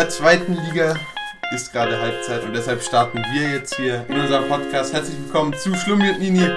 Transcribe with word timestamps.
In 0.00 0.06
der 0.06 0.14
zweiten 0.14 0.54
Liga 0.54 0.96
ist 1.52 1.72
gerade 1.72 2.00
Halbzeit 2.00 2.42
und 2.44 2.54
deshalb 2.54 2.82
starten 2.82 3.18
wir 3.18 3.50
jetzt 3.50 3.74
hier 3.74 4.06
in 4.08 4.18
unserem 4.18 4.48
Podcast. 4.48 4.94
Herzlich 4.94 5.18
willkommen 5.18 5.52
zu 5.52 5.74
Schlummi 5.74 6.08
und 6.08 6.20
Nini, 6.20 6.48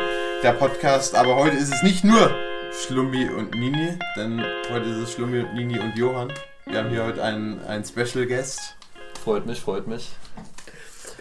der 0.42 0.54
Podcast. 0.54 1.14
Aber 1.14 1.36
heute 1.36 1.58
ist 1.58 1.74
es 1.74 1.84
nicht 1.84 2.06
nur 2.06 2.34
Schlummi 2.72 3.28
und 3.30 3.54
Nini, 3.54 4.00
denn 4.16 4.42
heute 4.72 4.86
ist 4.86 4.96
es 4.96 5.12
Schlummi 5.12 5.42
und 5.42 5.56
Nini 5.56 5.78
und 5.78 5.94
Johann. 5.98 6.32
Wir 6.68 6.80
haben 6.80 6.90
hier 6.90 7.04
heute 7.04 7.22
einen, 7.22 7.62
einen 7.66 7.84
Special 7.84 8.26
Guest. 8.26 8.78
Freut 9.22 9.46
mich, 9.46 9.60
freut 9.60 9.88
mich. 9.88 10.14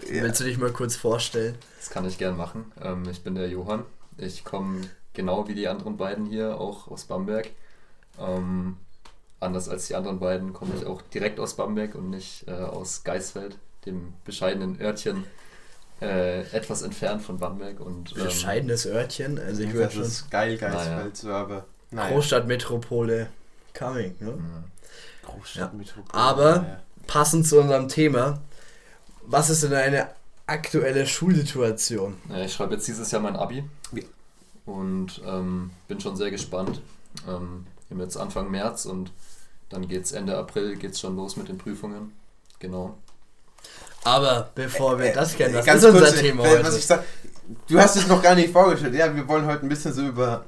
Ja. 0.09 0.23
Willst 0.23 0.39
du 0.39 0.45
dich 0.45 0.57
mal 0.57 0.71
kurz 0.71 0.95
vorstellen? 0.95 1.57
Das 1.77 1.89
kann 1.89 2.07
ich 2.07 2.17
gern 2.17 2.37
machen. 2.37 2.71
Ähm, 2.81 3.03
ich 3.11 3.21
bin 3.21 3.35
der 3.35 3.49
Johann. 3.49 3.83
Ich 4.15 4.45
komme 4.45 4.79
genau 5.11 5.49
wie 5.49 5.55
die 5.55 5.67
anderen 5.67 5.97
beiden 5.97 6.25
hier 6.25 6.57
auch 6.57 6.87
aus 6.87 7.03
Bamberg. 7.03 7.49
Ähm, 8.17 8.77
anders 9.43 9.69
als 9.69 9.87
die 9.87 9.95
anderen 9.95 10.19
beiden 10.19 10.53
komme 10.53 10.73
ich 10.75 10.85
auch 10.85 11.01
direkt 11.01 11.39
aus 11.39 11.55
Bamberg 11.55 11.95
und 11.95 12.09
nicht 12.09 12.47
äh, 12.47 12.51
aus 12.51 13.03
Geisfeld, 13.03 13.57
dem 13.85 14.13
bescheidenen 14.25 14.79
Örtchen 14.81 15.25
äh, 16.01 16.41
etwas 16.51 16.81
entfernt 16.81 17.21
von 17.21 17.37
Bamberg. 17.37 17.79
Und, 17.79 18.15
ähm, 18.17 18.23
Bescheidenes 18.23 18.85
Örtchen? 18.85 19.39
Also 19.39 19.63
ich 19.63 19.73
würde 19.73 19.91
schon... 19.91 20.01
Das 20.03 20.11
ist 20.11 20.31
geil, 20.31 20.57
Geisfeld, 20.57 21.23
naja. 21.23 21.35
aber... 21.35 21.65
Naja. 21.91 22.13
Großstadtmetropole 22.13 23.27
coming, 23.77 24.15
ne? 24.19 24.31
Ja. 24.31 24.63
Großstadtmetropole. 25.29 26.07
Ja. 26.13 26.19
Aber 26.19 26.55
naja. 26.57 26.79
passend 27.07 27.47
zu 27.47 27.59
unserem 27.59 27.87
Thema, 27.87 28.41
was 29.25 29.49
ist 29.49 29.63
denn 29.63 29.73
eine 29.73 30.09
aktuelle 30.47 31.05
Schulsituation? 31.05 32.15
Ich 32.43 32.53
schreibe 32.53 32.73
jetzt 32.73 32.87
dieses 32.87 33.11
Jahr 33.11 33.21
mein 33.21 33.35
Abi 33.35 33.63
und 34.65 35.21
ähm, 35.25 35.71
bin 35.87 35.99
schon 35.99 36.15
sehr 36.15 36.31
gespannt. 36.31 36.81
Ähm, 37.27 37.65
wir 37.87 37.97
haben 37.97 38.01
jetzt 38.01 38.17
Anfang 38.17 38.49
März 38.49 38.85
und 38.85 39.11
dann 39.73 39.87
geht 39.87 40.05
es 40.05 40.11
Ende 40.11 40.37
April 40.37 40.75
geht's 40.75 40.99
schon 40.99 41.15
los 41.15 41.35
mit 41.35 41.49
den 41.49 41.57
Prüfungen. 41.57 42.13
Genau. 42.59 42.95
Aber 44.03 44.51
bevor 44.53 44.99
wir 44.99 45.07
äh, 45.07 45.13
das 45.13 45.35
kennen, 45.35 45.55
was 45.55 45.65
ist 45.65 45.85
unser 45.85 45.91
kurz, 45.91 46.19
Thema 46.19 46.43
heute? 46.43 46.63
Was 46.63 46.77
ich 46.77 46.85
sag, 46.85 47.03
du 47.67 47.79
hast 47.79 47.95
es 47.95 48.07
noch 48.07 48.21
gar 48.21 48.35
nicht 48.35 48.51
vorgestellt. 48.51 48.93
Ja, 48.93 49.13
wir 49.15 49.27
wollen 49.27 49.45
heute 49.45 49.65
ein 49.65 49.69
bisschen 49.69 49.93
so 49.93 50.03
über 50.03 50.45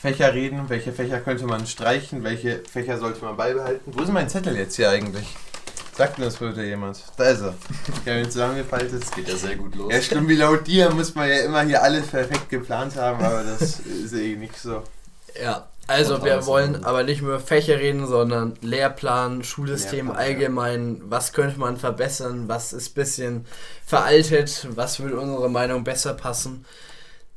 Fächer 0.00 0.32
reden. 0.32 0.68
Welche 0.68 0.92
Fächer 0.92 1.20
könnte 1.20 1.46
man 1.46 1.66
streichen? 1.66 2.22
Welche 2.22 2.62
Fächer 2.70 2.98
sollte 2.98 3.24
man 3.24 3.36
beibehalten? 3.36 3.92
Wo 3.96 4.02
ist 4.02 4.12
mein 4.12 4.28
Zettel 4.28 4.56
jetzt 4.56 4.76
hier 4.76 4.90
eigentlich? 4.90 5.26
Sagt 5.96 6.18
mir 6.18 6.26
das 6.26 6.36
bitte 6.36 6.62
jemand. 6.62 7.02
Da 7.16 7.24
ist 7.24 7.42
er. 7.42 7.54
Ich 8.04 8.10
habe 8.10 8.20
ihn 8.20 8.30
zusammengefaltet. 8.30 9.02
Es 9.02 9.10
geht 9.10 9.28
ja 9.28 9.36
sehr 9.36 9.56
gut 9.56 9.74
los. 9.74 9.92
Ja, 9.92 10.00
stimmt, 10.00 10.28
wie 10.28 10.36
laut 10.36 10.66
dir 10.66 10.90
muss 10.90 11.14
man 11.14 11.28
ja 11.28 11.40
immer 11.40 11.62
hier 11.62 11.82
alles 11.82 12.06
perfekt 12.06 12.48
geplant 12.48 12.96
haben, 12.96 13.22
aber 13.22 13.42
das 13.42 13.80
ist 13.80 14.12
eh 14.14 14.36
nicht 14.36 14.56
so. 14.56 14.82
Ja, 15.42 15.68
also 15.92 16.24
wir 16.24 16.46
wollen 16.46 16.84
aber 16.84 17.02
nicht 17.02 17.22
nur 17.22 17.38
Fächer 17.40 17.78
reden, 17.78 18.06
sondern 18.06 18.54
Lehrplan, 18.60 19.44
Schulsystem 19.44 20.06
Lehrplan, 20.06 20.24
allgemein. 20.24 20.96
Ja. 20.96 21.02
Was 21.06 21.32
könnte 21.32 21.58
man 21.58 21.76
verbessern? 21.76 22.48
Was 22.48 22.72
ist 22.72 22.90
ein 22.90 22.94
bisschen 22.94 23.46
veraltet? 23.84 24.66
Was 24.74 25.00
würde 25.00 25.18
unsere 25.18 25.48
Meinung 25.50 25.84
besser 25.84 26.14
passen? 26.14 26.64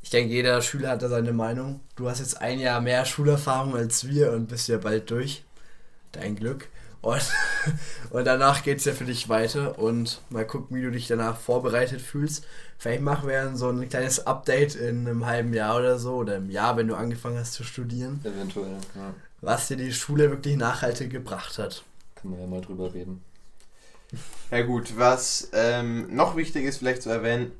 Ich 0.02 0.10
denke, 0.10 0.32
jeder 0.32 0.62
Schüler 0.62 0.90
hat 0.90 1.02
da 1.02 1.08
seine 1.08 1.32
Meinung. 1.32 1.80
Du 1.96 2.08
hast 2.08 2.20
jetzt 2.20 2.40
ein 2.40 2.60
Jahr 2.60 2.80
mehr 2.80 3.04
Schulerfahrung 3.04 3.74
als 3.74 4.06
wir 4.06 4.32
und 4.32 4.46
bist 4.46 4.68
ja 4.68 4.78
bald 4.78 5.10
durch. 5.10 5.42
Dein 6.12 6.36
Glück. 6.36 6.68
Und, 7.00 7.22
und 8.10 8.24
danach 8.24 8.62
geht 8.62 8.78
es 8.78 8.84
ja 8.84 8.92
für 8.92 9.04
dich 9.04 9.28
weiter 9.28 9.78
und 9.78 10.20
mal 10.30 10.46
gucken, 10.46 10.76
wie 10.76 10.82
du 10.82 10.90
dich 10.90 11.06
danach 11.06 11.36
vorbereitet 11.36 12.00
fühlst. 12.00 12.44
Vielleicht 12.78 13.02
machen 13.02 13.28
wir 13.28 13.42
dann 13.42 13.56
so 13.56 13.68
ein 13.68 13.88
kleines 13.88 14.26
Update 14.26 14.74
in 14.74 15.06
einem 15.06 15.26
halben 15.26 15.54
Jahr 15.54 15.76
oder 15.76 15.98
so 15.98 16.16
oder 16.16 16.36
im 16.36 16.50
Jahr, 16.50 16.76
wenn 16.76 16.88
du 16.88 16.94
angefangen 16.94 17.38
hast 17.38 17.52
zu 17.52 17.64
studieren. 17.64 18.20
Eventuell, 18.24 18.78
ja. 18.94 19.14
Was 19.40 19.68
dir 19.68 19.76
die 19.76 19.92
Schule 19.92 20.30
wirklich 20.30 20.56
nachhaltig 20.56 21.10
gebracht 21.10 21.58
hat. 21.58 21.84
Können 22.16 22.34
wir 22.34 22.40
ja 22.40 22.46
mal 22.46 22.60
drüber 22.60 22.92
reden. 22.92 23.22
Ja 24.52 24.62
gut, 24.62 24.96
was 24.96 25.50
ähm, 25.52 26.14
noch 26.14 26.36
wichtig 26.36 26.64
ist 26.64 26.78
vielleicht 26.78 27.02
zu 27.02 27.10
erwähnen, 27.10 27.50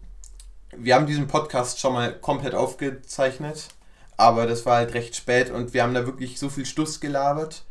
wir 0.76 0.94
haben 0.94 1.06
diesen 1.06 1.26
Podcast 1.26 1.80
schon 1.80 1.92
mal 1.92 2.16
komplett 2.18 2.54
aufgezeichnet, 2.54 3.68
aber 4.16 4.46
das 4.46 4.66
war 4.66 4.76
halt 4.76 4.94
recht 4.94 5.16
spät 5.16 5.50
und 5.50 5.74
wir 5.74 5.82
haben 5.82 5.94
da 5.94 6.06
wirklich 6.06 6.38
so 6.38 6.48
viel 6.48 6.64
Stuss 6.64 7.00
gelabert 7.00 7.64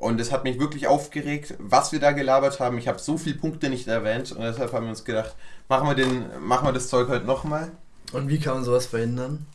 und 0.00 0.18
es 0.18 0.32
hat 0.32 0.44
mich 0.44 0.58
wirklich 0.58 0.88
aufgeregt, 0.88 1.54
was 1.58 1.92
wir 1.92 2.00
da 2.00 2.12
gelabert 2.12 2.58
haben. 2.58 2.78
Ich 2.78 2.88
habe 2.88 2.98
so 2.98 3.18
viele 3.18 3.36
Punkte 3.36 3.68
nicht 3.68 3.86
erwähnt 3.86 4.32
und 4.32 4.40
deshalb 4.40 4.72
haben 4.72 4.84
wir 4.86 4.90
uns 4.90 5.04
gedacht, 5.04 5.36
machen 5.68 5.86
wir, 5.86 5.94
den, 5.94 6.24
machen 6.40 6.66
wir 6.66 6.72
das 6.72 6.88
Zeug 6.88 7.08
heute 7.08 7.26
nochmal. 7.26 7.70
Und 8.12 8.28
wie 8.28 8.40
kann 8.40 8.54
man 8.54 8.64
sowas 8.64 8.86
verhindern? 8.86 9.46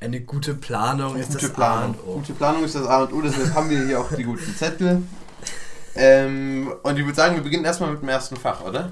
Eine 0.00 0.22
gute 0.22 0.54
Planung 0.54 1.16
ist 1.16 1.32
gute 1.32 1.42
das 1.42 1.52
Planung. 1.52 1.96
A 1.96 2.02
und 2.02 2.08
O. 2.08 2.14
Gute 2.14 2.32
Planung 2.32 2.64
ist 2.64 2.74
das 2.74 2.86
A 2.86 3.02
und 3.02 3.12
O, 3.12 3.20
deshalb 3.20 3.54
haben 3.54 3.68
wir 3.68 3.84
hier 3.84 4.00
auch 4.00 4.10
die 4.10 4.24
guten 4.24 4.56
Zettel. 4.56 5.02
Ähm, 5.94 6.72
und 6.82 6.98
ich 6.98 7.04
würde 7.04 7.14
sagen, 7.14 7.36
wir 7.36 7.42
beginnen 7.42 7.66
erstmal 7.66 7.90
mit 7.90 8.00
dem 8.00 8.08
ersten 8.08 8.36
Fach, 8.36 8.62
oder? 8.62 8.90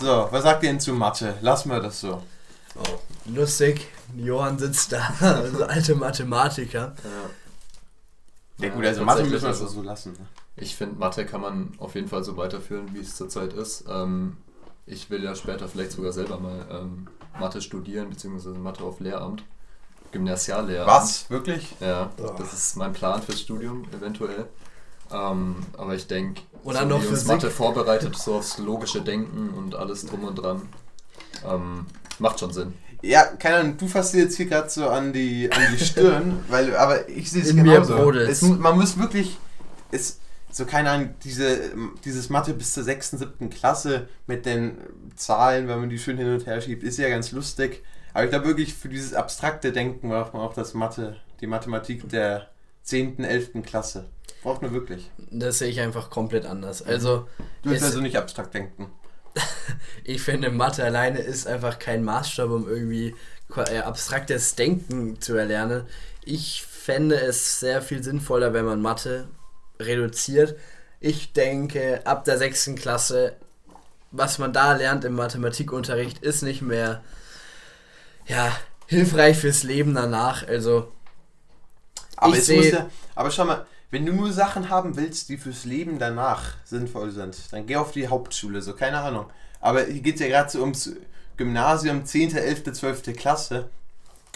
So, 0.00 0.28
was 0.30 0.44
sagt 0.44 0.62
ihr 0.62 0.70
denn 0.70 0.80
zu 0.80 0.92
Mathe? 0.92 1.34
Lassen 1.40 1.70
wir 1.70 1.80
das 1.80 2.00
so. 2.00 2.22
Oh, 2.76 2.98
lustig, 3.26 3.88
Johann 4.16 4.56
sitzt 4.56 4.92
da, 4.92 5.12
also 5.20 5.64
alte 5.64 5.96
Mathematiker. 5.96 6.94
Ja. 7.02 7.43
Ja 8.58 8.68
gut, 8.68 8.84
also 8.84 9.04
Mathe 9.04 9.24
müssen 9.24 9.42
wir 9.42 9.48
also 9.48 9.66
so 9.66 9.82
lassen. 9.82 10.12
Ne? 10.12 10.26
Ich 10.56 10.76
finde, 10.76 10.98
Mathe 10.98 11.26
kann 11.26 11.40
man 11.40 11.72
auf 11.78 11.94
jeden 11.94 12.08
Fall 12.08 12.22
so 12.22 12.36
weiterführen, 12.36 12.90
wie 12.92 13.00
es 13.00 13.16
zurzeit 13.16 13.52
ist. 13.52 13.84
Ähm, 13.88 14.36
ich 14.86 15.10
will 15.10 15.24
ja 15.24 15.34
später 15.34 15.68
vielleicht 15.68 15.92
sogar 15.92 16.12
selber 16.12 16.38
mal 16.38 16.66
ähm, 16.70 17.08
Mathe 17.38 17.60
studieren, 17.60 18.10
beziehungsweise 18.10 18.56
Mathe 18.56 18.84
auf 18.84 19.00
Lehramt. 19.00 19.44
Gymnasiallehramt. 20.12 20.88
Was? 20.88 21.30
Wirklich? 21.30 21.74
Ja, 21.80 22.10
oh. 22.22 22.32
das 22.38 22.52
ist 22.52 22.76
mein 22.76 22.92
Plan 22.92 23.20
fürs 23.20 23.40
Studium, 23.40 23.84
eventuell. 23.92 24.46
Ähm, 25.10 25.56
aber 25.76 25.94
ich 25.94 26.06
denke, 26.06 26.42
so 26.62 26.72
wie 26.72 27.06
uns 27.08 27.24
Mathe 27.26 27.50
vorbereitet, 27.50 28.16
so 28.16 28.36
aufs 28.36 28.58
logische 28.58 29.02
Denken 29.02 29.50
und 29.50 29.74
alles 29.74 30.06
drum 30.06 30.24
und 30.24 30.36
dran, 30.36 30.62
ähm, 31.44 31.86
macht 32.18 32.38
schon 32.40 32.52
Sinn. 32.52 32.74
Ja, 33.04 33.24
keine 33.24 33.56
Ahnung, 33.56 33.76
du 33.76 33.86
fasst 33.86 34.14
dir 34.14 34.22
jetzt 34.22 34.36
hier 34.36 34.46
gerade 34.46 34.70
so 34.70 34.88
an 34.88 35.12
die, 35.12 35.50
an 35.52 35.60
die 35.72 35.84
Stirn, 35.84 36.42
weil, 36.48 36.74
aber 36.74 37.06
ich 37.08 37.30
sehe 37.30 37.42
es 37.42 37.54
genauso. 37.54 38.10
Es, 38.12 38.40
man 38.40 38.76
muss 38.76 38.98
wirklich, 38.98 39.36
es, 39.90 40.20
so 40.50 40.64
keine 40.64 40.90
Ahnung, 40.90 41.10
diese, 41.22 41.72
dieses 42.04 42.30
Mathe 42.30 42.54
bis 42.54 42.72
zur 42.72 42.82
6., 42.82 43.10
7. 43.10 43.50
Klasse 43.50 44.08
mit 44.26 44.46
den 44.46 44.78
Zahlen, 45.16 45.68
wenn 45.68 45.80
man 45.80 45.90
die 45.90 45.98
schön 45.98 46.16
hin 46.16 46.32
und 46.32 46.46
her 46.46 46.60
schiebt, 46.62 46.82
ist 46.82 46.98
ja 46.98 47.10
ganz 47.10 47.32
lustig. 47.32 47.82
Aber 48.14 48.24
ich 48.24 48.30
glaube 48.30 48.46
wirklich, 48.46 48.72
für 48.72 48.88
dieses 48.88 49.12
abstrakte 49.12 49.72
Denken 49.72 50.08
braucht 50.08 50.32
man 50.32 50.42
auch 50.42 50.54
das 50.54 50.72
Mathe, 50.72 51.16
die 51.42 51.46
Mathematik 51.46 52.08
der 52.08 52.48
10., 52.84 53.22
11. 53.22 53.64
Klasse. 53.64 54.06
Braucht 54.42 54.62
man 54.62 54.72
wirklich. 54.72 55.10
Das 55.30 55.58
sehe 55.58 55.68
ich 55.68 55.80
einfach 55.80 56.08
komplett 56.08 56.46
anders. 56.46 56.80
Also, 56.80 57.26
du 57.62 57.70
willst 57.70 57.84
also 57.84 58.00
nicht 58.00 58.16
abstrakt 58.16 58.54
denken. 58.54 58.90
ich 60.04 60.22
finde, 60.22 60.50
Mathe 60.50 60.84
alleine 60.84 61.20
ist 61.20 61.46
einfach 61.46 61.78
kein 61.78 62.04
Maßstab, 62.04 62.50
um 62.50 62.68
irgendwie 62.68 63.14
äh, 63.56 63.78
abstraktes 63.78 64.54
Denken 64.54 65.20
zu 65.20 65.34
erlernen. 65.34 65.86
Ich 66.24 66.62
fände 66.62 67.16
es 67.16 67.60
sehr 67.60 67.82
viel 67.82 68.02
sinnvoller, 68.02 68.52
wenn 68.52 68.64
man 68.64 68.82
Mathe 68.82 69.28
reduziert. 69.80 70.56
Ich 71.00 71.32
denke, 71.32 72.00
ab 72.04 72.24
der 72.24 72.38
sechsten 72.38 72.76
Klasse, 72.76 73.36
was 74.10 74.38
man 74.38 74.52
da 74.52 74.74
lernt 74.74 75.04
im 75.04 75.14
Mathematikunterricht, 75.14 76.18
ist 76.18 76.42
nicht 76.42 76.62
mehr 76.62 77.02
ja, 78.26 78.56
hilfreich 78.86 79.36
fürs 79.36 79.62
Leben 79.62 79.94
danach. 79.94 80.46
Also, 80.46 80.90
aber, 82.16 82.36
ich 82.36 82.44
seh, 82.44 82.70
ja, 82.70 82.88
aber 83.14 83.30
schau 83.30 83.44
mal, 83.44 83.66
wenn 83.90 84.06
du 84.06 84.12
nur 84.12 84.32
Sachen 84.32 84.70
haben 84.70 84.96
willst, 84.96 85.28
die 85.28 85.36
fürs 85.36 85.64
Leben 85.64 85.98
danach 85.98 86.54
sinnvoll 86.64 87.10
sind, 87.10 87.52
dann 87.52 87.66
geh 87.66 87.76
auf 87.76 87.92
die 87.92 88.08
Hauptschule, 88.08 88.60
so 88.62 88.74
keine 88.74 88.98
Ahnung. 88.98 89.26
Aber 89.60 89.84
hier 89.84 90.02
geht 90.02 90.16
es 90.16 90.20
ja 90.20 90.28
gerade 90.28 90.50
so 90.50 90.60
ums 90.60 90.92
Gymnasium, 91.36 92.04
10., 92.04 92.36
11., 92.36 92.72
12. 92.72 93.02
Klasse. 93.16 93.70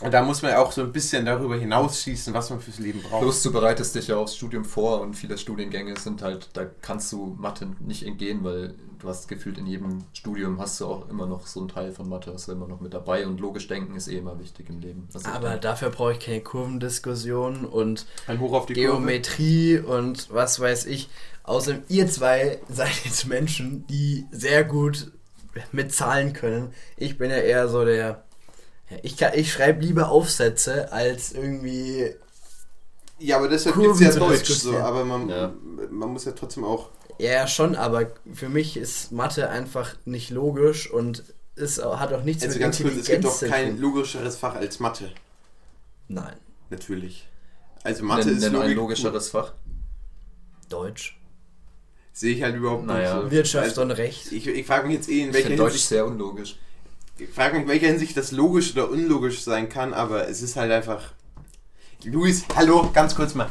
Und 0.00 0.14
da 0.14 0.22
muss 0.22 0.42
man 0.42 0.52
ja 0.52 0.60
auch 0.60 0.70
so 0.70 0.82
ein 0.82 0.92
bisschen 0.92 1.26
darüber 1.26 1.56
hinausschießen, 1.56 2.32
was 2.32 2.50
man 2.50 2.60
fürs 2.60 2.78
Leben 2.78 3.02
braucht. 3.02 3.22
Plus, 3.22 3.42
du 3.42 3.52
bereitest 3.52 3.96
dich 3.96 4.08
ja 4.08 4.16
aufs 4.16 4.36
Studium 4.36 4.64
vor 4.64 5.00
und 5.00 5.14
viele 5.14 5.36
Studiengänge 5.36 5.98
sind 5.98 6.22
halt, 6.22 6.50
da 6.52 6.66
kannst 6.82 7.10
du 7.12 7.36
Mathe 7.38 7.68
nicht 7.80 8.04
entgehen, 8.04 8.44
weil 8.44 8.74
du 8.98 9.08
hast 9.08 9.28
gefühlt 9.28 9.58
in 9.58 9.66
jedem 9.66 10.04
Studium 10.12 10.60
hast 10.60 10.80
du 10.80 10.86
auch 10.86 11.08
immer 11.08 11.26
noch 11.26 11.46
so 11.46 11.60
einen 11.60 11.68
Teil 11.68 11.92
von 11.92 12.08
Mathe, 12.08 12.32
hast 12.32 12.48
du 12.48 12.52
immer 12.52 12.68
noch 12.68 12.80
mit 12.80 12.94
dabei 12.94 13.26
und 13.26 13.40
logisch 13.40 13.68
denken 13.68 13.96
ist 13.96 14.08
eh 14.08 14.18
immer 14.18 14.38
wichtig 14.38 14.68
im 14.68 14.80
Leben. 14.80 15.08
Aber 15.24 15.56
dafür 15.56 15.90
brauche 15.90 16.12
ich 16.12 16.20
keine 16.20 16.40
Kurvendiskussion 16.40 17.64
und 17.64 18.06
Geometrie 18.68 19.78
Kurve. 19.78 19.98
und 19.98 20.32
was 20.32 20.60
weiß 20.60 20.86
ich. 20.86 21.08
Außerdem, 21.44 21.82
ihr 21.88 22.08
zwei 22.08 22.60
seid 22.68 23.04
jetzt 23.04 23.26
Menschen, 23.26 23.86
die 23.86 24.26
sehr 24.30 24.64
gut 24.64 25.12
mit 25.72 25.92
Zahlen 25.92 26.32
können. 26.32 26.72
Ich 26.96 27.18
bin 27.18 27.30
ja 27.30 27.38
eher 27.38 27.68
so 27.68 27.84
der 27.84 28.24
ich, 29.02 29.20
ich 29.20 29.52
schreibe 29.52 29.84
lieber 29.84 30.10
Aufsätze 30.10 30.92
als 30.92 31.32
irgendwie. 31.32 32.14
Ja, 33.18 33.36
aber 33.36 33.48
deshalb 33.48 33.76
gibt 33.76 33.94
es 33.94 34.00
ja 34.00 34.12
Deutsch, 34.12 34.50
so, 34.50 34.76
aber 34.76 35.04
man, 35.04 35.28
ja. 35.28 35.52
man 35.90 36.10
muss 36.10 36.24
ja 36.24 36.32
trotzdem 36.32 36.64
auch. 36.64 36.90
Ja, 37.18 37.46
schon, 37.48 37.74
aber 37.74 38.12
für 38.32 38.48
mich 38.48 38.76
ist 38.76 39.10
Mathe 39.10 39.50
einfach 39.50 39.94
nicht 40.04 40.30
logisch 40.30 40.88
und 40.88 41.24
ist, 41.56 41.82
hat 41.84 42.12
auch 42.12 42.22
nichts 42.22 42.44
also 42.44 42.54
mit 42.54 42.62
ganz 42.62 42.80
Intelligenz 42.80 43.08
kurz, 43.08 43.08
es 43.08 43.40
gibt 43.40 43.50
doch 43.50 43.56
kein 43.56 43.80
logischeres 43.80 44.36
Fach 44.36 44.54
als 44.54 44.78
Mathe. 44.78 45.10
Nein. 46.06 46.36
Natürlich. 46.70 47.28
Also 47.82 48.04
Mathe 48.04 48.26
nenn, 48.26 48.36
ist 48.36 48.42
nenn 48.42 48.56
ein 48.56 48.72
logischeres 48.72 49.30
Fach. 49.30 49.52
Deutsch. 50.68 51.18
sehe 52.12 52.34
ich 52.34 52.42
halt 52.42 52.54
überhaupt 52.54 52.84
naja. 52.84 53.14
nicht 53.14 53.24
so. 53.24 53.30
Wirtschaft 53.30 53.68
also, 53.68 53.82
und 53.82 53.90
Recht. 53.92 54.30
Ich, 54.32 54.46
ich 54.46 54.66
frage 54.66 54.86
mich 54.86 54.96
jetzt 54.96 55.08
eh, 55.08 55.22
in 55.22 55.32
welcher 55.32 55.48
Hinsicht... 55.48 55.60
Deutsch 55.60 55.80
sehr 55.80 56.06
unlogisch. 56.06 56.56
Ich 57.18 57.30
frage 57.30 57.54
mich, 57.54 57.62
in 57.62 57.68
welcher 57.68 57.86
Hinsicht 57.88 58.16
das 58.16 58.30
logisch 58.30 58.72
oder 58.72 58.90
unlogisch 58.90 59.40
sein 59.42 59.68
kann, 59.68 59.92
aber 59.92 60.28
es 60.28 60.42
ist 60.42 60.56
halt 60.56 60.70
einfach... 60.70 61.12
Luis, 62.04 62.44
hallo, 62.54 62.90
ganz 62.92 63.16
kurz 63.16 63.34
mal. 63.34 63.48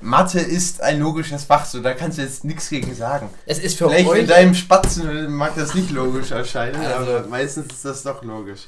Mathe 0.00 0.40
ist 0.40 0.82
ein 0.82 1.00
logisches 1.00 1.44
Fach, 1.44 1.64
so 1.64 1.80
da 1.80 1.94
kannst 1.94 2.18
du 2.18 2.22
jetzt 2.22 2.44
nichts 2.44 2.68
gegen 2.68 2.94
sagen. 2.94 3.30
Es 3.46 3.58
ist 3.58 3.78
für 3.78 3.88
Vielleicht 3.88 4.08
euch 4.08 4.20
in 4.20 4.26
deinem 4.26 4.54
Spatzen 4.54 5.32
mag 5.34 5.54
das 5.56 5.74
nicht 5.74 5.90
logisch 5.90 6.30
erscheinen, 6.30 6.76
also, 6.76 7.12
aber 7.12 7.28
meistens 7.28 7.72
ist 7.72 7.84
das 7.84 8.02
doch 8.02 8.22
logisch. 8.22 8.66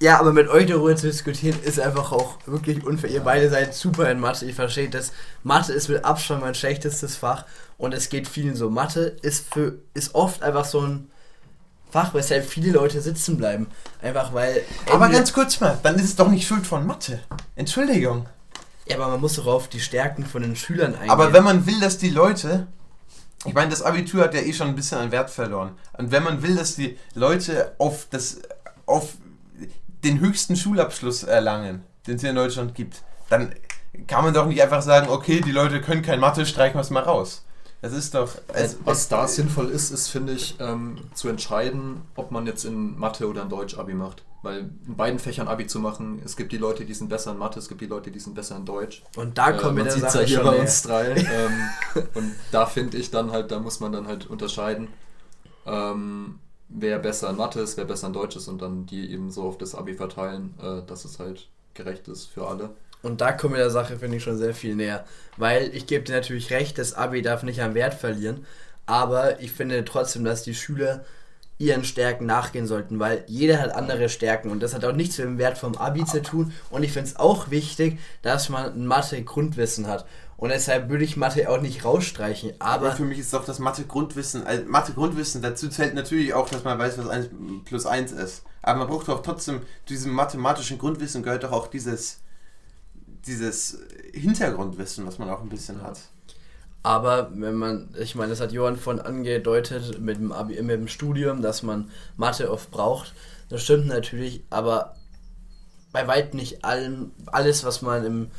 Ja, 0.00 0.20
aber 0.20 0.32
mit 0.32 0.48
euch 0.48 0.66
darüber 0.66 0.94
zu 0.94 1.08
diskutieren 1.08 1.58
ist 1.62 1.80
einfach 1.80 2.12
auch 2.12 2.36
wirklich 2.46 2.86
unfair. 2.86 3.10
Ihr 3.10 3.20
beide 3.20 3.50
seid 3.50 3.74
super 3.74 4.10
in 4.10 4.20
Mathe, 4.20 4.46
ich 4.46 4.54
verstehe 4.54 4.88
das. 4.88 5.12
Mathe 5.42 5.72
ist 5.72 5.88
mit 5.88 6.04
Abstand 6.04 6.40
mein 6.40 6.54
schlechtestes 6.54 7.16
Fach 7.16 7.44
und 7.76 7.92
es 7.92 8.08
geht 8.08 8.28
vielen 8.28 8.54
so. 8.54 8.70
Mathe 8.70 9.16
ist 9.22 9.52
für 9.52 9.74
ist 9.94 10.14
oft 10.14 10.42
einfach 10.42 10.64
so 10.64 10.80
ein 10.80 11.10
Fach, 11.90 12.14
weshalb 12.14 12.44
viele 12.46 12.72
Leute 12.72 13.00
sitzen 13.00 13.36
bleiben. 13.36 13.66
Einfach 14.00 14.32
weil. 14.32 14.62
Aber 14.92 15.08
ganz 15.08 15.32
kurz 15.32 15.58
mal, 15.58 15.78
dann 15.82 15.96
ist 15.96 16.04
es 16.04 16.16
doch 16.16 16.28
nicht 16.28 16.46
Schuld 16.46 16.66
von 16.66 16.86
Mathe. 16.86 17.18
Entschuldigung. 17.56 18.26
Ja, 18.88 18.96
aber 18.96 19.08
man 19.08 19.20
muss 19.20 19.34
doch 19.34 19.46
auf 19.46 19.68
die 19.68 19.80
Stärken 19.80 20.24
von 20.24 20.42
den 20.42 20.56
Schülern 20.56 20.94
eingehen. 20.94 21.10
Aber 21.10 21.32
wenn 21.32 21.44
man 21.44 21.66
will, 21.66 21.78
dass 21.80 21.98
die 21.98 22.10
Leute. 22.10 22.66
Ich 23.44 23.54
meine, 23.54 23.70
das 23.70 23.82
Abitur 23.82 24.24
hat 24.24 24.34
ja 24.34 24.40
eh 24.40 24.52
schon 24.52 24.68
ein 24.68 24.74
bisschen 24.74 24.98
an 24.98 25.12
Wert 25.12 25.30
verloren. 25.30 25.76
Und 25.96 26.10
wenn 26.10 26.24
man 26.24 26.42
will, 26.42 26.56
dass 26.56 26.74
die 26.74 26.98
Leute 27.14 27.74
auf 27.78 28.06
das. 28.10 28.40
auf 28.86 29.14
den 30.04 30.20
höchsten 30.20 30.56
Schulabschluss 30.56 31.24
erlangen, 31.24 31.82
den 32.06 32.16
es 32.16 32.20
hier 32.20 32.30
in 32.30 32.36
Deutschland 32.36 32.74
gibt, 32.74 33.02
dann 33.28 33.52
kann 34.06 34.24
man 34.24 34.32
doch 34.32 34.46
nicht 34.46 34.62
einfach 34.62 34.82
sagen, 34.82 35.08
okay, 35.08 35.40
die 35.40 35.50
Leute 35.50 35.80
können 35.80 36.02
kein 36.02 36.20
Mathe, 36.20 36.46
streichen 36.46 36.76
wir 36.76 36.82
es 36.82 36.90
mal 36.90 37.02
raus. 37.02 37.44
Das 37.80 37.92
ist 37.92 38.14
doch. 38.14 38.30
Also, 38.52 38.76
was 38.84 39.08
da 39.08 39.28
sinnvoll 39.28 39.68
ist, 39.70 39.90
ist, 39.90 40.08
finde 40.08 40.32
ich, 40.32 40.56
ähm, 40.60 40.96
zu 41.14 41.28
entscheiden, 41.28 42.02
ob 42.16 42.30
man 42.30 42.46
jetzt 42.46 42.64
in 42.64 42.98
Mathe 42.98 43.28
oder 43.28 43.42
in 43.42 43.48
Deutsch 43.48 43.78
Abi 43.78 43.94
macht. 43.94 44.24
Weil 44.42 44.70
in 44.86 44.96
beiden 44.96 45.18
Fächern 45.18 45.48
Abi 45.48 45.66
zu 45.66 45.80
machen, 45.80 46.22
es 46.24 46.36
gibt 46.36 46.52
die 46.52 46.58
Leute, 46.58 46.84
die 46.84 46.94
sind 46.94 47.08
besser 47.08 47.32
in 47.32 47.38
Mathe, 47.38 47.58
es 47.58 47.68
gibt 47.68 47.80
die 47.80 47.86
Leute, 47.86 48.12
die 48.12 48.20
sind 48.20 48.34
besser 48.34 48.56
in 48.56 48.64
Deutsch. 48.64 49.02
Und 49.16 49.36
da 49.36 49.52
kommen 49.52 49.78
äh, 49.78 49.84
wir 49.84 50.00
dann 50.00 50.00
ja 50.00 50.20
hier 50.20 50.42
bei 50.42 50.60
uns 50.60 50.82
drei. 50.82 51.10
ähm, 51.16 52.04
und 52.14 52.34
da 52.52 52.66
finde 52.66 52.98
ich 52.98 53.10
dann 53.10 53.32
halt, 53.32 53.50
da 53.50 53.58
muss 53.58 53.80
man 53.80 53.90
dann 53.90 54.06
halt 54.06 54.26
unterscheiden, 54.26 54.88
ähm, 55.66 56.38
wer 56.68 56.98
besser 57.00 57.30
in 57.30 57.36
Mathe 57.36 57.60
ist, 57.60 57.76
wer 57.76 57.84
besser 57.84 58.06
in 58.06 58.12
Deutsch 58.12 58.36
ist 58.36 58.46
und 58.46 58.62
dann 58.62 58.86
die 58.86 59.10
eben 59.10 59.30
so 59.30 59.42
auf 59.42 59.58
das 59.58 59.74
Abi 59.74 59.94
verteilen, 59.94 60.54
äh, 60.62 60.86
dass 60.86 61.04
es 61.04 61.18
halt 61.18 61.48
gerecht 61.74 62.06
ist 62.06 62.26
für 62.26 62.46
alle. 62.46 62.70
Und 63.02 63.20
da 63.20 63.32
kommen 63.32 63.54
wir 63.54 63.60
der 63.60 63.70
Sache, 63.70 63.96
finde 63.96 64.16
ich, 64.16 64.22
schon 64.22 64.38
sehr 64.38 64.54
viel 64.54 64.74
näher. 64.74 65.04
Weil 65.36 65.74
ich 65.74 65.86
gebe 65.86 66.04
dir 66.04 66.16
natürlich 66.16 66.50
recht, 66.50 66.78
das 66.78 66.94
Abi 66.94 67.22
darf 67.22 67.42
nicht 67.42 67.62
an 67.62 67.74
Wert 67.74 67.94
verlieren. 67.94 68.44
Aber 68.86 69.40
ich 69.40 69.52
finde 69.52 69.84
trotzdem, 69.84 70.24
dass 70.24 70.42
die 70.42 70.54
Schüler 70.54 71.04
ihren 71.58 71.84
Stärken 71.84 72.26
nachgehen 72.26 72.66
sollten, 72.66 73.00
weil 73.00 73.24
jeder 73.26 73.60
hat 73.60 73.74
andere 73.74 74.08
Stärken 74.08 74.50
und 74.50 74.62
das 74.62 74.74
hat 74.74 74.84
auch 74.84 74.92
nichts 74.92 75.18
mit 75.18 75.26
dem 75.26 75.38
Wert 75.38 75.58
vom 75.58 75.76
Abi 75.76 76.04
zu 76.04 76.22
tun. 76.22 76.52
Und 76.70 76.84
ich 76.84 76.92
finde 76.92 77.10
es 77.10 77.16
auch 77.16 77.50
wichtig, 77.50 77.98
dass 78.22 78.48
man 78.48 78.72
ein 78.72 78.86
Mathe-Grundwissen 78.86 79.86
hat. 79.86 80.06
Und 80.36 80.50
deshalb 80.50 80.88
würde 80.88 81.02
ich 81.02 81.16
Mathe 81.16 81.50
auch 81.50 81.60
nicht 81.60 81.84
rausstreichen. 81.84 82.52
Aber, 82.60 82.86
aber 82.86 82.96
für 82.96 83.04
mich 83.04 83.18
ist 83.18 83.34
doch 83.34 83.44
das 83.44 83.58
Mathe-Grundwissen, 83.58 84.46
also 84.46 84.64
Mathe-Grundwissen, 84.66 85.42
dazu 85.42 85.68
zählt 85.68 85.94
natürlich 85.94 86.32
auch, 86.32 86.48
dass 86.48 86.62
man 86.62 86.78
weiß, 86.78 86.96
was 86.96 87.08
1 87.08 87.30
plus 87.64 87.86
1 87.86 88.12
ist. 88.12 88.44
Aber 88.62 88.78
man 88.78 88.88
braucht 88.88 89.08
doch 89.08 89.22
trotzdem, 89.22 89.62
diesem 89.88 90.12
mathematischen 90.12 90.78
Grundwissen 90.78 91.24
gehört 91.24 91.42
doch 91.42 91.52
auch 91.52 91.66
dieses 91.66 92.20
dieses 93.26 93.78
Hintergrundwissen, 94.12 95.06
was 95.06 95.18
man 95.18 95.30
auch 95.30 95.42
ein 95.42 95.48
bisschen 95.48 95.82
hat. 95.82 96.00
Aber 96.82 97.30
wenn 97.34 97.54
man, 97.54 97.88
ich 97.98 98.14
meine, 98.14 98.30
das 98.30 98.40
hat 98.40 98.52
Johann 98.52 98.76
von 98.76 99.00
angedeutet 99.00 100.00
mit 100.00 100.16
dem, 100.16 100.32
Abi, 100.32 100.60
mit 100.62 100.76
dem 100.76 100.88
Studium, 100.88 101.42
dass 101.42 101.62
man 101.62 101.90
Mathe 102.16 102.50
oft 102.50 102.70
braucht. 102.70 103.14
Das 103.48 103.62
stimmt 103.62 103.86
natürlich, 103.86 104.44
aber 104.50 104.94
bei 105.92 106.06
weitem 106.06 106.38
nicht 106.38 106.64
allem, 106.64 107.12
alles, 107.26 107.64
was 107.64 107.82
man 107.82 108.04
im, 108.04 108.30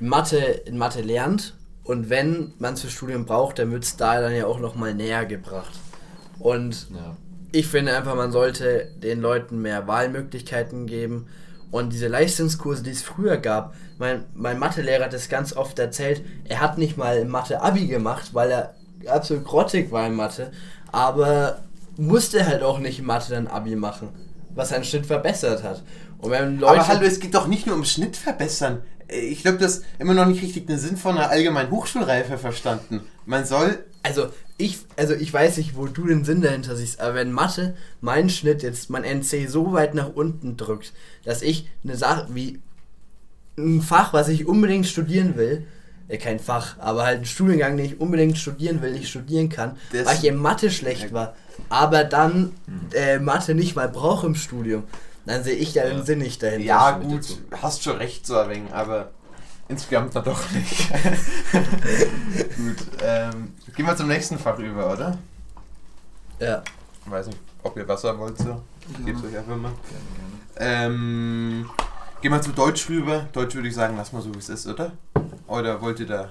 in, 0.00 0.08
Mathe, 0.08 0.36
in 0.36 0.78
Mathe 0.78 1.02
lernt. 1.02 1.54
Und 1.84 2.10
wenn 2.10 2.52
man 2.58 2.74
es 2.74 2.82
für 2.82 2.90
Studium 2.90 3.24
braucht, 3.24 3.58
dann 3.58 3.70
wird 3.72 3.84
es 3.84 3.96
da 3.96 4.20
dann 4.20 4.34
ja 4.34 4.46
auch 4.46 4.60
nochmal 4.60 4.94
näher 4.94 5.24
gebracht. 5.26 5.72
Und 6.38 6.88
ja. 6.90 7.16
ich 7.52 7.66
finde 7.66 7.96
einfach, 7.96 8.14
man 8.14 8.32
sollte 8.32 8.90
den 8.96 9.20
Leuten 9.20 9.62
mehr 9.62 9.86
Wahlmöglichkeiten 9.86 10.86
geben 10.86 11.28
und 11.70 11.92
diese 11.92 12.08
Leistungskurse, 12.08 12.82
die 12.82 12.90
es 12.90 13.02
früher 13.02 13.36
gab, 13.36 13.74
mein, 13.98 14.24
mein 14.34 14.58
Mathelehrer 14.58 15.04
hat 15.04 15.12
das 15.12 15.28
ganz 15.28 15.54
oft 15.54 15.78
erzählt, 15.78 16.22
er 16.48 16.60
hat 16.60 16.78
nicht 16.78 16.96
mal 16.96 17.24
Mathe 17.24 17.60
Abi 17.60 17.86
gemacht, 17.86 18.30
weil 18.32 18.50
er 18.50 18.74
absolut 19.06 19.44
grottig 19.44 19.92
war 19.92 20.06
in 20.06 20.14
Mathe, 20.14 20.50
aber 20.92 21.60
musste 21.96 22.46
halt 22.46 22.62
auch 22.62 22.78
nicht 22.78 23.02
Mathe 23.02 23.34
dann 23.34 23.46
Abi 23.46 23.76
machen, 23.76 24.08
was 24.54 24.70
seinen 24.70 24.84
Schnitt 24.84 25.06
verbessert 25.06 25.62
hat. 25.62 25.82
Und 26.18 26.30
wenn 26.30 26.58
Leute 26.58 26.80
aber 26.80 26.88
hallo, 26.88 27.06
es 27.06 27.20
geht 27.20 27.34
doch 27.34 27.46
nicht 27.46 27.66
nur 27.66 27.76
um 27.76 27.84
Schnitt 27.84 28.16
verbessern. 28.16 28.82
Ich 29.08 29.42
glaube, 29.42 29.58
das 29.58 29.78
ist 29.78 29.84
immer 29.98 30.14
noch 30.14 30.26
nicht 30.26 30.42
richtig 30.42 30.66
den 30.66 30.78
Sinn 30.78 30.96
von 30.96 31.16
einer 31.16 31.30
allgemeinen 31.30 31.70
Hochschulreife 31.70 32.38
verstanden. 32.38 33.00
Man 33.26 33.44
soll 33.44 33.84
also 34.02 34.28
ich, 34.60 34.78
also 34.96 35.14
ich 35.14 35.32
weiß 35.32 35.56
nicht, 35.56 35.76
wo 35.76 35.86
du 35.86 36.06
den 36.06 36.24
Sinn 36.24 36.42
dahinter 36.42 36.76
siehst, 36.76 37.00
aber 37.00 37.14
wenn 37.14 37.32
Mathe 37.32 37.74
meinen 38.00 38.30
Schnitt 38.30 38.62
jetzt 38.62 38.90
mein 38.90 39.04
NC 39.04 39.48
so 39.48 39.72
weit 39.72 39.94
nach 39.94 40.10
unten 40.14 40.56
drückt, 40.56 40.92
dass 41.24 41.42
ich 41.42 41.68
eine 41.82 41.96
Sache 41.96 42.28
wie 42.30 42.60
ein 43.58 43.82
Fach, 43.82 44.12
was 44.12 44.28
ich 44.28 44.46
unbedingt 44.46 44.86
studieren 44.86 45.36
will, 45.36 45.66
äh, 46.08 46.18
kein 46.18 46.38
Fach, 46.38 46.76
aber 46.78 47.04
halt 47.04 47.20
ein 47.20 47.24
Studiengang, 47.24 47.76
den 47.76 47.86
ich 47.86 48.00
unbedingt 48.00 48.38
studieren 48.38 48.82
will, 48.82 48.92
nicht 48.92 49.08
studieren 49.08 49.48
kann, 49.48 49.76
das 49.92 50.06
weil 50.06 50.16
ich 50.16 50.24
in 50.24 50.36
Mathe 50.36 50.70
schlecht 50.70 51.12
war, 51.12 51.34
aber 51.68 52.04
dann 52.04 52.52
hm. 52.66 52.80
äh, 52.94 53.18
Mathe 53.18 53.54
nicht 53.54 53.76
mal 53.76 53.88
brauche 53.88 54.26
im 54.26 54.34
Studium, 54.34 54.84
dann 55.26 55.44
sehe 55.44 55.54
ich 55.54 55.72
da 55.72 55.84
den 55.84 56.04
Sinn 56.04 56.18
nicht 56.18 56.42
dahinter. 56.42 56.64
Ja, 56.64 56.90
gut, 56.92 57.38
hast 57.62 57.82
schon 57.82 57.96
recht 57.96 58.26
so 58.26 58.36
ein 58.38 58.50
wenig, 58.50 58.72
aber 58.72 59.10
Insgesamt 59.70 60.16
dann 60.16 60.24
doch 60.24 60.50
nicht. 60.50 60.90
Gut, 61.52 62.76
ähm, 63.04 63.52
gehen 63.76 63.86
wir 63.86 63.96
zum 63.96 64.08
nächsten 64.08 64.36
Fach 64.36 64.58
über, 64.58 64.92
oder? 64.92 65.16
Ja. 66.40 66.64
Ich 67.06 67.10
weiß 67.10 67.28
nicht, 67.28 67.38
ob 67.62 67.76
ihr 67.76 67.86
Wasser 67.86 68.18
wollt 68.18 68.36
so. 68.36 68.60
Ich 68.98 69.04
gebe 69.04 69.16
es 69.16 69.24
euch 69.24 69.38
einfach 69.38 69.56
mal. 69.56 69.72
Gerne, 69.88 70.04
gerne. 70.56 70.86
Ähm, 70.86 71.70
gehen 72.20 72.32
wir 72.32 72.42
zu 72.42 72.50
Deutsch 72.50 72.88
rüber. 72.88 73.28
Deutsch 73.32 73.54
würde 73.54 73.68
ich 73.68 73.74
sagen, 73.74 73.94
lass 73.96 74.12
mal 74.12 74.20
so 74.20 74.34
wie 74.34 74.38
es 74.38 74.48
ist, 74.48 74.66
oder? 74.66 74.90
Oder 75.46 75.80
wollt 75.80 76.00
ihr 76.00 76.06
da. 76.06 76.30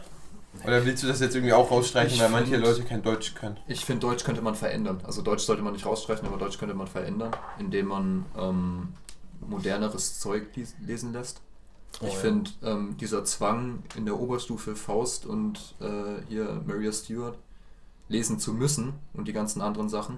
Oder 0.65 0.85
willst 0.85 1.03
du 1.03 1.07
das 1.07 1.21
jetzt 1.21 1.33
irgendwie 1.33 1.53
auch 1.53 1.71
rausstreichen, 1.71 2.15
ich 2.15 2.21
weil 2.21 2.29
manche 2.29 2.57
Leute 2.57 2.83
kein 2.83 3.01
Deutsch 3.01 3.35
können? 3.35 3.57
Ich 3.67 3.85
finde, 3.85 4.01
Deutsch 4.01 4.25
könnte 4.25 4.41
man 4.41 4.55
verändern. 4.55 4.99
Also 5.05 5.21
Deutsch 5.21 5.43
sollte 5.43 5.61
man 5.61 5.71
nicht 5.71 5.85
rausstreichen, 5.85 6.27
aber 6.27 6.35
Deutsch 6.35 6.57
könnte 6.57 6.75
man 6.75 6.87
verändern, 6.87 7.31
indem 7.57 7.87
man 7.87 8.25
ähm, 8.37 8.89
moderneres 9.39 10.19
Zeug 10.19 10.47
lesen 10.85 11.13
lässt. 11.13 11.39
Oh, 12.01 12.05
ich 12.05 12.13
ja. 12.13 12.19
finde, 12.19 12.51
ähm, 12.63 12.97
dieser 12.97 13.25
Zwang 13.25 13.83
in 13.95 14.05
der 14.05 14.19
Oberstufe 14.19 14.75
Faust 14.75 15.25
und 15.25 15.75
äh, 15.81 16.21
hier 16.27 16.61
Maria 16.65 16.91
Stewart 16.91 17.37
lesen 18.07 18.39
zu 18.39 18.53
müssen 18.53 18.93
und 19.13 19.27
die 19.27 19.33
ganzen 19.33 19.61
anderen 19.61 19.89
Sachen, 19.89 20.17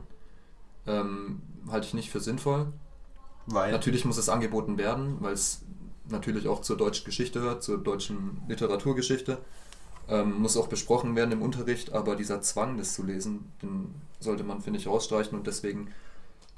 ähm, 0.87 1.41
halte 1.69 1.87
ich 1.87 1.93
nicht 1.93 2.09
für 2.09 2.19
sinnvoll. 2.19 2.71
Weil? 3.47 3.71
Natürlich 3.71 4.05
muss 4.05 4.17
es 4.17 4.29
angeboten 4.29 4.77
werden, 4.77 5.17
weil 5.19 5.33
es 5.33 5.61
natürlich 6.07 6.47
auch 6.47 6.61
zur 6.61 6.77
deutschen 6.77 7.05
Geschichte 7.05 7.39
gehört, 7.39 7.63
zur 7.63 7.77
deutschen 7.77 8.41
Literaturgeschichte. 8.47 9.37
Ähm, 10.07 10.39
muss 10.41 10.57
auch 10.57 10.67
besprochen 10.67 11.15
werden 11.15 11.31
im 11.31 11.41
Unterricht, 11.41 11.93
aber 11.93 12.15
dieser 12.15 12.41
Zwang, 12.41 12.77
das 12.77 12.95
zu 12.95 13.03
lesen, 13.03 13.51
den 13.61 13.93
sollte 14.19 14.43
man, 14.43 14.61
finde 14.61 14.79
ich, 14.79 14.87
rausstreichen 14.87 15.37
und 15.37 15.47
deswegen 15.47 15.89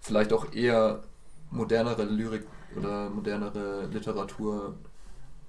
vielleicht 0.01 0.33
auch 0.33 0.53
eher 0.53 1.03
modernere 1.51 2.03
Lyrik 2.03 2.45
oder 2.75 3.09
modernere 3.09 3.87
Literatur 3.87 4.75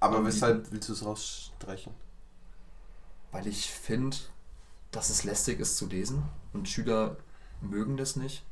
aber 0.01 0.25
weshalb 0.25 0.71
willst 0.73 0.89
du 0.89 0.93
es 0.93 1.05
rausstreichen? 1.05 1.93
Weil 3.33 3.47
ich 3.47 3.71
finde, 3.71 4.17
dass 4.91 5.11
es 5.11 5.25
lästig 5.25 5.61
ist 5.61 5.77
zu 5.77 5.87
lesen 5.87 6.23
und 6.53 6.69
Schüler 6.69 7.17
mögen 7.61 7.97
das 7.97 8.17
nicht. 8.17 8.45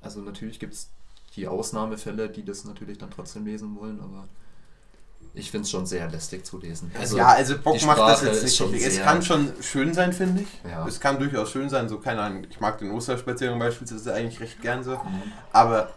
Also 0.00 0.20
natürlich 0.20 0.58
gibt 0.58 0.74
es 0.74 0.90
die 1.36 1.46
Ausnahmefälle, 1.46 2.28
die 2.28 2.44
das 2.44 2.64
natürlich 2.64 2.98
dann 2.98 3.10
trotzdem 3.10 3.44
lesen 3.44 3.76
wollen, 3.76 4.00
aber 4.00 4.28
ich 5.32 5.50
finde 5.50 5.64
es 5.64 5.70
schon 5.70 5.86
sehr 5.86 6.10
lästig 6.10 6.44
zu 6.44 6.58
lesen. 6.58 6.90
Also 6.98 7.18
ja, 7.18 7.28
also 7.28 7.56
Bock 7.58 7.80
macht 7.84 8.00
das 8.00 8.22
jetzt 8.22 8.42
nicht. 8.42 8.56
Schon 8.56 8.74
es 8.74 9.00
kann 9.00 9.22
schon 9.22 9.52
schön 9.62 9.94
sein, 9.94 10.12
finde 10.12 10.42
ich. 10.42 10.48
Ja. 10.68 10.86
Es 10.86 10.98
kann 10.98 11.18
durchaus 11.18 11.50
schön 11.50 11.68
sein, 11.68 11.88
so 11.88 12.00
keine 12.00 12.22
Ahnung. 12.22 12.46
Ich 12.50 12.58
mag 12.58 12.78
den 12.78 12.90
Osterspaziergang 12.90 13.58
beispielsweise 13.58 14.12
eigentlich 14.12 14.40
recht 14.40 14.60
gern 14.60 14.82
so. 14.82 14.92
Mhm. 14.92 15.22
Aber 15.52 15.92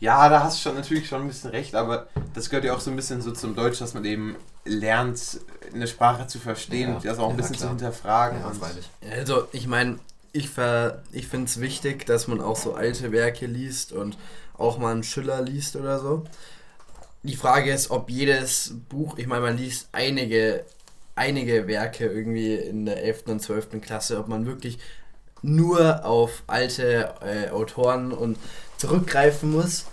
ja, 0.00 0.28
da 0.28 0.42
hast 0.42 0.58
du 0.58 0.62
schon 0.62 0.76
natürlich 0.76 1.08
schon 1.08 1.22
ein 1.22 1.28
bisschen 1.28 1.50
recht, 1.50 1.74
aber 1.74 2.08
das 2.34 2.50
gehört 2.50 2.64
ja 2.64 2.74
auch 2.74 2.80
so 2.80 2.90
ein 2.90 2.96
bisschen 2.96 3.22
so 3.22 3.30
zum 3.32 3.54
Deutsch, 3.54 3.78
dass 3.78 3.94
man 3.94 4.04
eben 4.04 4.36
lernt, 4.64 5.40
eine 5.72 5.86
Sprache 5.86 6.26
zu 6.26 6.38
verstehen 6.38 6.88
ja, 6.88 6.96
und 6.96 7.04
das 7.04 7.18
auch 7.18 7.30
ein 7.30 7.36
ja, 7.36 7.36
bisschen 7.36 7.56
klar. 7.56 7.68
zu 7.68 7.76
hinterfragen. 7.76 8.40
Ja, 8.40 9.10
also 9.12 9.46
ich 9.52 9.66
meine, 9.66 9.98
ich, 10.32 10.50
ich 11.12 11.26
finde 11.28 11.46
es 11.46 11.60
wichtig, 11.60 12.06
dass 12.06 12.28
man 12.28 12.40
auch 12.40 12.56
so 12.56 12.74
alte 12.74 13.12
Werke 13.12 13.46
liest 13.46 13.92
und 13.92 14.16
auch 14.56 14.78
mal 14.78 14.92
einen 14.92 15.04
Schiller 15.04 15.42
liest 15.42 15.76
oder 15.76 15.98
so. 15.98 16.24
Die 17.22 17.36
Frage 17.36 17.70
ist, 17.72 17.90
ob 17.90 18.10
jedes 18.10 18.74
Buch, 18.88 19.18
ich 19.18 19.26
meine, 19.26 19.42
man 19.42 19.56
liest 19.58 19.88
einige 19.92 20.64
einige 21.20 21.66
Werke 21.66 22.06
irgendwie 22.06 22.54
in 22.54 22.86
der 22.86 23.02
11. 23.02 23.24
und 23.26 23.40
12. 23.40 23.80
Klasse, 23.82 24.18
ob 24.18 24.28
man 24.28 24.46
wirklich 24.46 24.78
nur 25.42 26.04
auf 26.04 26.42
alte 26.46 27.14
äh, 27.20 27.50
Autoren 27.50 28.12
und 28.12 28.38
zurückgreifen 28.80 29.50
muss. 29.50 29.86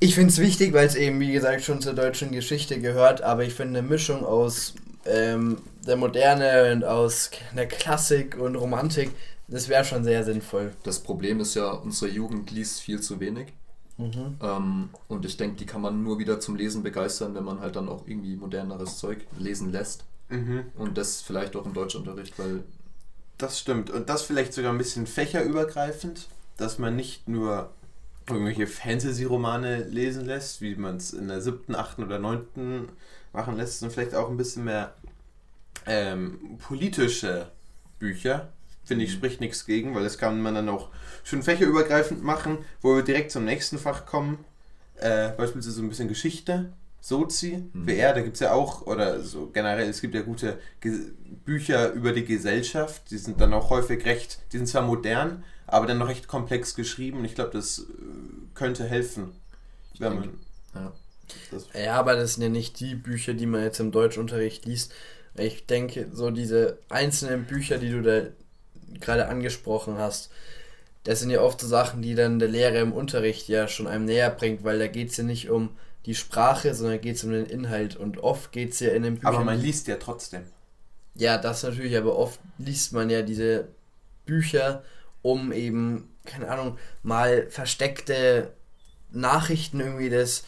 Ich 0.00 0.16
finde 0.16 0.30
es 0.30 0.38
wichtig, 0.38 0.72
weil 0.72 0.86
es 0.86 0.96
eben, 0.96 1.20
wie 1.20 1.32
gesagt, 1.32 1.62
schon 1.62 1.80
zur 1.80 1.94
deutschen 1.94 2.32
Geschichte 2.32 2.80
gehört, 2.80 3.22
aber 3.22 3.44
ich 3.44 3.54
finde 3.54 3.78
eine 3.78 3.88
Mischung 3.88 4.24
aus 4.24 4.74
ähm, 5.06 5.58
der 5.86 5.96
Moderne 5.96 6.72
und 6.72 6.84
aus 6.84 7.30
der 7.56 7.68
Klassik 7.68 8.36
und 8.36 8.56
Romantik, 8.56 9.10
das 9.46 9.68
wäre 9.68 9.84
schon 9.84 10.02
sehr 10.02 10.24
sinnvoll. 10.24 10.72
Das 10.82 11.00
Problem 11.00 11.38
ist 11.40 11.54
ja, 11.54 11.70
unsere 11.70 12.10
Jugend 12.10 12.50
liest 12.50 12.80
viel 12.80 13.00
zu 13.00 13.20
wenig. 13.20 13.52
Mhm. 13.96 14.36
Ähm, 14.42 14.88
und 15.06 15.24
ich 15.24 15.36
denke, 15.36 15.56
die 15.56 15.66
kann 15.66 15.82
man 15.82 16.02
nur 16.02 16.18
wieder 16.18 16.40
zum 16.40 16.56
Lesen 16.56 16.82
begeistern, 16.82 17.34
wenn 17.34 17.44
man 17.44 17.60
halt 17.60 17.76
dann 17.76 17.88
auch 17.88 18.06
irgendwie 18.06 18.34
moderneres 18.34 18.98
Zeug 18.98 19.26
lesen 19.38 19.70
lässt. 19.70 20.04
Mhm. 20.30 20.64
Und 20.76 20.98
das 20.98 21.20
vielleicht 21.20 21.54
auch 21.54 21.66
im 21.66 21.74
Deutschunterricht, 21.74 22.38
weil. 22.38 22.64
Das 23.38 23.58
stimmt. 23.58 23.90
Und 23.90 24.08
das 24.08 24.22
vielleicht 24.22 24.52
sogar 24.52 24.72
ein 24.72 24.78
bisschen 24.78 25.06
fächerübergreifend, 25.06 26.28
dass 26.56 26.78
man 26.78 26.96
nicht 26.96 27.28
nur 27.28 27.70
irgendwelche 28.28 28.66
Fantasy-Romane 28.66 29.84
lesen 29.84 30.24
lässt, 30.24 30.60
wie 30.60 30.76
man 30.76 30.96
es 30.96 31.12
in 31.12 31.28
der 31.28 31.40
siebten, 31.40 31.74
achten 31.74 32.04
oder 32.04 32.18
neunten 32.18 32.88
machen 33.32 33.56
lässt, 33.56 33.80
sondern 33.80 33.94
vielleicht 33.94 34.14
auch 34.14 34.28
ein 34.28 34.36
bisschen 34.36 34.64
mehr 34.64 34.94
ähm, 35.86 36.58
politische 36.58 37.50
Bücher. 37.98 38.48
Finde 38.84 39.04
ich, 39.04 39.12
mhm. 39.12 39.16
spricht 39.16 39.40
nichts 39.40 39.66
gegen, 39.66 39.94
weil 39.94 40.04
das 40.04 40.18
kann 40.18 40.40
man 40.40 40.54
dann 40.54 40.68
auch 40.68 40.90
schön 41.24 41.42
fächerübergreifend 41.42 42.22
machen, 42.22 42.58
wo 42.80 42.96
wir 42.96 43.02
direkt 43.02 43.30
zum 43.30 43.44
nächsten 43.44 43.78
Fach 43.78 44.06
kommen. 44.06 44.44
Äh, 44.96 45.30
beispielsweise 45.30 45.76
so 45.76 45.82
ein 45.82 45.88
bisschen 45.88 46.08
Geschichte, 46.08 46.72
Sozi, 47.02 47.64
mhm. 47.72 47.86
WR, 47.86 48.14
da 48.14 48.20
gibt 48.20 48.34
es 48.34 48.40
ja 48.40 48.52
auch, 48.52 48.86
oder 48.86 49.20
so 49.20 49.48
generell, 49.48 49.90
es 49.90 50.00
gibt 50.00 50.14
ja 50.14 50.22
gute 50.22 50.58
Ge 50.80 51.10
Bücher 51.44 51.90
über 51.92 52.12
die 52.12 52.24
Gesellschaft, 52.24 53.10
die 53.10 53.18
sind 53.18 53.40
dann 53.40 53.52
auch 53.52 53.70
häufig 53.70 54.04
recht, 54.04 54.38
die 54.52 54.58
sind 54.58 54.68
zwar 54.68 54.82
modern, 54.82 55.42
aber 55.66 55.86
dann 55.86 55.98
noch 55.98 56.08
recht 56.08 56.28
komplex 56.28 56.76
geschrieben 56.76 57.18
und 57.18 57.24
ich 57.24 57.34
glaube, 57.34 57.50
das 57.50 57.80
äh, 57.80 57.82
könnte 58.54 58.84
helfen, 58.84 59.32
wenn 59.98 60.14
man. 60.14 60.38
Ja. 60.74 60.92
ja, 61.74 61.94
aber 61.94 62.14
das 62.14 62.34
sind 62.34 62.44
ja 62.44 62.48
nicht 62.48 62.78
die 62.78 62.94
Bücher, 62.94 63.34
die 63.34 63.46
man 63.46 63.64
jetzt 63.64 63.80
im 63.80 63.90
Deutschunterricht 63.90 64.64
liest. 64.66 64.92
Ich 65.34 65.66
denke, 65.66 66.06
so 66.12 66.30
diese 66.30 66.78
einzelnen 66.88 67.44
Bücher, 67.44 67.78
die 67.78 67.90
du 67.90 68.02
da 68.02 68.28
gerade 69.00 69.26
angesprochen 69.26 69.98
hast, 69.98 70.30
das 71.02 71.18
sind 71.18 71.30
ja 71.30 71.40
oft 71.40 71.60
so 71.60 71.66
Sachen, 71.66 72.02
die 72.02 72.14
dann 72.14 72.38
der 72.38 72.48
Lehrer 72.48 72.78
im 72.78 72.92
Unterricht 72.92 73.48
ja 73.48 73.66
schon 73.66 73.88
einem 73.88 74.04
näher 74.04 74.30
bringt, 74.30 74.62
weil 74.62 74.78
da 74.78 74.86
geht 74.86 75.10
es 75.10 75.16
ja 75.16 75.24
nicht 75.24 75.50
um 75.50 75.70
die 76.06 76.14
Sprache, 76.14 76.74
sondern 76.74 77.00
geht 77.00 77.16
es 77.16 77.24
um 77.24 77.30
den 77.30 77.46
Inhalt. 77.46 77.96
Und 77.96 78.18
oft 78.18 78.52
geht 78.52 78.72
es 78.72 78.80
ja 78.80 78.90
in 78.90 79.02
den 79.02 79.14
Büchern. 79.16 79.34
Aber 79.34 79.44
man 79.44 79.60
liest 79.60 79.86
ja 79.88 79.96
trotzdem. 79.96 80.42
Ja, 81.14 81.38
das 81.38 81.62
natürlich, 81.62 81.96
aber 81.96 82.16
oft 82.16 82.40
liest 82.58 82.92
man 82.92 83.10
ja 83.10 83.22
diese 83.22 83.68
Bücher, 84.24 84.82
um 85.20 85.52
eben, 85.52 86.08
keine 86.24 86.48
Ahnung, 86.48 86.78
mal 87.02 87.46
versteckte 87.50 88.52
Nachrichten 89.10 89.80
irgendwie 89.80 90.08
des 90.08 90.44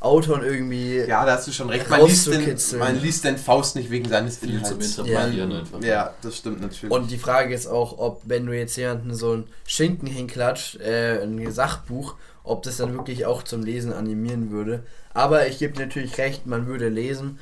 Autoren 0.00 0.44
irgendwie. 0.44 0.98
Ja, 0.98 1.26
da 1.26 1.32
hast 1.32 1.48
du 1.48 1.52
schon 1.52 1.68
recht. 1.68 1.90
Man 1.90 2.06
liest, 2.06 2.28
den, 2.28 2.78
man 2.78 3.00
liest 3.00 3.24
den 3.24 3.36
Faust 3.36 3.74
nicht 3.74 3.90
wegen 3.90 4.08
seines 4.08 4.42
Inhalts. 4.42 4.96
Ja. 5.04 5.24
einfach. 5.24 5.82
ja, 5.82 6.14
das 6.22 6.36
stimmt 6.36 6.60
natürlich. 6.60 6.92
Und 6.94 7.10
die 7.10 7.18
Frage 7.18 7.52
ist 7.52 7.66
auch, 7.66 7.98
ob, 7.98 8.22
wenn 8.24 8.46
du 8.46 8.56
jetzt 8.56 8.76
jemanden 8.76 9.12
so 9.14 9.34
ein 9.34 9.48
Schinken 9.66 10.06
hinklatscht, 10.06 10.80
äh, 10.80 11.20
ein 11.22 11.50
Sachbuch, 11.50 12.14
ob 12.48 12.62
das 12.62 12.78
dann 12.78 12.94
wirklich 12.94 13.26
auch 13.26 13.42
zum 13.42 13.62
Lesen 13.62 13.92
animieren 13.92 14.50
würde. 14.50 14.84
Aber 15.14 15.46
ich 15.46 15.58
gebe 15.58 15.78
natürlich 15.78 16.18
recht, 16.18 16.46
man 16.46 16.66
würde 16.66 16.88
lesen. 16.88 17.38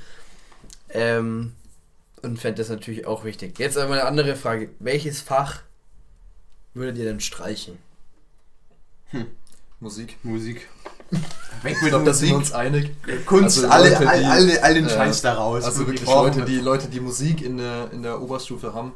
Ähm, 0.90 1.52
und 2.22 2.38
fände 2.38 2.58
das 2.58 2.70
natürlich 2.70 3.06
auch 3.06 3.24
wichtig. 3.24 3.58
Jetzt 3.58 3.78
aber 3.78 3.92
eine 3.92 4.04
andere 4.04 4.36
Frage. 4.36 4.70
Welches 4.78 5.20
Fach 5.20 5.62
würdet 6.74 6.98
ihr 6.98 7.04
denn 7.04 7.20
streichen? 7.20 7.78
Hm. 9.10 9.26
Musik. 9.80 10.16
Musik. 10.22 10.68
Weg 11.62 11.82
mit 11.82 11.92
ich 11.92 12.04
da 12.04 12.12
sind 12.12 12.30
wir 12.30 12.36
uns 12.36 12.52
einig. 12.52 12.90
Kunst, 13.26 13.58
also 13.58 13.68
alle, 13.68 13.90
Leute, 13.90 14.00
die, 14.00 14.24
alle, 14.24 14.62
alle 14.62 14.74
den 14.74 14.88
Scheiß 14.88 15.20
äh, 15.20 15.22
daraus. 15.22 15.64
Also 15.64 15.86
wirklich 15.86 16.04
Leute 16.04 16.44
die, 16.44 16.58
Leute, 16.58 16.88
die 16.88 17.00
Musik 17.00 17.42
in 17.42 17.58
der, 17.58 17.90
in 17.92 18.02
der 18.02 18.20
Oberstufe 18.20 18.74
haben, 18.74 18.92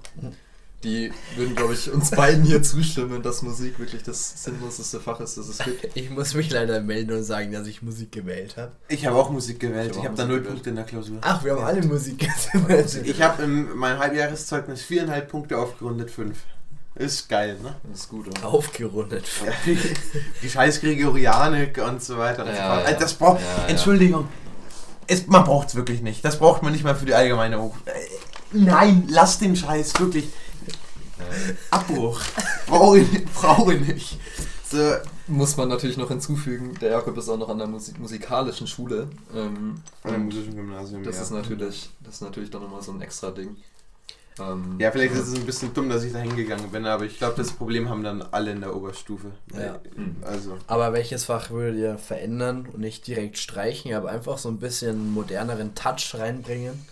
die 0.82 1.12
würden, 1.37 1.54
glaube 1.54 1.75
ich, 1.75 1.92
uns 1.92 2.10
beiden 2.10 2.42
hier 2.42 2.62
zustimmen, 2.62 3.22
dass 3.22 3.42
Musik 3.42 3.78
wirklich 3.78 4.02
das 4.02 4.42
sinnloseste 4.42 4.99
Fach 4.99 5.20
ist, 5.20 5.37
das 5.37 5.49
es 5.49 5.58
gibt. 5.58 5.94
Ich 5.94 6.08
muss 6.10 6.34
mich 6.34 6.50
leider 6.50 6.80
melden 6.80 7.12
und 7.12 7.22
sagen, 7.22 7.52
dass 7.52 7.66
ich 7.66 7.82
Musik 7.82 8.12
gewählt 8.12 8.56
habe. 8.56 8.72
Ich 8.88 9.04
habe 9.06 9.16
auch 9.16 9.30
Musik 9.30 9.60
gewählt. 9.60 9.90
Ich 9.92 9.99
habe 9.99 10.08
hab 10.08 10.16
da 10.16 10.25
null 10.25 10.40
Punkte 10.40 10.70
in 10.70 10.76
der 10.76 10.84
Klausur. 10.84 11.18
Ach, 11.20 11.44
wir 11.44 11.52
haben 11.52 11.64
alle 11.64 11.82
Musik 11.87 12.18
gewählt. 12.52 13.00
Ich 13.04 13.20
habe 13.20 13.42
in 13.42 13.76
meinem 13.76 13.99
Halbjahreszeugnis 13.99 14.82
viereinhalb 14.82 15.28
Punkte 15.28 15.58
aufgerundet, 15.58 16.10
fünf. 16.10 16.38
Ist 16.94 17.28
geil, 17.28 17.56
ne? 17.62 17.76
Das 17.84 18.00
ist 18.00 18.08
gut, 18.08 18.26
oder? 18.28 18.46
Aufgerundet. 18.46 19.25
die, 19.64 19.78
die 20.42 20.50
scheiß 20.50 20.80
Gregorianik 20.80 21.78
und 21.78 22.02
so 22.02 22.18
weiter. 22.18 22.44
Und 22.44 22.54
ja, 22.54 22.80
so 22.80 22.90
ja. 22.90 22.99
Das 22.99 23.14
braucht, 23.14 23.40
ja, 23.40 23.66
Entschuldigung, 23.68 24.28
es, 25.06 25.26
man 25.26 25.44
braucht 25.44 25.68
es 25.68 25.75
wirklich 25.75 26.02
nicht. 26.02 26.25
Das 26.25 26.38
braucht 26.38 26.62
man 26.62 26.72
nicht 26.72 26.84
mal 26.84 26.94
für 26.94 27.06
die 27.06 27.14
allgemeine 27.14 27.60
Hoch. 27.60 27.76
Äh, 27.84 27.92
nein, 28.52 29.04
lass 29.08 29.38
den 29.38 29.56
Scheiß, 29.56 29.99
wirklich. 30.00 30.28
Abbruch. 31.70 32.20
Brauche 32.66 32.99
ich, 32.99 33.25
brauch 33.26 33.70
ich 33.70 33.80
nicht. 33.80 34.18
So. 34.64 34.94
Muss 35.26 35.56
man 35.56 35.68
natürlich 35.68 35.96
noch 35.96 36.08
hinzufügen, 36.08 36.75
der 36.80 36.90
Jakob 36.90 37.16
ist 37.16 37.28
auch 37.28 37.38
noch 37.38 37.49
an 37.49 37.58
der 37.58 37.68
Musik 37.68 38.00
musikalischen 38.00 38.66
Schule. 38.66 39.08
Ähm, 39.32 39.80
an 40.02 40.12
dem 40.12 40.25
musischen 40.25 40.56
Gymnasium, 40.56 41.04
das 41.04 41.20
Ist 41.20 41.30
natürlich, 41.30 41.90
das 42.00 42.14
ist 42.14 42.22
natürlich 42.22 42.50
dann 42.50 42.62
nochmal 42.62 42.82
so 42.82 42.90
ein 42.90 43.00
extra 43.00 43.30
Ding. 43.30 43.56
Ähm, 44.40 44.76
ja, 44.78 44.90
vielleicht 44.90 45.14
ist 45.14 45.28
es 45.28 45.34
ein 45.34 45.46
bisschen 45.46 45.72
dumm, 45.75 45.88
dass 45.88 46.02
ich 46.02 46.12
da 46.12 46.18
hingegangen 46.18 46.70
bin, 46.70 46.87
aber 46.87 47.04
ich 47.04 47.18
glaube, 47.18 47.34
das 47.37 47.52
Problem 47.52 47.88
haben 47.88 48.02
dann 48.02 48.22
alle 48.30 48.50
in 48.52 48.60
der 48.60 48.75
Oberstufe. 48.75 49.30
Ja. 49.54 49.80
Also. 50.22 50.56
Aber 50.66 50.92
welches 50.92 51.25
Fach 51.25 51.50
würdet 51.50 51.78
ihr 51.78 51.99
verändern 51.99 52.68
und 52.72 52.80
nicht 52.80 53.06
direkt 53.06 53.38
streichen, 53.38 53.94
aber 53.94 54.10
einfach 54.10 54.38
so 54.38 54.49
ein 54.49 54.58
bisschen 54.58 55.12
moderneren 55.12 55.75
Touch 55.75 56.14
reinbringen? 56.14 56.87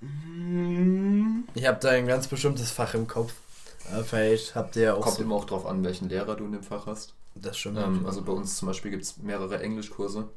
Mm. 0.00 1.44
Ich 1.54 1.66
habe 1.66 1.78
da 1.80 1.90
ein 1.90 2.06
ganz 2.06 2.28
bestimmtes 2.28 2.70
Fach 2.70 2.94
im 2.94 3.06
Kopf. 3.06 3.32
Vielleicht 4.04 4.54
habt 4.54 4.76
ihr 4.76 4.96
auch. 4.96 5.02
Kommt 5.02 5.16
so 5.16 5.22
immer 5.22 5.34
auch 5.34 5.44
drauf 5.44 5.66
an, 5.66 5.84
welchen 5.84 6.08
Lehrer 6.08 6.36
du 6.36 6.44
in 6.44 6.52
dem 6.52 6.62
Fach 6.62 6.86
hast. 6.86 7.14
Das 7.34 7.56
stimmt. 7.56 7.78
Ähm, 7.78 8.06
also 8.06 8.22
bei 8.22 8.32
uns 8.32 8.56
zum 8.56 8.68
Beispiel 8.68 8.90
gibt 8.90 9.04
es 9.04 9.18
mehrere 9.18 9.60
Englischkurse. 9.60 10.28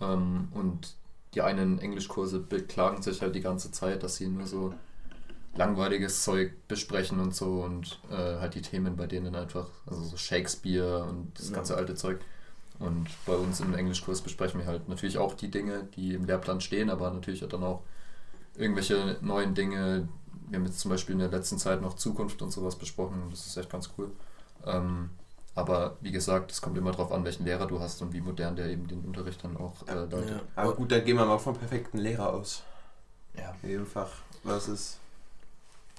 Ähm, 0.00 0.48
und 0.52 0.94
die 1.34 1.42
einen 1.42 1.78
Englischkurse 1.78 2.40
beklagen 2.40 3.02
sich 3.02 3.22
halt 3.22 3.34
die 3.34 3.40
ganze 3.40 3.70
Zeit, 3.70 4.02
dass 4.02 4.16
sie 4.16 4.28
nur 4.28 4.46
so 4.46 4.74
langweiliges 5.56 6.22
Zeug 6.22 6.52
besprechen 6.68 7.20
und 7.20 7.34
so 7.34 7.62
und 7.62 8.00
äh, 8.10 8.38
halt 8.38 8.54
die 8.54 8.62
Themen 8.62 8.96
bei 8.96 9.06
denen 9.06 9.34
einfach, 9.34 9.68
also 9.86 10.02
so 10.02 10.16
Shakespeare 10.16 11.04
und 11.04 11.38
das 11.38 11.52
ganze 11.52 11.76
alte 11.76 11.94
Zeug. 11.94 12.20
Und 12.78 13.08
bei 13.26 13.34
uns 13.34 13.60
im 13.60 13.74
Englischkurs 13.74 14.20
besprechen 14.20 14.60
wir 14.60 14.66
halt 14.66 14.88
natürlich 14.88 15.18
auch 15.18 15.34
die 15.34 15.50
Dinge, 15.50 15.88
die 15.96 16.14
im 16.14 16.24
Lehrplan 16.24 16.60
stehen, 16.60 16.90
aber 16.90 17.10
natürlich 17.10 17.40
dann 17.40 17.64
auch 17.64 17.82
irgendwelche 18.56 19.16
neuen 19.20 19.54
Dinge. 19.54 20.08
Wir 20.50 20.58
haben 20.58 20.66
jetzt 20.66 20.80
zum 20.80 20.90
Beispiel 20.90 21.14
in 21.14 21.20
der 21.20 21.28
letzten 21.28 21.58
Zeit 21.58 21.82
noch 21.82 21.94
Zukunft 21.94 22.40
und 22.42 22.50
sowas 22.50 22.76
besprochen 22.76 23.22
das 23.30 23.46
ist 23.46 23.56
echt 23.56 23.70
ganz 23.70 23.90
cool. 23.98 24.10
Ähm, 24.66 25.10
aber 25.54 25.96
wie 26.00 26.12
gesagt, 26.12 26.52
es 26.52 26.62
kommt 26.62 26.78
immer 26.78 26.92
darauf 26.92 27.10
an, 27.10 27.24
welchen 27.24 27.44
Lehrer 27.44 27.66
du 27.66 27.80
hast 27.80 28.00
und 28.02 28.12
wie 28.12 28.20
modern 28.20 28.54
der 28.56 28.66
eben 28.66 28.86
den 28.86 29.00
Unterricht 29.00 29.42
dann 29.42 29.56
auch 29.56 29.86
äh, 29.88 29.94
leitet. 29.94 30.30
Ja. 30.30 30.40
Aber 30.56 30.74
gut, 30.74 30.92
dann 30.92 31.04
gehen 31.04 31.16
wir 31.16 31.26
mal 31.26 31.38
vom 31.38 31.56
perfekten 31.56 31.98
Lehrer 31.98 32.32
aus. 32.32 32.62
Ja. 33.36 33.54
In 33.62 33.70
jedem 33.70 33.86
Fach. 33.86 34.10
Was 34.44 34.68
ist 34.68 34.98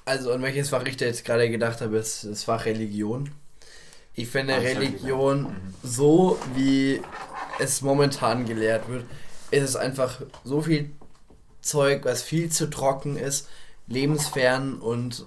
also 0.10 0.32
an 0.32 0.41
welches 0.41 0.70
Fach 0.70 0.84
ich 0.86 0.98
da 0.98 1.06
jetzt 1.06 1.24
gerade 1.24 1.50
gedacht 1.50 1.82
habe, 1.82 1.98
ist 1.98 2.24
das 2.24 2.44
Fach 2.44 2.65
Religion. 2.65 3.29
Ich 4.15 4.27
finde 4.27 4.56
Ach, 4.58 4.62
Religion 4.62 5.44
mhm. 5.44 5.74
so, 5.84 6.39
wie 6.56 7.01
es 7.60 7.82
momentan 7.82 8.46
gelehrt 8.46 8.89
wird, 8.89 9.06
ist 9.51 9.63
es 9.63 9.75
einfach 9.75 10.22
so 10.44 10.62
viel 10.62 10.89
Zeug, 11.62 12.06
was 12.06 12.24
viel 12.24 12.50
zu 12.50 12.72
trocken 12.72 13.18
ist, 13.18 13.48
lebensfern 13.89 14.75
und 14.79 15.25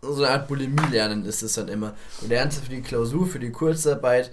so 0.00 0.22
eine 0.22 0.30
Art 0.30 0.48
Bulimie 0.48 0.90
lernen 0.90 1.24
ist 1.24 1.42
es 1.42 1.54
dann 1.54 1.68
immer. 1.68 1.94
Du 2.20 2.26
lernst 2.26 2.62
für 2.64 2.70
die 2.70 2.82
Klausur, 2.82 3.26
für 3.26 3.38
die 3.38 3.52
Kurzarbeit, 3.52 4.30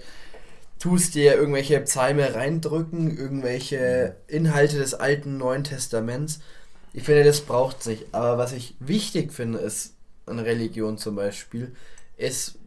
tust 0.78 1.14
dir 1.14 1.34
irgendwelche 1.34 1.80
Psalme 1.80 2.34
reindrücken, 2.34 3.16
irgendwelche. 3.16 4.16
Inhalte 4.28 4.78
des 4.78 4.94
Alten 4.94 5.38
Neuen 5.38 5.64
Testaments 5.64 6.40
ich 6.94 7.04
finde, 7.04 7.24
das 7.24 7.40
braucht 7.40 7.80
es 7.80 7.86
nicht. 7.86 8.06
Aber 8.12 8.38
was 8.38 8.52
ich 8.52 8.74
wichtig 8.78 9.32
finde, 9.32 9.58
ist 9.58 9.94
an 10.26 10.38
Religion 10.38 10.98
zum 10.98 11.16
Beispiel, 11.16 11.72
ist, 12.16 12.58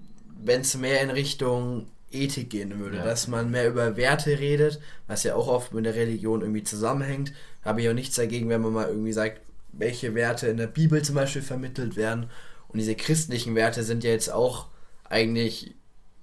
wenn 0.43 0.61
es 0.61 0.75
mehr 0.77 1.01
in 1.01 1.09
Richtung 1.09 1.87
Ethik 2.11 2.49
gehen 2.49 2.79
würde, 2.79 2.97
ja. 2.97 3.03
dass 3.03 3.27
man 3.27 3.51
mehr 3.51 3.67
über 3.67 3.97
Werte 3.97 4.39
redet, 4.39 4.79
was 5.07 5.23
ja 5.23 5.35
auch 5.35 5.47
oft 5.47 5.73
mit 5.73 5.85
der 5.85 5.95
Religion 5.95 6.41
irgendwie 6.41 6.63
zusammenhängt. 6.63 7.33
Habe 7.63 7.81
ich 7.81 7.89
auch 7.89 7.93
nichts 7.93 8.15
dagegen, 8.15 8.49
wenn 8.49 8.61
man 8.61 8.73
mal 8.73 8.87
irgendwie 8.87 9.13
sagt, 9.13 9.41
welche 9.77 10.15
Werte 10.15 10.47
in 10.47 10.57
der 10.57 10.67
Bibel 10.67 11.01
zum 11.01 11.15
Beispiel 11.15 11.41
vermittelt 11.41 11.95
werden. 11.95 12.29
Und 12.67 12.79
diese 12.79 12.95
christlichen 12.95 13.55
Werte 13.55 13.83
sind 13.83 14.03
ja 14.03 14.11
jetzt 14.11 14.31
auch 14.31 14.67
eigentlich 15.09 15.75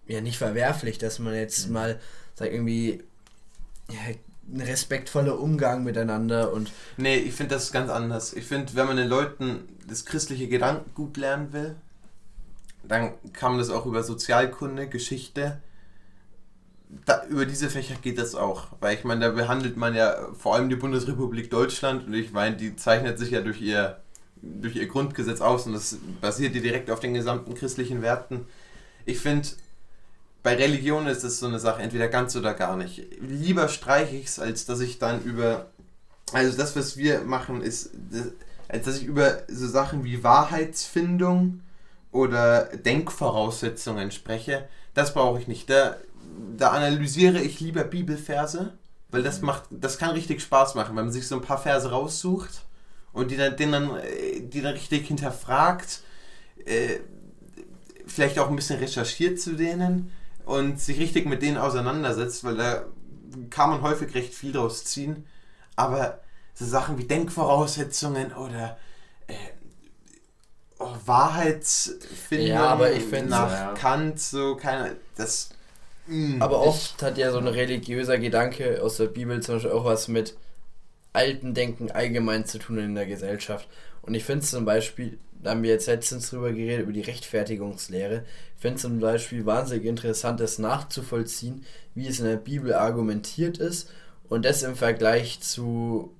ja 0.06 0.20
nicht 0.20 0.38
verwerflich, 0.38 0.98
dass 0.98 1.18
man 1.18 1.34
jetzt 1.34 1.68
mhm. 1.68 1.72
mal 1.72 2.00
sagt 2.34 2.52
irgendwie 2.52 3.02
ja, 3.90 4.14
ein 4.52 4.60
respektvoller 4.60 5.38
Umgang 5.38 5.84
miteinander 5.84 6.52
und. 6.52 6.72
Nee, 6.96 7.16
ich 7.16 7.34
finde 7.34 7.54
das 7.54 7.72
ganz 7.72 7.90
anders. 7.90 8.32
Ich 8.32 8.44
finde, 8.44 8.74
wenn 8.74 8.86
man 8.86 8.96
den 8.96 9.08
Leuten 9.08 9.68
das 9.88 10.04
christliche 10.04 10.48
Gedankengut 10.48 11.16
lernen 11.16 11.52
will, 11.52 11.76
dann 12.82 13.12
kann 13.32 13.52
man 13.52 13.58
das 13.58 13.70
auch 13.70 13.86
über 13.86 14.02
Sozialkunde, 14.02 14.88
Geschichte. 14.88 15.60
Da, 17.06 17.24
über 17.28 17.46
diese 17.46 17.70
Fächer 17.70 17.94
geht 18.00 18.18
das 18.18 18.34
auch. 18.34 18.66
Weil 18.80 18.96
ich 18.96 19.04
meine, 19.04 19.22
da 19.22 19.30
behandelt 19.30 19.76
man 19.76 19.94
ja 19.94 20.28
vor 20.38 20.54
allem 20.54 20.68
die 20.68 20.76
Bundesrepublik 20.76 21.50
Deutschland 21.50 22.06
und 22.06 22.14
ich 22.14 22.32
meine, 22.32 22.56
die 22.56 22.76
zeichnet 22.76 23.18
sich 23.18 23.30
ja 23.30 23.40
durch 23.40 23.60
ihr, 23.60 23.98
durch 24.42 24.76
ihr 24.76 24.86
Grundgesetz 24.86 25.40
aus 25.40 25.66
und 25.66 25.72
das 25.72 25.96
basiert 26.20 26.54
ja 26.54 26.60
direkt 26.60 26.90
auf 26.90 27.00
den 27.00 27.14
gesamten 27.14 27.54
christlichen 27.54 28.02
Werten. 28.02 28.46
Ich 29.06 29.18
finde, 29.18 29.48
bei 30.42 30.56
Religion 30.56 31.06
ist 31.06 31.22
es 31.22 31.38
so 31.38 31.46
eine 31.46 31.58
Sache, 31.58 31.82
entweder 31.82 32.08
ganz 32.08 32.34
oder 32.34 32.54
gar 32.54 32.76
nicht. 32.76 33.06
Lieber 33.20 33.68
streiche 33.68 34.16
ich 34.16 34.26
es, 34.26 34.38
als 34.38 34.66
dass 34.66 34.80
ich 34.80 34.98
dann 34.98 35.22
über. 35.22 35.66
Also 36.32 36.56
das, 36.56 36.74
was 36.76 36.96
wir 36.96 37.20
machen, 37.20 37.60
ist, 37.62 37.90
als 38.68 38.86
dass 38.86 38.98
ich 38.98 39.04
über 39.04 39.42
so 39.48 39.68
Sachen 39.68 40.02
wie 40.02 40.24
Wahrheitsfindung 40.24 41.60
oder 42.10 42.64
Denkvoraussetzungen 42.76 44.10
spreche. 44.10 44.68
Das 44.94 45.14
brauche 45.14 45.38
ich 45.38 45.46
nicht. 45.46 45.70
Da, 45.70 45.96
da 46.56 46.70
analysiere 46.70 47.40
ich 47.40 47.60
lieber 47.60 47.84
Bibelverse, 47.84 48.72
weil 49.10 49.22
das 49.22 49.42
macht, 49.42 49.64
das 49.70 49.98
kann 49.98 50.10
richtig 50.10 50.42
Spaß 50.42 50.74
machen, 50.74 50.96
wenn 50.96 51.04
man 51.04 51.12
sich 51.12 51.26
so 51.26 51.36
ein 51.36 51.42
paar 51.42 51.58
Verse 51.58 51.90
raussucht 51.90 52.62
und 53.12 53.30
die 53.30 53.36
dann, 53.36 53.56
den 53.56 53.72
dann, 53.72 53.90
die 54.40 54.62
dann 54.62 54.72
richtig 54.72 55.06
hinterfragt, 55.06 56.00
äh, 56.64 57.00
vielleicht 58.06 58.38
auch 58.38 58.48
ein 58.48 58.56
bisschen 58.56 58.78
recherchiert 58.78 59.40
zu 59.40 59.52
denen 59.52 60.12
und 60.44 60.80
sich 60.80 60.98
richtig 60.98 61.26
mit 61.26 61.42
denen 61.42 61.58
auseinandersetzt, 61.58 62.44
weil 62.44 62.56
da 62.56 62.84
kann 63.50 63.70
man 63.70 63.82
häufig 63.82 64.14
recht 64.14 64.34
viel 64.34 64.52
draus 64.52 64.84
ziehen. 64.84 65.24
Aber 65.76 66.20
so 66.54 66.64
Sachen 66.64 66.98
wie 66.98 67.04
Denkvoraussetzungen 67.04 68.32
oder 68.32 68.76
äh, 69.26 69.34
oh, 70.78 70.94
Wahrheitsfindung 71.06 72.48
ja, 72.48 72.66
aber 72.66 72.92
ich 72.92 73.10
nach 73.10 73.50
ja. 73.50 73.74
Kant, 73.74 74.20
so 74.20 74.56
keine. 74.56 74.96
Das. 75.16 75.50
Mm, 76.12 76.42
aber 76.42 76.60
oft 76.60 77.02
hat 77.02 77.16
ja 77.16 77.32
so 77.32 77.38
ein 77.38 77.48
religiöser 77.48 78.18
Gedanke 78.18 78.82
aus 78.82 78.98
der 78.98 79.06
Bibel 79.06 79.40
zum 79.40 79.54
Beispiel 79.54 79.70
auch 79.70 79.86
was 79.86 80.08
mit 80.08 80.36
alten 81.14 81.54
Denken 81.54 81.90
allgemein 81.90 82.44
zu 82.44 82.58
tun 82.58 82.78
in 82.78 82.94
der 82.94 83.06
Gesellschaft. 83.06 83.66
Und 84.02 84.14
ich 84.14 84.24
finde 84.24 84.44
zum 84.44 84.66
Beispiel, 84.66 85.18
da 85.42 85.50
haben 85.50 85.62
wir 85.62 85.70
jetzt 85.70 85.86
letztens 85.86 86.28
drüber 86.28 86.52
geredet, 86.52 86.82
über 86.82 86.92
die 86.92 87.00
Rechtfertigungslehre. 87.00 88.24
Ich 88.56 88.62
finde 88.62 88.78
zum 88.78 89.00
Beispiel 89.00 89.46
wahnsinnig 89.46 89.86
interessant, 89.86 90.38
das 90.40 90.58
nachzuvollziehen, 90.58 91.64
wie 91.94 92.06
es 92.06 92.20
in 92.20 92.26
der 92.26 92.36
Bibel 92.36 92.74
argumentiert 92.74 93.56
ist 93.56 93.90
und 94.28 94.44
das 94.44 94.62
im 94.62 94.76
Vergleich 94.76 95.40
zu 95.40 96.14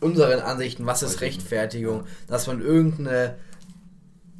unseren 0.00 0.40
Ansichten, 0.40 0.84
was 0.84 1.02
ist 1.02 1.22
Rechtfertigung, 1.22 2.04
dass 2.28 2.46
man 2.46 2.60
irgendeine 2.60 3.36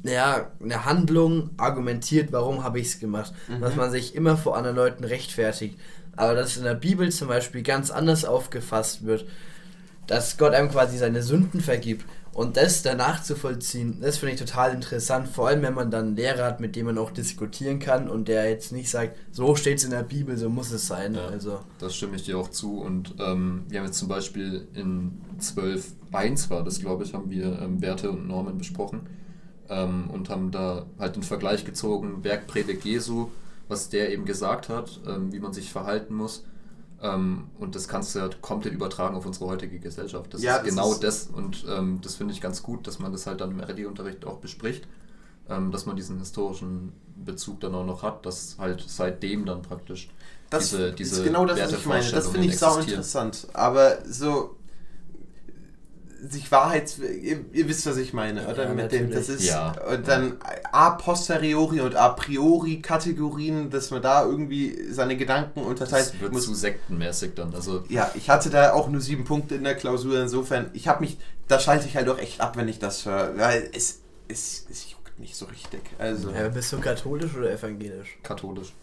ja, 0.07 0.51
eine 0.61 0.85
Handlung 0.85 1.51
argumentiert, 1.57 2.31
warum 2.31 2.63
habe 2.63 2.79
ich 2.79 2.87
es 2.87 2.99
gemacht, 2.99 3.33
mhm. 3.47 3.61
dass 3.61 3.75
man 3.75 3.91
sich 3.91 4.15
immer 4.15 4.37
vor 4.37 4.57
anderen 4.57 4.75
Leuten 4.75 5.03
rechtfertigt. 5.03 5.77
Aber 6.15 6.33
dass 6.33 6.57
in 6.57 6.63
der 6.63 6.73
Bibel 6.73 7.11
zum 7.11 7.27
Beispiel 7.27 7.61
ganz 7.61 7.91
anders 7.91 8.25
aufgefasst 8.25 9.05
wird, 9.05 9.25
dass 10.07 10.37
Gott 10.37 10.53
einem 10.53 10.69
quasi 10.69 10.97
seine 10.97 11.21
Sünden 11.21 11.61
vergibt 11.61 12.05
und 12.33 12.55
das 12.55 12.81
danach 12.83 13.23
zu 13.23 13.35
vollziehen, 13.35 13.97
das 13.99 14.17
finde 14.17 14.35
ich 14.35 14.39
total 14.39 14.73
interessant, 14.73 15.27
vor 15.27 15.47
allem 15.47 15.61
wenn 15.63 15.73
man 15.73 15.91
dann 15.91 16.07
einen 16.07 16.15
Lehrer 16.15 16.45
hat, 16.45 16.59
mit 16.59 16.75
dem 16.75 16.85
man 16.85 16.97
auch 16.97 17.11
diskutieren 17.11 17.79
kann 17.79 18.07
und 18.07 18.27
der 18.27 18.49
jetzt 18.49 18.71
nicht 18.71 18.89
sagt, 18.89 19.17
so 19.31 19.55
steht 19.55 19.79
es 19.79 19.83
in 19.83 19.89
der 19.91 20.03
Bibel, 20.03 20.37
so 20.37 20.49
muss 20.49 20.71
es 20.71 20.87
sein. 20.87 21.15
Ja, 21.15 21.25
also. 21.25 21.59
Das 21.79 21.95
stimme 21.95 22.15
ich 22.15 22.23
dir 22.23 22.37
auch 22.37 22.49
zu 22.49 22.79
und 22.79 23.15
ähm, 23.19 23.63
wir 23.69 23.79
haben 23.79 23.87
jetzt 23.87 23.97
zum 23.97 24.07
Beispiel 24.07 24.67
in 24.73 25.19
12.1 25.39 26.49
war 26.49 26.63
das, 26.63 26.79
glaube 26.79 27.03
ich, 27.03 27.13
haben 27.13 27.29
wir 27.29 27.59
ähm, 27.59 27.81
Werte 27.81 28.11
und 28.11 28.27
Normen 28.27 28.57
besprochen 28.57 29.01
ähm, 29.69 30.09
und 30.09 30.29
haben 30.29 30.51
da 30.51 30.85
halt 30.99 31.15
den 31.15 31.23
Vergleich 31.23 31.65
gezogen, 31.65 32.21
Bergpredigt 32.21 32.85
Jesu, 32.85 33.29
was 33.67 33.89
der 33.89 34.11
eben 34.11 34.25
gesagt 34.25 34.69
hat, 34.69 34.99
ähm, 35.07 35.31
wie 35.31 35.39
man 35.39 35.53
sich 35.53 35.71
verhalten 35.71 36.15
muss 36.15 36.43
ähm, 37.01 37.49
und 37.59 37.75
das 37.75 37.87
kannst 37.87 38.15
du 38.15 38.21
halt 38.21 38.41
komplett 38.41 38.73
übertragen 38.73 39.15
auf 39.15 39.25
unsere 39.25 39.45
heutige 39.45 39.79
Gesellschaft. 39.79 40.33
Das 40.33 40.41
ja, 40.41 40.55
ist 40.55 40.61
das 40.61 40.69
genau 40.69 40.91
ist 40.91 41.03
das 41.03 41.27
und 41.27 41.65
ähm, 41.69 41.99
das 42.01 42.15
finde 42.15 42.33
ich 42.33 42.41
ganz 42.41 42.63
gut, 42.63 42.87
dass 42.87 42.97
man 42.99 43.11
das 43.11 43.27
halt 43.27 43.41
dann 43.41 43.51
im 43.51 43.59
RD-Unterricht 43.59 44.25
auch 44.25 44.37
bespricht, 44.37 44.87
ähm, 45.47 45.71
dass 45.71 45.85
man 45.85 45.95
diesen 45.95 46.17
historischen 46.19 46.93
Bezug 47.15 47.59
dann 47.59 47.75
auch 47.75 47.85
noch 47.85 48.01
hat, 48.01 48.25
dass 48.25 48.57
halt 48.57 48.83
seitdem 48.87 49.45
dann 49.45 49.61
praktisch 49.61 50.09
das 50.49 50.69
diese, 50.69 50.91
diese 50.93 51.17
ist 51.17 51.23
genau 51.23 51.45
das, 51.45 51.59
was 51.59 51.73
ich 51.73 51.85
meine. 51.85 52.09
Das 52.09 52.29
finde 52.29 52.47
ich 52.47 52.57
sau 52.57 52.79
interessant. 52.79 53.47
Aber 53.53 53.99
so 54.05 54.55
sich 56.29 56.51
Wahrheits... 56.51 56.99
Ihr, 56.99 57.45
ihr, 57.53 57.67
wisst, 57.67 57.85
was 57.85 57.97
ich 57.97 58.13
meine, 58.13 58.47
oder? 58.47 58.65
Ja, 58.65 58.73
Mit 58.73 58.91
dem, 58.91 59.11
das 59.11 59.29
ist... 59.29 59.45
Ja. 59.45 59.75
Und 59.91 60.07
dann 60.07 60.37
a 60.71 60.91
posteriori 60.91 61.81
und 61.81 61.95
a 61.95 62.09
priori 62.09 62.81
Kategorien, 62.81 63.69
dass 63.69 63.91
man 63.91 64.01
da 64.01 64.23
irgendwie 64.23 64.91
seine 64.91 65.17
Gedanken 65.17 65.61
unterteilt. 65.61 66.13
Das 66.13 66.21
wird 66.21 66.33
muss, 66.33 66.45
zu 66.45 66.53
sektenmäßig 66.53 67.33
dann, 67.35 67.53
also... 67.53 67.83
Ja, 67.89 68.11
ich 68.15 68.29
hatte 68.29 68.49
da 68.49 68.73
auch 68.73 68.89
nur 68.89 69.01
sieben 69.01 69.25
Punkte 69.25 69.55
in 69.55 69.63
der 69.63 69.75
Klausur, 69.75 70.21
insofern, 70.21 70.69
ich 70.73 70.87
habe 70.87 71.01
mich... 71.01 71.17
Da 71.47 71.59
schalte 71.59 71.87
ich 71.87 71.95
halt 71.95 72.09
auch 72.09 72.17
echt 72.19 72.41
ab, 72.41 72.57
wenn 72.57 72.67
ich 72.67 72.79
das 72.79 73.05
höre, 73.05 73.37
weil 73.37 73.69
es, 73.73 73.99
es, 74.27 74.65
es 74.69 74.91
juckt 74.91 75.17
nicht 75.19 75.35
so 75.35 75.45
richtig. 75.45 75.81
Also. 75.97 76.31
Ja, 76.31 76.49
bist 76.49 76.71
du 76.73 76.79
katholisch 76.79 77.35
oder 77.35 77.51
evangelisch? 77.51 78.17
Katholisch. 78.23 78.73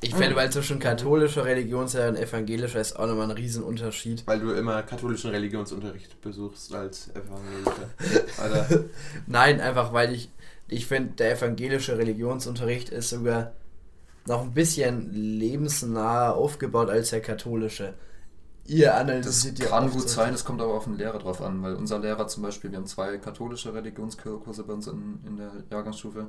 Ich 0.00 0.14
finde, 0.14 0.36
weil 0.36 0.50
zwischen 0.50 0.78
katholischer 0.78 1.44
Religionslehre 1.44 2.08
und 2.10 2.16
evangelischer 2.16 2.80
ist 2.80 2.96
auch 2.96 3.06
nochmal 3.06 3.30
ein 3.30 3.36
Riesenunterschied. 3.36 4.26
Weil 4.26 4.38
du 4.38 4.52
immer 4.52 4.82
katholischen 4.82 5.30
Religionsunterricht 5.30 6.20
besuchst 6.20 6.72
als 6.72 7.10
evangelischer. 7.10 8.84
Nein, 9.26 9.60
einfach 9.60 9.92
weil 9.92 10.14
ich, 10.14 10.30
ich 10.68 10.86
finde, 10.86 11.14
der 11.14 11.36
evangelische 11.36 11.98
Religionsunterricht 11.98 12.90
ist 12.90 13.10
sogar 13.10 13.52
noch 14.26 14.42
ein 14.42 14.52
bisschen 14.52 15.12
lebensnaher 15.12 16.36
aufgebaut 16.36 16.90
als 16.90 17.10
der 17.10 17.20
katholische. 17.20 17.94
Ihr 18.66 18.94
analysiert 18.94 19.58
Das 19.58 19.68
kann 19.68 19.90
gut 19.90 20.08
sein, 20.08 20.34
es 20.34 20.44
kommt 20.44 20.60
aber 20.60 20.74
auf 20.74 20.84
den 20.84 20.98
Lehrer 20.98 21.18
drauf 21.18 21.40
an, 21.40 21.62
weil 21.62 21.74
unser 21.74 21.98
Lehrer 21.98 22.28
zum 22.28 22.42
Beispiel, 22.44 22.70
wir 22.70 22.78
haben 22.78 22.86
zwei 22.86 23.16
katholische 23.16 23.74
Religionskurse 23.74 24.62
bei 24.62 24.74
uns 24.74 24.86
in, 24.86 25.18
in 25.26 25.36
der 25.38 25.50
Jahrgangsstufe. 25.70 26.26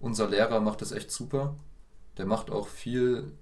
Unser 0.00 0.28
Lehrer 0.28 0.60
macht 0.60 0.82
das 0.82 0.92
echt 0.92 1.10
super 1.10 1.54
der 2.18 2.26
macht 2.26 2.50
auch 2.50 2.68
viel 2.68 3.32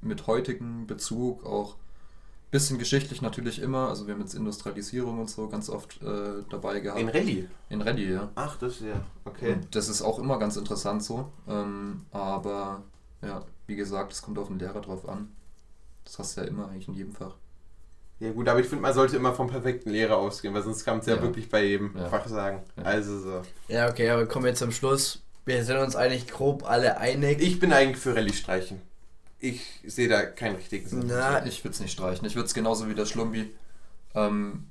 mit 0.00 0.26
heutigem 0.26 0.86
Bezug, 0.86 1.44
auch 1.44 1.74
ein 1.74 2.50
bisschen 2.50 2.78
geschichtlich 2.78 3.22
natürlich 3.22 3.60
immer. 3.60 3.88
Also 3.88 4.06
wir 4.06 4.14
haben 4.14 4.20
jetzt 4.20 4.34
Industrialisierung 4.34 5.20
und 5.20 5.30
so 5.30 5.48
ganz 5.48 5.68
oft 5.68 6.00
äh, 6.02 6.42
dabei 6.48 6.80
gehabt. 6.80 7.00
In 7.00 7.08
Rallye? 7.08 7.48
In 7.68 7.82
Rallye, 7.82 8.12
ja. 8.12 8.30
Ach, 8.34 8.56
das 8.56 8.74
ist 8.74 8.82
ja, 8.82 9.04
okay. 9.24 9.54
Und 9.54 9.74
das 9.74 9.88
ist 9.88 10.02
auch 10.02 10.18
immer 10.18 10.38
ganz 10.38 10.56
interessant 10.56 11.02
so. 11.02 11.32
Ähm, 11.48 12.02
aber 12.12 12.82
ja, 13.22 13.42
wie 13.66 13.76
gesagt, 13.76 14.12
es 14.12 14.22
kommt 14.22 14.38
auf 14.38 14.48
den 14.48 14.58
Lehrer 14.58 14.80
drauf 14.80 15.08
an. 15.08 15.32
Das 16.04 16.18
hast 16.18 16.36
du 16.36 16.42
ja 16.42 16.46
immer 16.46 16.68
eigentlich 16.68 16.88
in 16.88 16.94
jedem 16.94 17.12
Fach. 17.12 17.34
Ja 18.20 18.30
gut, 18.30 18.48
aber 18.48 18.60
ich 18.60 18.66
finde, 18.66 18.82
man 18.82 18.94
sollte 18.94 19.16
immer 19.16 19.34
vom 19.34 19.48
perfekten 19.48 19.90
Lehrer 19.90 20.16
ausgehen, 20.16 20.54
weil 20.54 20.62
sonst 20.62 20.84
kann 20.84 21.00
es 21.00 21.06
ja, 21.06 21.16
ja, 21.16 21.22
wirklich 21.22 21.48
bei 21.48 21.64
jedem 21.64 21.96
ja. 21.96 22.08
Fach 22.08 22.26
sagen. 22.28 22.62
Ja. 22.76 22.84
Also 22.84 23.18
so. 23.18 23.42
Ja, 23.68 23.88
okay, 23.88 24.08
aber 24.10 24.26
kommen 24.26 24.44
wir 24.44 24.54
zum 24.54 24.70
Schluss. 24.70 25.23
Wir 25.44 25.64
sind 25.64 25.76
uns 25.78 25.96
eigentlich 25.96 26.26
grob 26.28 26.68
alle 26.68 26.98
einig. 26.98 27.40
Ich 27.40 27.60
bin 27.60 27.72
eigentlich 27.72 27.98
für 27.98 28.16
Rallye 28.16 28.32
streichen. 28.32 28.80
Ich 29.38 29.60
sehe 29.86 30.08
da 30.08 30.22
keinen 30.22 30.56
richtigen 30.56 30.88
Sinn. 30.88 31.04
Na, 31.06 31.44
ich 31.44 31.62
würde 31.64 31.74
es 31.74 31.80
nicht 31.80 31.92
streichen. 31.92 32.26
Ich 32.26 32.34
würde 32.34 32.46
es 32.46 32.54
genauso 32.54 32.88
wie 32.88 32.94
der 32.94 33.04
Schlumbi 33.04 33.50
ähm, 34.14 34.66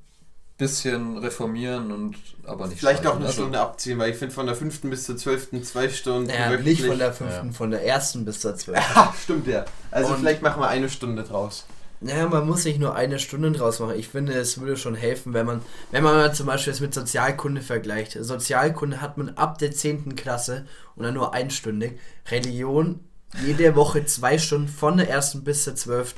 bisschen 0.57 1.17
reformieren 1.17 1.91
und 1.91 2.15
aber 2.45 2.67
nicht 2.67 2.79
Vielleicht 2.79 3.05
auch 3.05 3.15
eine 3.15 3.25
also, 3.25 3.41
Stunde 3.41 3.59
abziehen, 3.59 3.97
weil 3.99 4.11
ich 4.11 4.17
finde 4.17 4.33
von 4.33 4.45
der 4.45 4.55
fünften 4.55 4.89
bis 4.89 5.03
zur 5.03 5.17
zwölften 5.17 5.63
zwei 5.63 5.89
Stunden. 5.89 6.29
Ja, 6.29 6.55
nicht 6.57 6.83
von 6.83 6.97
der 6.97 7.13
fünften, 7.13 7.47
ja. 7.47 7.53
von 7.53 7.71
der 7.71 7.85
ersten 7.85 8.25
bis 8.25 8.39
zur 8.39 8.55
zwölften. 8.55 8.93
Ja, 8.95 9.13
stimmt 9.23 9.47
ja. 9.47 9.65
Also 9.91 10.13
und 10.13 10.19
vielleicht 10.19 10.41
machen 10.41 10.61
wir 10.61 10.69
eine 10.69 10.89
Stunde 10.89 11.23
draus. 11.23 11.65
Naja, 12.03 12.27
man 12.27 12.45
muss 12.45 12.65
nicht 12.65 12.79
nur 12.79 12.95
eine 12.95 13.17
Stunde 13.17 13.51
draus 13.53 13.79
machen. 13.79 13.97
Ich 13.97 14.09
finde, 14.09 14.33
es 14.33 14.59
würde 14.59 14.75
schon 14.75 14.95
helfen, 14.95 15.33
wenn 15.33 15.45
man, 15.45 15.61
wenn 15.91 16.03
man 16.03 16.33
zum 16.33 16.47
Beispiel 16.47 16.73
es 16.73 16.81
mit 16.81 16.93
Sozialkunde 16.93 17.61
vergleicht. 17.61 18.17
Sozialkunde 18.19 18.99
hat 18.99 19.17
man 19.17 19.29
ab 19.37 19.57
der 19.57 19.71
10. 19.71 20.17
Klasse 20.17 20.65
und 20.97 21.03
dann 21.03 21.13
nur 21.13 21.33
einstündig. 21.33 21.93
Religion 22.29 22.99
jede 23.41 23.77
Woche 23.77 24.03
zwei 24.03 24.37
Stunden 24.37 24.67
von 24.67 24.97
der 24.97 25.09
ersten 25.09 25.45
bis 25.45 25.63
zur 25.63 25.75
12. 25.75 26.15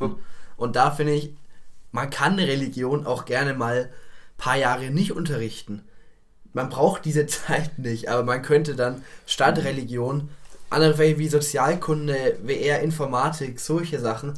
Und 0.58 0.76
da 0.76 0.90
finde 0.90 1.14
ich, 1.14 1.36
man 1.92 2.10
kann 2.10 2.40
Religion 2.40 3.06
auch 3.06 3.26
gerne 3.26 3.54
mal 3.54 3.84
ein 3.84 4.38
paar 4.38 4.58
Jahre 4.58 4.90
nicht 4.90 5.12
unterrichten. 5.12 5.84
Man 6.52 6.70
braucht 6.70 7.06
diese 7.06 7.26
Zeit 7.28 7.78
nicht, 7.78 8.10
aber 8.10 8.24
man 8.24 8.42
könnte 8.42 8.76
dann 8.76 9.04
statt 9.28 9.64
Religion 9.64 10.30
andere 10.72 10.96
Fächer 10.96 11.20
wie 11.20 11.28
Sozialkunde, 11.28 12.40
WR, 12.42 12.82
Informatik, 12.82 13.60
solche 13.60 14.00
Sachen 14.00 14.34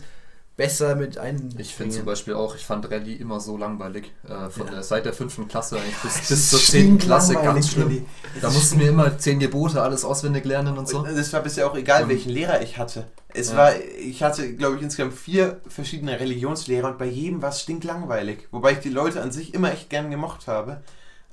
besser 0.58 0.96
mit 0.96 1.20
ein. 1.20 1.54
Ich 1.60 1.76
finde 1.76 1.96
zum 1.96 2.06
Beispiel 2.06 2.34
auch, 2.34 2.56
ich 2.56 2.66
fand 2.66 2.90
Rallye 2.90 3.14
immer 3.14 3.40
so 3.40 3.56
langweilig. 3.58 4.12
Äh, 4.28 4.50
von 4.50 4.66
ja. 4.66 4.74
der, 4.74 4.84
seit 4.84 5.06
der 5.06 5.14
fünften 5.14 5.48
Klasse 5.48 5.78
eigentlich 5.78 5.96
bis, 5.98 6.28
bis 6.28 6.50
zur 6.50 6.60
zehnten 6.60 6.98
Klasse 6.98 7.36
ganz 7.36 7.70
schlimm. 7.70 8.06
Da 8.42 8.50
mussten 8.50 8.80
wir 8.80 8.90
immer 8.90 9.18
zehn 9.20 9.40
Gebote, 9.40 9.82
alles 9.82 10.04
auswendig 10.04 10.46
lernen 10.46 10.78
und 10.78 10.90
so. 10.90 11.04
Das 11.04 11.32
war 11.32 11.42
bisher 11.42 11.70
auch 11.70 11.76
egal, 11.76 12.04
um, 12.04 12.10
welchen 12.10 12.32
Lehrer 12.32 12.62
ich 12.62 12.80
hatte. 12.80 13.06
Es 13.34 13.52
ja. 13.52 13.58
war, 13.58 13.72
ich 14.00 14.24
hatte, 14.24 14.52
glaube 14.56 14.78
ich, 14.78 14.82
insgesamt 14.82 15.14
vier 15.14 15.62
verschiedene 15.68 16.20
Religionslehrer 16.20 16.90
und 16.90 16.98
bei 16.98 17.06
jedem 17.06 17.42
war 17.44 17.50
es 17.50 17.62
stinklangweilig. 17.62 18.48
Wobei 18.50 18.72
ich 18.74 18.80
die 18.80 18.90
Leute 18.90 19.22
an 19.22 19.32
sich 19.32 19.54
immer 19.54 19.72
echt 19.72 19.92
gern 19.92 20.10
gemocht 20.10 20.48
habe. 20.48 20.82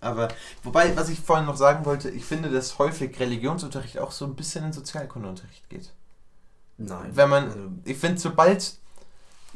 Aber, 0.02 0.28
wobei, 0.62 0.94
was 0.98 1.08
ich 1.08 1.18
vorhin 1.18 1.46
noch 1.46 1.56
sagen 1.56 1.86
wollte, 1.86 2.10
ich 2.10 2.26
finde, 2.26 2.50
dass 2.50 2.78
häufig 2.78 3.18
Religionsunterricht 3.18 3.98
auch 3.98 4.10
so 4.10 4.26
ein 4.26 4.34
bisschen 4.34 4.66
in 4.66 4.74
Sozialkundeunterricht 4.74 5.70
geht. 5.70 5.94
Nein. 6.76 7.10
Wenn 7.14 7.30
man, 7.30 7.44
also 7.44 7.58
ich 7.84 7.96
finde, 7.96 8.20
sobald 8.20 8.83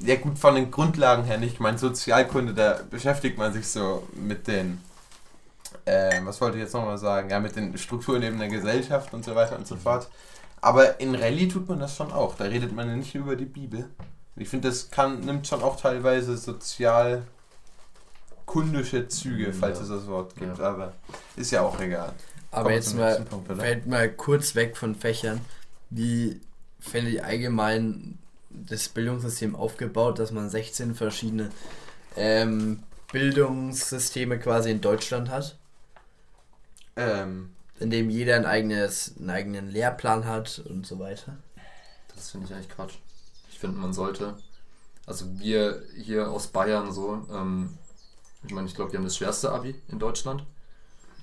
ja 0.01 0.17
gut, 0.17 0.39
von 0.39 0.55
den 0.55 0.71
Grundlagen 0.71 1.25
her 1.25 1.39
nicht. 1.39 1.55
Ich 1.55 1.61
meine, 1.61 1.79
Sozialkunde, 1.79 2.55
da 2.55 2.81
beschäftigt 2.89 3.39
man 3.39 3.53
sich 3.53 3.67
so 3.67 4.07
mit 4.15 4.47
den, 4.47 4.81
äh, 5.85 6.21
was 6.25 6.41
wollte 6.41 6.57
ich 6.57 6.63
jetzt 6.63 6.75
nochmal 6.75 6.99
sagen, 6.99 7.31
ja, 7.31 7.41
mit 7.41 7.57
den 7.57 7.77
Strukturen 7.79 8.23
eben 8.23 8.39
der 8.39 8.49
Gesellschaft 8.49 9.13
und 9.13 9.25
so 9.25 9.35
weiter 9.35 9.57
und 9.57 9.67
so 9.67 9.75
mhm. 9.75 9.81
fort. 9.81 10.09
Aber 10.61 11.01
in 11.01 11.15
Rallye 11.15 11.49
tut 11.49 11.69
man 11.69 11.79
das 11.79 11.97
schon 11.97 12.13
auch. 12.13 12.37
Da 12.37 12.45
redet 12.45 12.73
man 12.73 12.89
ja 12.89 12.97
nicht 12.97 13.15
über 13.15 13.37
die 13.37 13.45
Bibel. 13.45 13.89
Ich 14.37 14.49
finde, 14.49 14.69
das 14.69 14.91
kann, 14.91 15.21
nimmt 15.21 15.47
schon 15.47 15.63
auch 15.63 15.81
teilweise 15.81 16.37
sozialkundische 16.37 19.09
Züge, 19.09 19.49
mhm, 19.49 19.55
falls 19.55 19.79
ja. 19.79 19.85
es 19.85 19.91
das 19.91 20.07
Wort 20.07 20.35
gibt. 20.37 20.59
Ja. 20.59 20.65
Aber 20.65 20.93
ist 21.37 21.51
ja 21.51 21.63
auch 21.63 21.81
egal. 21.81 22.13
Aber 22.51 22.65
Kommt 22.65 22.75
jetzt 22.77 22.97
mal, 22.97 23.21
Punkt, 23.23 23.53
fällt 23.53 23.87
mal 23.87 24.11
kurz 24.11 24.55
weg 24.55 24.77
von 24.77 24.95
Fächern. 24.95 25.41
Wie 25.91 26.41
fände 26.81 27.11
ich 27.11 27.25
allgemein 27.25 28.19
das 28.51 28.89
Bildungssystem 28.89 29.55
aufgebaut, 29.55 30.19
dass 30.19 30.33
man 30.33 30.49
16 30.49 30.95
verschiedene 30.95 31.51
ähm, 32.17 32.83
Bildungssysteme 33.13 34.39
quasi 34.39 34.71
in 34.71 34.81
Deutschland 34.81 35.31
hat. 35.31 35.59
Ähm, 36.97 37.51
in 37.79 37.91
dem 37.91 38.11
jeder 38.11 38.37
ein 38.37 38.47
eigenes, 38.47 39.15
einen 39.19 39.31
eigenen 39.31 39.71
Lehrplan 39.71 40.25
hat 40.25 40.59
und 40.69 40.87
so 40.87 40.99
weiter. 40.99 41.37
Das 42.15 42.31
finde 42.31 42.47
ich 42.47 42.55
eigentlich 42.55 42.69
Quatsch. 42.69 42.97
Ich 43.51 43.59
finde, 43.59 43.79
man 43.79 43.93
sollte, 43.93 44.37
also 45.07 45.39
wir 45.39 45.83
hier 45.97 46.31
aus 46.31 46.49
Bayern 46.49 46.93
so, 46.93 47.27
ähm, 47.33 47.79
ich 48.45 48.53
meine, 48.53 48.67
ich 48.67 48.75
glaube, 48.75 48.93
wir 48.93 48.99
haben 48.99 49.05
das 49.05 49.17
schwerste 49.17 49.53
Abi 49.53 49.81
in 49.89 49.99
Deutschland, 49.99 50.45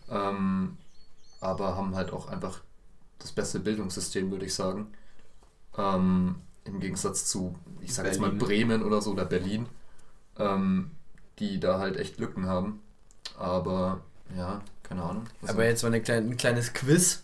ähm, 0.10 0.78
aber 1.42 1.76
haben 1.76 1.96
halt 1.96 2.12
auch 2.12 2.28
einfach 2.28 2.62
das 3.20 3.32
beste 3.32 3.60
Bildungssystem, 3.60 4.32
würde 4.32 4.46
ich 4.46 4.54
sagen. 4.54 4.94
Ähm, 5.78 6.42
im 6.65 6.80
Gegensatz 6.80 7.25
zu, 7.25 7.56
ich 7.82 7.93
sage 7.93 8.10
jetzt 8.10 8.19
mal 8.19 8.32
Bremen 8.32 8.84
oder 8.84 9.01
so 9.01 9.12
oder 9.12 9.25
Berlin, 9.25 9.67
ähm, 10.38 10.91
die 11.39 11.60
da 11.60 11.80
halt 11.80 11.97
echt 11.97 12.19
Lücken 12.19 12.47
haben. 12.47 12.82
Aber 13.38 14.01
ja, 14.36 14.62
keine 14.84 15.04
Ahnung. 15.04 15.25
Aber 15.47 15.65
jetzt 15.65 15.84
mal 15.84 15.89
eine 15.89 16.01
kleine, 16.01 16.28
ein 16.28 16.38
kleines 16.38 16.73
Quiz. 16.73 17.21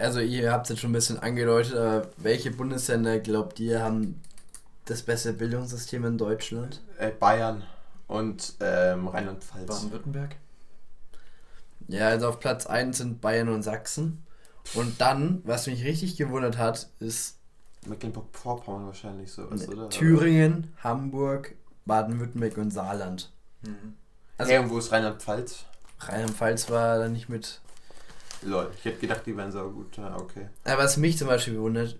Also 0.00 0.20
ihr 0.20 0.52
habt 0.52 0.66
es 0.66 0.70
jetzt 0.70 0.80
schon 0.80 0.90
ein 0.90 0.94
bisschen 0.94 1.18
angedeutet, 1.18 1.74
aber 1.74 2.08
welche 2.16 2.50
Bundesländer 2.50 3.20
glaubt 3.20 3.60
ihr 3.60 3.82
haben 3.82 4.20
das 4.86 5.02
beste 5.02 5.32
Bildungssystem 5.32 6.04
in 6.04 6.18
Deutschland? 6.18 6.82
Äh, 6.98 7.10
Bayern 7.10 7.62
und 8.06 8.54
ähm, 8.60 9.08
Rheinland-Pfalz. 9.08 9.66
Baden-Württemberg? 9.66 10.36
Ja, 11.88 12.08
also 12.08 12.28
auf 12.28 12.40
Platz 12.40 12.66
1 12.66 12.98
sind 12.98 13.20
Bayern 13.20 13.48
und 13.48 13.62
Sachsen. 13.62 14.24
Und 14.74 15.00
dann, 15.00 15.42
was 15.44 15.66
mich 15.66 15.84
richtig 15.84 16.16
gewundert 16.16 16.58
hat, 16.58 16.88
ist 16.98 17.38
Mecklenburg-Vorpommern 17.88 18.86
wahrscheinlich 18.86 19.30
sowas, 19.30 19.68
oder? 19.68 19.88
Thüringen, 19.88 20.72
Hamburg, 20.82 21.54
Baden-Württemberg 21.84 22.56
und 22.58 22.70
Saarland. 22.70 23.32
Mhm. 23.62 23.94
Also, 24.38 24.52
hey, 24.52 24.58
und 24.60 24.70
wo 24.70 24.78
ist 24.78 24.92
Rheinland-Pfalz? 24.92 25.64
Rheinland-Pfalz 26.00 26.70
war 26.70 26.98
da 26.98 27.08
nicht 27.08 27.28
mit. 27.28 27.60
Lol, 28.42 28.70
ich 28.76 28.84
hätte 28.84 28.98
gedacht, 28.98 29.22
die 29.24 29.36
wären 29.36 29.50
so 29.50 29.70
gut. 29.70 29.96
Ja, 29.96 30.16
okay. 30.16 30.48
Aber 30.64 30.84
was 30.84 30.96
mich 30.96 31.16
zum 31.16 31.28
Beispiel 31.28 31.54
bewundert, 31.54 31.98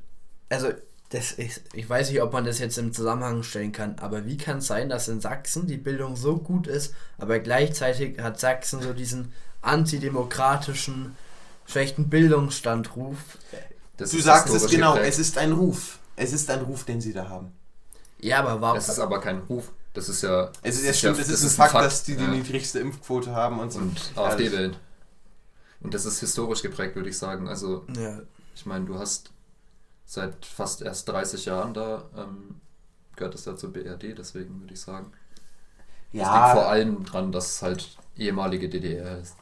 also 0.49 0.69
das 1.11 1.33
ist, 1.33 1.63
ich 1.73 1.89
weiß 1.89 2.11
nicht, 2.11 2.21
ob 2.21 2.33
man 2.33 2.45
das 2.45 2.59
jetzt 2.59 2.79
im 2.79 2.93
Zusammenhang 2.93 3.43
stellen 3.43 3.73
kann, 3.73 3.97
aber 4.01 4.27
wie 4.27 4.37
kann 4.37 4.59
es 4.59 4.67
sein, 4.67 4.89
dass 4.89 5.09
in 5.09 5.21
Sachsen 5.21 5.67
die 5.67 5.77
Bildung 5.77 6.17
so 6.17 6.37
gut 6.37 6.67
ist, 6.67 6.95
aber 7.19 7.39
gleichzeitig 7.39 8.21
hat 8.21 8.41
Sachsen 8.41 8.83
so 8.83 8.93
diesen 8.93 9.33
antidemokratischen, 9.63 11.17
schlechten 11.65 12.09
Bildungsstandruf? 12.09 13.39
Das 13.97 14.11
du 14.11 14.21
sagst 14.21 14.55
es 14.55 14.67
genau, 14.67 14.95
geprägt. 14.95 15.13
es 15.15 15.19
ist 15.19 15.39
ein 15.39 15.53
Ruf. 15.53 15.99
Es 16.17 16.33
ist 16.33 16.51
ein 16.51 16.61
Ruf, 16.61 16.85
den 16.85 17.01
sie 17.01 17.13
da 17.13 17.29
haben. 17.29 17.53
Ja, 18.19 18.41
aber 18.41 18.61
warum? 18.61 18.77
Das 18.77 18.89
ist 18.89 18.99
aber 18.99 19.21
kein 19.21 19.39
Ruf. 19.41 19.73
Das 19.93 20.09
ist 20.09 20.23
ja. 20.23 20.51
Es 20.63 20.77
ist 20.77 20.85
ja 20.85 20.93
stimmt, 20.93 21.19
es 21.19 21.29
ist, 21.29 21.43
ein, 21.43 21.51
Fakt, 21.51 21.73
Fakt, 21.73 21.85
dass 21.87 22.03
die 22.05 22.15
ja. 22.15 22.19
die 22.19 22.37
niedrigste 22.37 22.79
Impfquote 22.81 23.35
haben 23.35 23.59
und 23.61 23.73
so. 23.73 23.79
Und 23.79 24.13
AfD 24.15 24.53
wählen. 24.53 24.77
Und 25.81 25.95
das 25.95 26.05
ist 26.05 26.21
historisch 26.21 26.63
geprägt, 26.63 26.97
würde 26.97 27.09
ich 27.09 27.19
sagen. 27.19 27.49
Also, 27.49 27.85
ja. 27.97 28.21
ich 28.55 28.67
meine, 28.67 28.85
du 28.85 28.99
hast 28.99 29.31
seit 30.05 30.45
fast 30.45 30.83
erst 30.83 31.09
30 31.09 31.47
Jahren 31.47 31.75
da, 31.75 32.05
ähm, 32.17 32.61
gehört 33.15 33.35
es 33.35 33.45
ja 33.45 33.57
zur 33.57 33.73
BRD, 33.73 34.17
deswegen 34.17 34.61
würde 34.61 34.75
ich 34.75 34.81
sagen. 34.81 35.13
Ja. 36.13 36.23
Es 36.23 36.29
liegt 36.29 36.63
vor 36.63 36.69
allem 36.71 37.05
dran, 37.05 37.33
dass 37.33 37.57
es 37.57 37.63
halt 37.63 37.97
ehemalige 38.17 38.69
DDR 38.69 39.19
ist. 39.19 39.37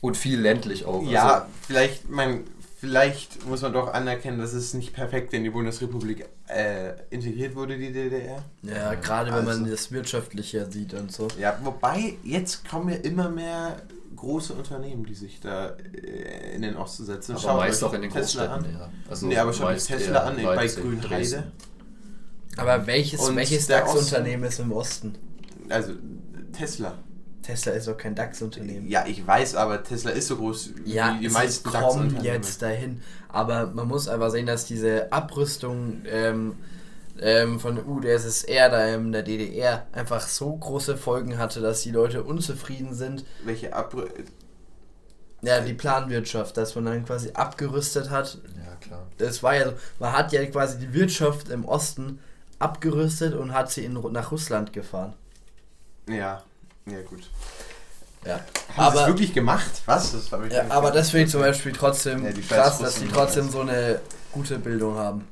Und 0.00 0.16
viel 0.16 0.40
ländlich 0.40 0.84
auch. 0.84 1.02
Ja, 1.02 1.34
also. 1.34 1.46
vielleicht, 1.66 2.08
mein, 2.08 2.44
vielleicht 2.78 3.46
muss 3.46 3.62
man 3.62 3.72
doch 3.72 3.92
anerkennen, 3.92 4.38
dass 4.38 4.52
es 4.52 4.72
nicht 4.72 4.94
perfekt 4.94 5.34
in 5.34 5.44
die 5.44 5.50
Bundesrepublik 5.50 6.26
äh, 6.48 6.92
integriert 7.10 7.54
wurde, 7.54 7.76
die 7.76 7.92
DDR. 7.92 8.42
Ja, 8.62 8.94
gerade 8.94 9.30
wenn 9.30 9.46
also, 9.46 9.60
man 9.60 9.70
das 9.70 9.92
wirtschaftliche 9.92 10.70
sieht 10.70 10.94
und 10.94 11.12
so. 11.12 11.28
Ja, 11.38 11.58
wobei 11.62 12.16
jetzt 12.24 12.68
kommen 12.68 12.88
ja 12.88 12.96
immer 12.96 13.28
mehr 13.28 13.76
große 14.16 14.52
Unternehmen, 14.54 15.04
die 15.04 15.14
sich 15.14 15.40
da 15.40 15.76
äh, 15.94 16.54
in 16.54 16.62
den 16.62 16.76
Osten 16.76 17.04
setzen. 17.04 17.32
Aber 17.32 17.40
Schaut 17.40 17.56
meist 17.58 17.84
auch 17.84 17.92
in 17.92 18.02
den 18.02 18.10
Tesla 18.10 18.46
Großstädten, 18.46 18.76
an. 18.76 18.80
ja. 18.80 18.90
Also 19.08 19.26
nee, 19.26 19.36
aber 19.36 19.52
schaut 19.52 19.78
Tesla 19.78 20.20
an 20.20 20.36
bei 20.42 20.66
Grünheide. 20.66 21.52
Aber 22.56 22.86
welches, 22.86 23.34
welches 23.34 23.66
DAX-Unternehmen 23.66 24.44
ist 24.44 24.58
im 24.58 24.72
Osten? 24.72 25.14
Also 25.68 25.92
Tesla. 26.52 26.98
Tesla 27.50 27.72
ist 27.72 27.88
doch 27.88 27.96
kein 27.96 28.14
DAX-Unternehmen. 28.14 28.88
Ja, 28.88 29.04
ich 29.06 29.26
weiß, 29.26 29.56
aber 29.56 29.82
Tesla 29.82 30.12
ist 30.12 30.28
so 30.28 30.36
groß 30.36 30.70
ja, 30.84 31.16
wie 31.16 31.26
die 31.26 31.28
meisten 31.28 31.70
DAX-Unternehmen. 31.70 32.24
jetzt 32.24 32.62
dahin. 32.62 33.02
Aber 33.28 33.66
man 33.66 33.88
muss 33.88 34.08
einfach 34.08 34.30
sehen, 34.30 34.46
dass 34.46 34.66
diese 34.66 35.12
Abrüstung 35.12 36.02
ähm, 36.06 36.54
ähm, 37.20 37.58
von 37.58 37.74
der 37.74 37.88
UdSSR 37.88 38.68
da 38.68 38.86
in 38.94 39.10
der 39.10 39.24
DDR 39.24 39.86
einfach 39.92 40.20
so 40.20 40.56
große 40.56 40.96
Folgen 40.96 41.38
hatte, 41.38 41.60
dass 41.60 41.82
die 41.82 41.90
Leute 41.90 42.22
unzufrieden 42.22 42.94
sind. 42.94 43.24
Welche 43.44 43.74
Abrüstung? 43.74 44.26
Ja, 45.42 45.60
die 45.60 45.74
Planwirtschaft, 45.74 46.56
dass 46.56 46.74
man 46.74 46.84
dann 46.84 47.04
quasi 47.04 47.30
abgerüstet 47.32 48.10
hat. 48.10 48.38
Ja, 48.64 48.76
klar. 48.76 49.06
Das 49.18 49.42
war 49.42 49.56
ja 49.56 49.70
so, 49.70 49.72
man 49.98 50.12
hat 50.12 50.32
ja 50.32 50.44
quasi 50.46 50.78
die 50.78 50.92
Wirtschaft 50.92 51.48
im 51.48 51.64
Osten 51.64 52.20
abgerüstet 52.58 53.34
und 53.34 53.54
hat 53.54 53.70
sie 53.70 53.84
in, 53.86 53.94
nach 53.94 54.30
Russland 54.30 54.72
gefahren. 54.72 55.14
Ja, 56.08 56.42
ja, 56.90 57.00
gut. 57.02 57.30
Ja. 58.24 58.34
Haben 58.34 58.44
aber, 58.76 58.96
sie 58.96 59.02
es 59.02 59.06
wirklich 59.08 59.34
gemacht? 59.34 59.82
Was? 59.86 60.12
Das 60.12 60.24
ich 60.26 60.52
ja, 60.52 60.66
aber 60.68 60.90
das 60.90 61.10
finde 61.10 61.24
ich 61.24 61.30
zum 61.30 61.40
Beispiel 61.40 61.72
trotzdem 61.72 62.24
ja, 62.24 62.32
krass, 62.48 62.78
dass 62.78 62.96
die 62.96 63.08
trotzdem 63.08 63.50
so 63.50 63.60
eine 63.60 64.00
gute 64.32 64.58
Bildung 64.58 64.96
haben. 64.96 65.26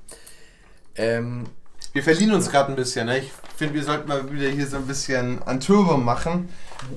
Ähm, 0.96 1.46
wir 1.92 2.02
verlieren 2.02 2.34
uns 2.34 2.50
gerade 2.50 2.70
ein 2.70 2.76
bisschen. 2.76 3.06
Ne? 3.06 3.18
Ich 3.18 3.32
finde, 3.56 3.74
wir 3.74 3.84
sollten 3.84 4.08
mal 4.08 4.30
wieder 4.32 4.48
hier 4.48 4.66
so 4.66 4.76
ein 4.76 4.86
bisschen 4.86 5.42
an 5.42 5.60
Turbo 5.60 5.96
machen 5.96 6.48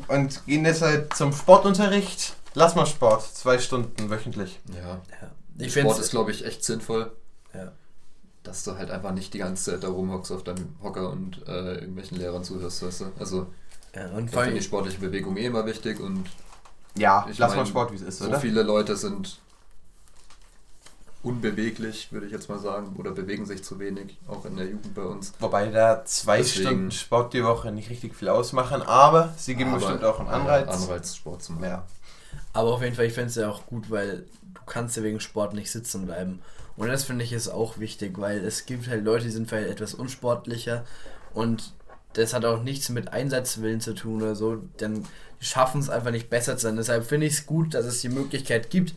und 0.07 0.45
gehen 0.45 0.63
deshalb 0.63 1.13
zum 1.13 1.33
Sportunterricht. 1.33 2.35
Lass 2.53 2.75
mal 2.75 2.85
Sport, 2.85 3.23
zwei 3.23 3.59
Stunden 3.59 4.09
wöchentlich. 4.09 4.59
Ja. 4.73 5.01
ja. 5.21 5.31
Ich 5.57 5.73
Sport 5.73 5.99
ist, 5.99 6.11
glaube 6.11 6.31
ich, 6.31 6.45
echt 6.45 6.63
sinnvoll. 6.63 7.11
Ja. 7.53 7.71
Dass 8.43 8.63
du 8.63 8.77
halt 8.77 8.91
einfach 8.91 9.11
nicht 9.11 9.33
die 9.33 9.37
ganze 9.37 9.71
Zeit 9.71 9.83
da 9.83 9.89
rumhockst 9.89 10.31
auf 10.31 10.43
deinem 10.43 10.75
Hocker 10.81 11.09
und 11.11 11.47
äh, 11.47 11.75
irgendwelchen 11.75 12.17
Lehrern 12.17 12.43
zuhörst, 12.43 12.83
weißt 12.83 13.01
du? 13.01 13.05
Also 13.19 13.47
ja, 13.95 14.07
und 14.09 14.25
ich 14.25 14.31
finde 14.31 14.53
die 14.53 14.61
sportliche 14.61 14.99
Bewegung 14.99 15.37
eh 15.37 15.45
immer 15.45 15.65
wichtig 15.65 15.99
und 15.99 16.25
ja, 16.95 17.25
ich 17.29 17.37
lass 17.37 17.51
mein, 17.51 17.59
mal 17.59 17.65
Sport, 17.65 17.91
wie 17.91 17.95
es 17.95 18.01
ist, 18.01 18.19
so 18.19 18.25
oder? 18.25 18.35
So 18.35 18.41
viele 18.41 18.63
Leute 18.63 18.95
sind 18.95 19.39
unbeweglich, 21.23 22.11
würde 22.11 22.25
ich 22.25 22.31
jetzt 22.31 22.49
mal 22.49 22.59
sagen, 22.59 22.95
oder 22.97 23.11
bewegen 23.11 23.45
sich 23.45 23.63
zu 23.63 23.79
wenig, 23.79 24.17
auch 24.27 24.43
in 24.45 24.57
der 24.57 24.65
Jugend 24.65 24.95
bei 24.95 25.03
uns. 25.03 25.33
Wobei 25.39 25.67
da 25.67 26.03
zwei 26.05 26.37
Deswegen, 26.37 26.67
Stunden 26.67 26.91
Sport 26.91 27.33
die 27.33 27.43
Woche 27.43 27.71
nicht 27.71 27.89
richtig 27.89 28.15
viel 28.15 28.29
ausmachen, 28.29 28.81
aber 28.81 29.33
sie 29.37 29.55
geben 29.55 29.71
aber, 29.71 29.79
bestimmt 29.79 30.03
auch 30.03 30.19
einen 30.19 30.29
Anreiz. 30.29 30.67
Anreiz, 30.67 31.15
Sport 31.15 31.43
zu 31.43 31.53
machen. 31.53 31.65
Ja. 31.65 31.83
Aber 32.53 32.73
auf 32.73 32.81
jeden 32.81 32.95
Fall, 32.95 33.05
ich 33.05 33.13
finde 33.13 33.29
es 33.29 33.35
ja 33.35 33.49
auch 33.49 33.65
gut, 33.65 33.91
weil 33.91 34.25
du 34.41 34.61
kannst 34.65 34.97
ja 34.97 35.03
wegen 35.03 35.19
Sport 35.19 35.53
nicht 35.53 35.71
sitzen 35.71 36.05
bleiben. 36.05 36.41
Und 36.75 36.87
das 36.87 37.03
finde 37.03 37.23
ich 37.23 37.33
ist 37.33 37.49
auch 37.49 37.77
wichtig, 37.77 38.19
weil 38.19 38.43
es 38.43 38.65
gibt 38.65 38.87
halt 38.87 39.05
Leute, 39.05 39.25
die 39.25 39.31
sind 39.31 39.47
vielleicht 39.47 39.69
etwas 39.69 39.93
unsportlicher 39.93 40.85
und 41.33 41.73
das 42.13 42.33
hat 42.33 42.45
auch 42.45 42.63
nichts 42.63 42.89
mit 42.89 43.13
Einsatzwillen 43.13 43.81
zu 43.81 43.93
tun 43.93 44.21
oder 44.21 44.35
so, 44.35 44.61
dann 44.77 45.05
schaffen 45.39 45.81
es 45.81 45.89
einfach 45.89 46.11
nicht 46.11 46.29
besser 46.29 46.57
zu 46.57 46.63
sein. 46.63 46.75
Deshalb 46.75 47.05
finde 47.05 47.27
ich 47.27 47.33
es 47.33 47.45
gut, 47.45 47.73
dass 47.73 47.85
es 47.85 48.01
die 48.01 48.09
Möglichkeit 48.09 48.69
gibt, 48.69 48.93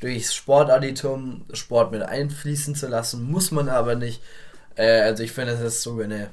durchs 0.00 0.34
Sportadditum 0.34 1.44
Sport 1.52 1.92
mit 1.92 2.02
einfließen 2.02 2.74
zu 2.74 2.86
lassen, 2.86 3.30
muss 3.30 3.50
man 3.50 3.68
aber 3.68 3.94
nicht. 3.94 4.22
Äh, 4.76 5.00
also 5.00 5.22
ich 5.22 5.32
finde, 5.32 5.52
das 5.52 5.60
ist 5.60 5.82
sogar 5.82 6.04
eine 6.04 6.30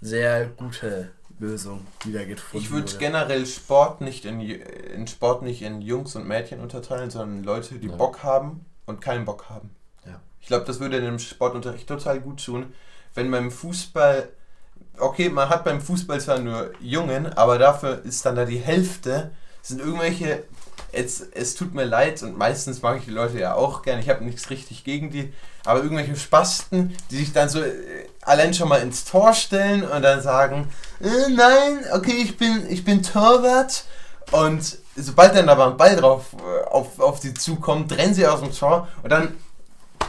sehr 0.00 0.46
gute 0.46 1.10
Lösung, 1.38 1.86
die 2.04 2.12
da 2.12 2.24
gefunden 2.24 2.64
Ich 2.64 2.70
würde 2.70 2.92
generell 2.98 3.46
Sport 3.46 4.00
nicht 4.00 4.24
in, 4.24 4.40
in 4.40 5.06
Sport 5.06 5.42
nicht 5.42 5.62
in 5.62 5.82
Jungs 5.82 6.14
und 6.16 6.26
Mädchen 6.26 6.60
unterteilen, 6.60 7.10
sondern 7.10 7.44
Leute, 7.44 7.78
die 7.78 7.88
ja. 7.88 7.96
Bock 7.96 8.22
haben 8.22 8.64
und 8.86 9.00
keinen 9.00 9.24
Bock 9.24 9.48
haben. 9.48 9.70
Ja. 10.06 10.20
Ich 10.40 10.46
glaube, 10.46 10.64
das 10.64 10.80
würde 10.80 10.98
in 10.98 11.04
dem 11.04 11.18
Sportunterricht 11.18 11.88
total 11.88 12.20
gut 12.20 12.44
tun, 12.44 12.72
wenn 13.14 13.30
beim 13.30 13.50
Fußball 13.50 14.28
okay, 14.98 15.28
man 15.28 15.48
hat 15.48 15.64
beim 15.64 15.80
Fußball 15.80 16.20
zwar 16.20 16.38
nur 16.38 16.70
Jungen, 16.80 17.32
aber 17.32 17.58
dafür 17.58 18.02
ist 18.04 18.24
dann 18.24 18.36
da 18.36 18.44
die 18.44 18.58
Hälfte, 18.58 19.30
sind 19.62 19.80
irgendwelche, 19.80 20.44
es, 20.92 21.20
es 21.20 21.54
tut 21.54 21.74
mir 21.74 21.84
leid 21.84 22.22
und 22.22 22.38
meistens 22.38 22.82
mag 22.82 22.98
ich 22.98 23.04
die 23.04 23.10
Leute 23.10 23.38
ja 23.38 23.54
auch 23.54 23.82
gerne, 23.82 24.00
ich 24.00 24.08
habe 24.08 24.24
nichts 24.24 24.50
richtig 24.50 24.84
gegen 24.84 25.10
die, 25.10 25.32
aber 25.64 25.82
irgendwelche 25.82 26.16
Spasten, 26.16 26.96
die 27.10 27.16
sich 27.16 27.32
dann 27.32 27.48
so 27.48 27.60
äh, 27.60 28.06
allein 28.22 28.54
schon 28.54 28.68
mal 28.68 28.80
ins 28.80 29.04
Tor 29.04 29.34
stellen 29.34 29.82
und 29.82 30.02
dann 30.02 30.22
sagen, 30.22 30.68
äh, 31.00 31.30
nein, 31.30 31.84
okay, 31.92 32.22
ich 32.22 32.36
bin, 32.36 32.64
ich 32.68 32.84
bin 32.84 33.02
Torwart. 33.02 33.84
Und 34.32 34.78
sobald 34.96 35.36
dann 35.36 35.48
aber 35.48 35.66
ein 35.66 35.76
Ball 35.76 35.96
drauf 35.96 36.26
äh, 36.34 36.64
auf, 36.68 36.98
auf 36.98 37.18
sie 37.18 37.34
zukommt, 37.34 37.96
rennen 37.96 38.14
sie 38.14 38.26
aus 38.26 38.40
dem 38.40 38.52
Tor 38.52 38.88
und 39.02 39.10
dann 39.10 39.34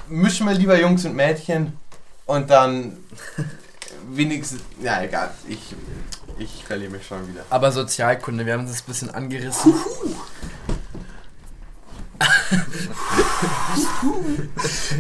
mischen 0.08 0.48
wir 0.48 0.54
lieber 0.54 0.80
Jungs 0.80 1.06
und 1.06 1.16
Mädchen 1.16 1.78
und 2.26 2.50
dann 2.50 2.98
wenigstens. 4.10 4.62
Ja, 4.82 5.02
egal. 5.04 5.32
Ich, 5.48 5.76
ich 6.40 6.64
verliere 6.66 6.92
mich 6.92 7.06
schon 7.06 7.28
wieder. 7.28 7.44
Aber 7.50 7.72
Sozialkunde, 7.72 8.46
wir 8.46 8.54
haben 8.54 8.68
das 8.68 8.82
ein 8.82 8.86
bisschen 8.86 9.10
angerissen. 9.12 9.74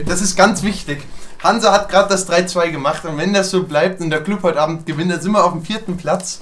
das 0.06 0.22
ist 0.22 0.36
ganz 0.36 0.64
wichtig. 0.64 1.04
Hansa 1.44 1.72
hat 1.72 1.90
gerade 1.90 2.10
das 2.10 2.30
3-2 2.30 2.72
gemacht 2.72 3.06
und 3.06 3.18
wenn 3.18 3.34
das 3.34 3.52
so 3.52 3.64
bleibt 3.64 4.02
und 4.02 4.10
der 4.10 4.24
Club 4.24 4.44
heute 4.44 4.60
Abend 4.60 4.86
gewinnt, 4.86 5.12
dann 5.12 5.22
sind 5.22 5.32
wir 5.32 5.44
auf 5.44 5.54
dem 5.54 5.64
vierten 5.64 5.98
Platz. 5.98 6.42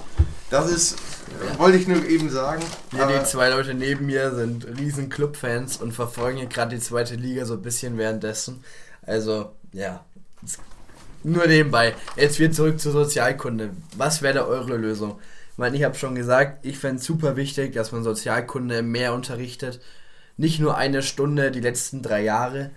Das 0.50 0.70
ist, 0.70 0.96
ja. 1.44 1.60
wollte 1.60 1.78
ich 1.78 1.88
nur 1.88 2.06
eben 2.06 2.30
sagen. 2.30 2.64
Ja, 2.98 3.08
die 3.08 3.24
zwei 3.26 3.50
Leute 3.50 3.74
neben 3.74 4.06
mir 4.06 4.34
sind 4.34 4.66
riesen 4.78 5.10
Clubfans 5.10 5.78
und 5.78 5.92
verfolgen 5.92 6.48
gerade 6.50 6.76
die 6.76 6.82
zweite 6.82 7.16
Liga 7.16 7.46
so 7.46 7.56
ein 7.56 7.62
bisschen 7.62 7.98
währenddessen. 7.98 8.64
Also, 9.02 9.52
ja. 9.74 10.06
Nur 11.26 11.48
nebenbei. 11.48 11.96
Jetzt 12.16 12.40
wieder 12.40 12.52
zurück 12.52 12.80
zur 12.80 12.92
Sozialkunde. 12.92 13.72
Was 13.98 14.22
wäre 14.22 14.36
da 14.36 14.46
eure 14.46 14.78
Lösung? 14.78 15.20
Ich 15.54 15.58
meine, 15.58 15.76
ich 15.76 15.84
habe 15.84 15.96
schon 15.96 16.14
gesagt, 16.14 16.64
ich 16.64 16.78
fände 16.78 16.98
es 16.98 17.06
super 17.06 17.36
wichtig, 17.36 17.74
dass 17.74 17.92
man 17.92 18.04
Sozialkunde 18.04 18.84
mehr 18.84 19.14
unterrichtet. 19.14 19.82
Nicht 20.38 20.60
nur 20.60 20.78
eine 20.78 21.02
Stunde 21.02 21.50
die 21.50 21.62
letzten 21.62 22.04
drei 22.04 22.22
Jahre, 22.22 22.70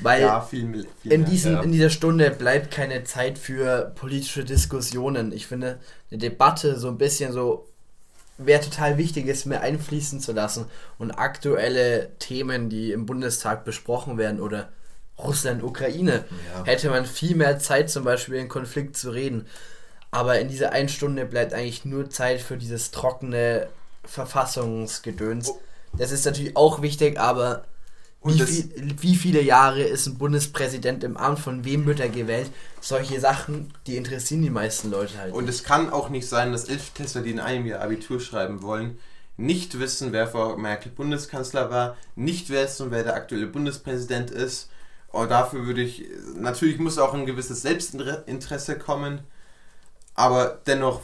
weil 0.00 0.22
ja, 0.22 0.40
viel, 0.40 0.86
viel 1.02 1.12
in, 1.12 1.24
diesen, 1.26 1.54
ja. 1.54 1.62
in 1.62 1.72
dieser 1.72 1.90
Stunde 1.90 2.30
bleibt 2.30 2.70
keine 2.70 3.04
Zeit 3.04 3.38
für 3.38 3.92
politische 3.94 4.44
Diskussionen. 4.44 5.32
Ich 5.32 5.46
finde, 5.46 5.78
eine 6.10 6.18
Debatte 6.18 6.78
so 6.78 6.88
ein 6.88 6.96
bisschen 6.96 7.32
so 7.32 7.68
wäre 8.38 8.62
total 8.62 8.96
wichtig 8.96 9.26
ist, 9.26 9.44
mehr 9.44 9.62
einfließen 9.62 10.20
zu 10.20 10.32
lassen 10.32 10.66
und 10.98 11.10
aktuelle 11.10 12.10
Themen, 12.18 12.68
die 12.68 12.92
im 12.92 13.06
Bundestag 13.06 13.64
besprochen 13.64 14.18
werden 14.18 14.40
oder 14.40 14.70
Russland, 15.18 15.62
Ukraine, 15.62 16.24
ja. 16.54 16.64
hätte 16.64 16.90
man 16.90 17.06
viel 17.06 17.36
mehr 17.36 17.58
Zeit 17.58 17.90
zum 17.90 18.04
Beispiel 18.04 18.34
in 18.36 18.48
Konflikt 18.48 18.96
zu 18.96 19.10
reden. 19.10 19.46
Aber 20.10 20.38
in 20.38 20.48
dieser 20.48 20.72
einen 20.72 20.88
Stunde 20.88 21.24
bleibt 21.24 21.52
eigentlich 21.52 21.84
nur 21.84 22.10
Zeit 22.10 22.40
für 22.40 22.56
dieses 22.56 22.90
trockene 22.90 23.68
Verfassungsgedöns. 24.04 25.50
Oh. 25.50 25.60
Das 25.98 26.12
ist 26.12 26.26
natürlich 26.26 26.56
auch 26.56 26.82
wichtig, 26.82 27.18
aber 27.18 27.64
wie, 28.24 28.40
viel, 28.40 28.94
wie, 29.00 29.14
viele 29.14 29.40
Jahre 29.40 29.82
ist 29.82 30.06
ein 30.06 30.18
Bundespräsident 30.18 31.04
im 31.04 31.16
Amt, 31.16 31.38
von 31.38 31.64
wem 31.64 31.86
wird 31.86 32.00
er 32.00 32.08
gewählt? 32.08 32.50
Solche 32.80 33.20
Sachen, 33.20 33.72
die 33.86 33.96
interessieren 33.96 34.42
die 34.42 34.50
meisten 34.50 34.90
Leute 34.90 35.18
halt. 35.18 35.32
Und 35.32 35.48
es 35.48 35.62
kann 35.62 35.90
auch 35.90 36.08
nicht 36.08 36.28
sein, 36.28 36.52
dass 36.52 36.64
Elftester, 36.64 37.20
die 37.20 37.30
in 37.30 37.40
einem 37.40 37.66
Jahr 37.66 37.82
Abitur 37.82 38.20
schreiben 38.20 38.62
wollen, 38.62 38.98
nicht 39.36 39.78
wissen, 39.78 40.12
wer 40.12 40.26
vor 40.26 40.56
Merkel 40.58 40.90
Bundeskanzler 40.90 41.70
war, 41.70 41.96
nicht 42.16 42.50
wissen, 42.50 42.90
wer 42.90 43.04
der 43.04 43.14
aktuelle 43.14 43.46
Bundespräsident 43.46 44.30
ist. 44.30 44.70
Und 45.16 45.30
dafür 45.30 45.66
würde 45.66 45.82
ich, 45.82 46.04
natürlich 46.34 46.78
muss 46.78 46.98
auch 46.98 47.14
ein 47.14 47.26
gewisses 47.26 47.62
Selbstinteresse 47.62 48.78
kommen, 48.78 49.20
aber 50.14 50.58
dennoch 50.66 51.02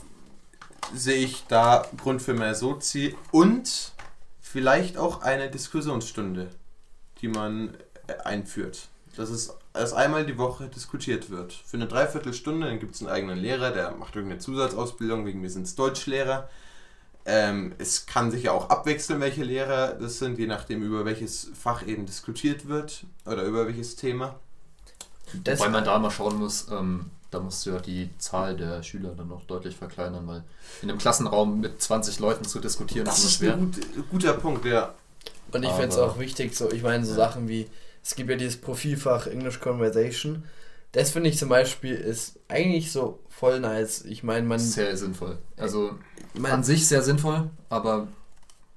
sehe 0.94 1.24
ich 1.24 1.44
da 1.48 1.86
Grund 1.96 2.22
für 2.22 2.34
mehr 2.34 2.54
Sozi 2.54 3.16
und 3.30 3.92
vielleicht 4.40 4.98
auch 4.98 5.22
eine 5.22 5.50
Diskussionsstunde 5.50 6.50
die 7.22 7.28
man 7.28 7.74
äh, 8.08 8.14
einführt. 8.24 8.88
Dass 9.16 9.30
es 9.30 9.54
erst 9.72 9.94
einmal 9.94 10.26
die 10.26 10.36
Woche 10.36 10.68
diskutiert 10.68 11.30
wird. 11.30 11.52
Für 11.52 11.76
eine 11.76 11.86
Dreiviertelstunde, 11.86 12.66
dann 12.66 12.80
gibt 12.80 12.94
es 12.94 13.00
einen 13.00 13.10
eigenen 13.10 13.38
Lehrer, 13.38 13.70
der 13.70 13.92
macht 13.92 14.16
irgendeine 14.16 14.40
Zusatzausbildung, 14.40 15.24
wegen 15.24 15.40
mir 15.40 15.50
sind 15.50 15.62
es 15.62 15.74
Deutschlehrer. 15.74 16.50
Ähm, 17.24 17.74
es 17.78 18.06
kann 18.06 18.30
sich 18.30 18.44
ja 18.44 18.52
auch 18.52 18.68
abwechseln, 18.68 19.20
welche 19.20 19.44
Lehrer 19.44 19.94
das 19.94 20.18
sind, 20.18 20.38
je 20.38 20.46
nachdem, 20.46 20.82
über 20.82 21.04
welches 21.04 21.50
Fach 21.54 21.86
eben 21.86 22.04
diskutiert 22.04 22.66
wird 22.66 23.04
oder 23.24 23.44
über 23.44 23.66
welches 23.66 23.94
Thema. 23.96 24.40
Das 25.44 25.60
Wobei 25.60 25.70
man 25.70 25.84
da 25.84 25.98
mal 25.98 26.10
schauen 26.10 26.38
muss, 26.38 26.66
ähm, 26.70 27.10
da 27.30 27.40
musst 27.40 27.64
du 27.64 27.70
ja 27.70 27.78
die 27.78 28.10
Zahl 28.18 28.56
der 28.56 28.82
Schüler 28.82 29.14
dann 29.16 29.28
noch 29.28 29.44
deutlich 29.44 29.76
verkleinern, 29.76 30.26
weil 30.26 30.44
in 30.82 30.90
einem 30.90 30.98
Klassenraum 30.98 31.60
mit 31.60 31.80
20 31.80 32.18
Leuten 32.18 32.44
zu 32.44 32.58
diskutieren 32.58 33.06
das 33.06 33.24
ist 33.24 33.34
schwer. 33.34 33.56
Das 33.56 33.78
ist 33.78 33.96
ein 33.96 34.04
guter 34.10 34.34
Punkt, 34.34 34.64
ja. 34.64 34.94
Und 35.52 35.62
ich 35.62 35.70
finde 35.70 35.88
es 35.88 35.98
auch 35.98 36.18
wichtig, 36.18 36.54
so, 36.56 36.70
ich 36.70 36.82
meine, 36.82 37.04
so 37.04 37.14
Sachen 37.14 37.48
wie, 37.48 37.68
es 38.02 38.14
gibt 38.14 38.30
ja 38.30 38.36
dieses 38.36 38.60
Profilfach 38.60 39.26
English 39.26 39.60
Conversation. 39.60 40.44
Das 40.92 41.10
finde 41.10 41.30
ich 41.30 41.38
zum 41.38 41.48
Beispiel 41.48 41.94
ist 41.94 42.38
eigentlich 42.48 42.92
so 42.92 43.20
voll 43.28 43.60
nice. 43.60 44.04
Ich 44.04 44.22
meine, 44.22 44.46
man. 44.46 44.58
Sehr 44.58 44.96
sinnvoll. 44.96 45.38
Also 45.56 45.92
man, 46.34 46.52
an 46.52 46.64
sich 46.64 46.86
sehr 46.86 47.02
sinnvoll, 47.02 47.50
aber 47.70 48.08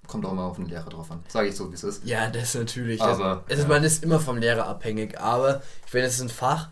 kommt 0.07 0.25
auch 0.25 0.33
mal 0.33 0.45
auf 0.45 0.55
den 0.57 0.67
Lehrer 0.67 0.89
drauf 0.89 1.11
an. 1.11 1.23
Sage 1.27 1.49
ich 1.49 1.55
so, 1.55 1.69
wie 1.71 1.75
es 1.75 1.83
ist. 1.83 2.05
Ja, 2.05 2.29
das 2.29 2.55
natürlich. 2.55 3.01
Aber, 3.01 3.43
das, 3.47 3.59
ja. 3.59 3.67
Man 3.67 3.83
ist 3.83 4.03
immer 4.03 4.19
vom 4.19 4.37
Lehrer 4.37 4.67
abhängig, 4.67 5.19
aber 5.19 5.61
ich 5.85 5.91
finde, 5.91 6.07
es 6.07 6.15
ist 6.15 6.21
ein 6.21 6.29
Fach, 6.29 6.69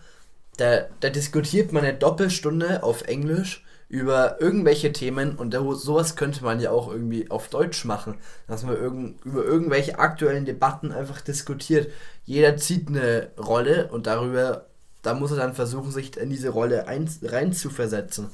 da, 0.58 0.86
da 1.00 1.10
diskutiert 1.10 1.72
man 1.72 1.84
eine 1.84 1.98
Doppelstunde 1.98 2.84
auf 2.84 3.04
Englisch 3.04 3.64
über 3.90 4.42
irgendwelche 4.42 4.92
Themen 4.92 5.36
und 5.36 5.54
sowas 5.54 6.16
könnte 6.16 6.44
man 6.44 6.60
ja 6.60 6.72
auch 6.72 6.92
irgendwie 6.92 7.30
auf 7.30 7.50
Deutsch 7.50 7.86
machen, 7.86 8.16
dass 8.48 8.64
man 8.64 8.76
irgend, 8.76 9.24
über 9.24 9.44
irgendwelche 9.44 10.00
aktuellen 10.00 10.46
Debatten 10.46 10.92
einfach 10.92 11.22
diskutiert. 11.22 11.92
Jeder 12.26 12.58
zieht 12.58 12.88
eine 12.88 13.30
Rolle 13.38 13.90
und 13.92 14.08
darüber, 14.08 14.66
da 15.04 15.14
muss 15.14 15.32
er 15.32 15.38
dann 15.38 15.54
versuchen, 15.54 15.92
sich 15.92 16.18
in 16.18 16.30
diese 16.30 16.50
Rolle 16.50 16.88
ein, 16.88 17.10
rein 17.22 17.54
zu 17.54 17.70
versetzen. 17.70 18.30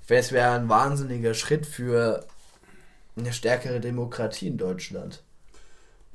Ich 0.00 0.08
finde, 0.08 0.20
es 0.20 0.32
wäre 0.32 0.52
ein 0.52 0.68
wahnsinniger 0.68 1.34
Schritt 1.34 1.66
für 1.66 2.26
eine 3.16 3.32
stärkere 3.32 3.78
Demokratie 3.78 4.48
in 4.48 4.58
Deutschland. 4.58 5.22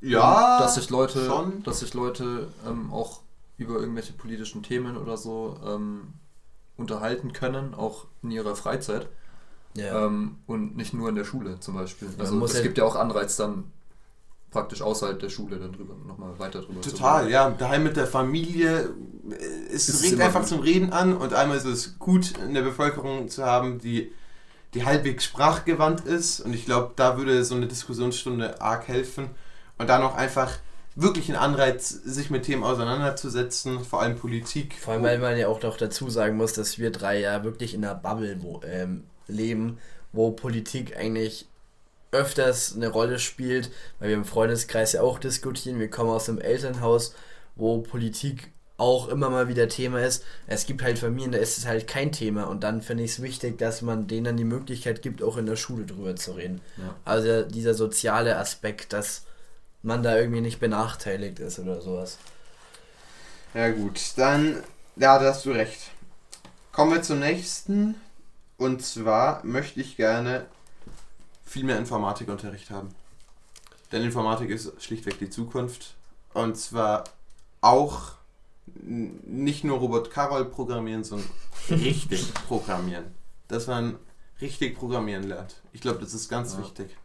Ja, 0.02 0.58
dass 0.58 0.74
sich 0.74 0.90
Leute, 0.90 1.24
schon. 1.24 1.62
dass 1.62 1.80
sich 1.80 1.94
Leute 1.94 2.48
ähm, 2.66 2.92
auch 2.92 3.20
über 3.56 3.78
irgendwelche 3.78 4.12
politischen 4.12 4.62
Themen 4.62 4.96
oder 4.96 5.16
so 5.16 5.58
ähm, 5.66 6.14
unterhalten 6.76 7.32
können, 7.32 7.74
auch 7.74 8.06
in 8.22 8.30
ihrer 8.30 8.56
Freizeit. 8.56 9.08
Ja. 9.74 10.06
Ähm, 10.06 10.38
und 10.46 10.76
nicht 10.76 10.94
nur 10.94 11.08
in 11.08 11.14
der 11.14 11.24
Schule 11.24 11.60
zum 11.60 11.74
Beispiel. 11.74 12.08
Also 12.18 12.42
es 12.44 12.54
ja 12.54 12.62
gibt 12.62 12.78
ja 12.78 12.84
auch 12.84 12.96
Anreiz 12.96 13.36
dann 13.36 13.70
praktisch 14.50 14.82
außerhalb 14.82 15.18
der 15.18 15.28
Schule 15.28 15.58
dann 15.58 15.72
drüber 15.72 15.94
nochmal 16.06 16.38
weiter 16.38 16.60
drüber 16.62 16.80
Total, 16.80 17.24
zu 17.24 17.30
ja. 17.30 17.50
Daheim 17.50 17.84
mit 17.84 17.96
der 17.96 18.06
Familie, 18.06 18.90
es 19.72 19.86
das 19.86 20.02
regt 20.02 20.20
einfach 20.20 20.40
gut. 20.40 20.48
zum 20.48 20.60
Reden 20.60 20.92
an 20.92 21.16
und 21.16 21.34
einmal 21.34 21.56
ist 21.56 21.64
es 21.64 21.98
gut, 21.98 22.38
in 22.38 22.54
der 22.54 22.62
Bevölkerung 22.62 23.28
zu 23.28 23.44
haben, 23.44 23.78
die, 23.78 24.12
die 24.74 24.84
halbwegs 24.84 25.24
sprachgewandt 25.24 26.02
ist 26.02 26.40
und 26.40 26.54
ich 26.54 26.64
glaube, 26.64 26.92
da 26.96 27.16
würde 27.16 27.44
so 27.44 27.54
eine 27.54 27.66
Diskussionsstunde 27.66 28.60
arg 28.60 28.88
helfen 28.88 29.30
und 29.78 29.88
dann 29.88 30.02
auch 30.02 30.14
einfach 30.14 30.58
wirklich 30.96 31.28
einen 31.28 31.38
Anreiz, 31.38 31.88
sich 31.88 32.30
mit 32.30 32.44
Themen 32.44 32.64
auseinanderzusetzen, 32.64 33.84
vor 33.84 34.02
allem 34.02 34.16
Politik. 34.16 34.74
Vor 34.80 34.94
allem, 34.94 35.02
weil 35.02 35.18
man 35.18 35.38
ja 35.38 35.48
auch 35.48 35.62
noch 35.62 35.76
dazu 35.76 36.10
sagen 36.10 36.36
muss, 36.36 36.52
dass 36.52 36.78
wir 36.78 36.90
drei 36.90 37.20
ja 37.20 37.44
wirklich 37.44 37.74
in 37.74 37.84
einer 37.84 37.94
Bubble 37.94 38.42
wo, 38.42 38.60
ähm, 38.64 39.04
leben, 39.28 39.78
wo 40.12 40.32
Politik 40.32 40.96
eigentlich 40.96 41.46
öfters 42.12 42.74
eine 42.74 42.88
Rolle 42.88 43.18
spielt, 43.18 43.70
weil 43.98 44.08
wir 44.08 44.16
im 44.16 44.24
Freundeskreis 44.24 44.92
ja 44.92 45.02
auch 45.02 45.18
diskutieren. 45.18 45.78
Wir 45.78 45.90
kommen 45.90 46.10
aus 46.10 46.28
einem 46.28 46.38
Elternhaus, 46.38 47.14
wo 47.54 47.78
Politik 47.78 48.52
auch 48.80 49.08
immer 49.08 49.30
mal 49.30 49.48
wieder 49.48 49.68
Thema 49.68 50.00
ist. 50.00 50.24
Es 50.46 50.66
gibt 50.66 50.82
halt 50.82 50.98
Familien, 50.98 51.32
da 51.32 51.38
ist 51.38 51.58
es 51.58 51.66
halt 51.66 51.86
kein 51.86 52.12
Thema 52.12 52.44
und 52.44 52.64
dann 52.64 52.82
finde 52.82 53.04
ich 53.04 53.12
es 53.12 53.22
wichtig, 53.22 53.58
dass 53.58 53.82
man 53.82 54.06
denen 54.06 54.24
dann 54.24 54.36
die 54.36 54.44
Möglichkeit 54.44 55.02
gibt, 55.02 55.22
auch 55.22 55.36
in 55.36 55.46
der 55.46 55.56
Schule 55.56 55.84
drüber 55.84 56.16
zu 56.16 56.32
reden. 56.32 56.60
Ja. 56.78 56.96
Also 57.04 57.42
dieser 57.42 57.74
soziale 57.74 58.36
Aspekt, 58.36 58.92
dass 58.92 59.24
man 59.82 60.02
da 60.02 60.16
irgendwie 60.16 60.40
nicht 60.40 60.60
benachteiligt 60.60 61.38
ist 61.38 61.58
oder 61.58 61.80
sowas. 61.80 62.18
Ja 63.54 63.70
gut, 63.70 64.00
dann, 64.16 64.62
ja, 64.96 65.18
da 65.18 65.26
hast 65.26 65.44
du 65.44 65.50
recht. 65.50 65.90
Kommen 66.72 66.92
wir 66.92 67.02
zum 67.02 67.20
nächsten. 67.20 67.96
Und 68.56 68.82
zwar 68.84 69.44
möchte 69.44 69.80
ich 69.80 69.96
gerne 69.96 70.46
viel 71.44 71.64
mehr 71.64 71.78
Informatikunterricht 71.78 72.70
haben. 72.70 72.94
Denn 73.90 74.02
Informatik 74.04 74.50
ist 74.50 74.82
schlichtweg 74.82 75.18
die 75.18 75.30
Zukunft. 75.30 75.94
Und 76.32 76.56
zwar 76.56 77.04
auch 77.60 78.12
nicht 78.66 79.64
nur 79.64 79.78
Robot 79.78 80.10
Carol 80.10 80.44
programmieren, 80.44 81.04
sondern 81.04 81.28
richtig 81.70 82.32
programmieren. 82.48 83.06
Dass 83.48 83.66
man 83.66 83.98
richtig 84.40 84.76
programmieren 84.76 85.24
lernt. 85.24 85.56
Ich 85.72 85.80
glaube, 85.80 85.98
das 85.98 86.14
ist 86.14 86.28
ganz 86.28 86.54
ja. 86.54 86.60
wichtig. 86.60 86.96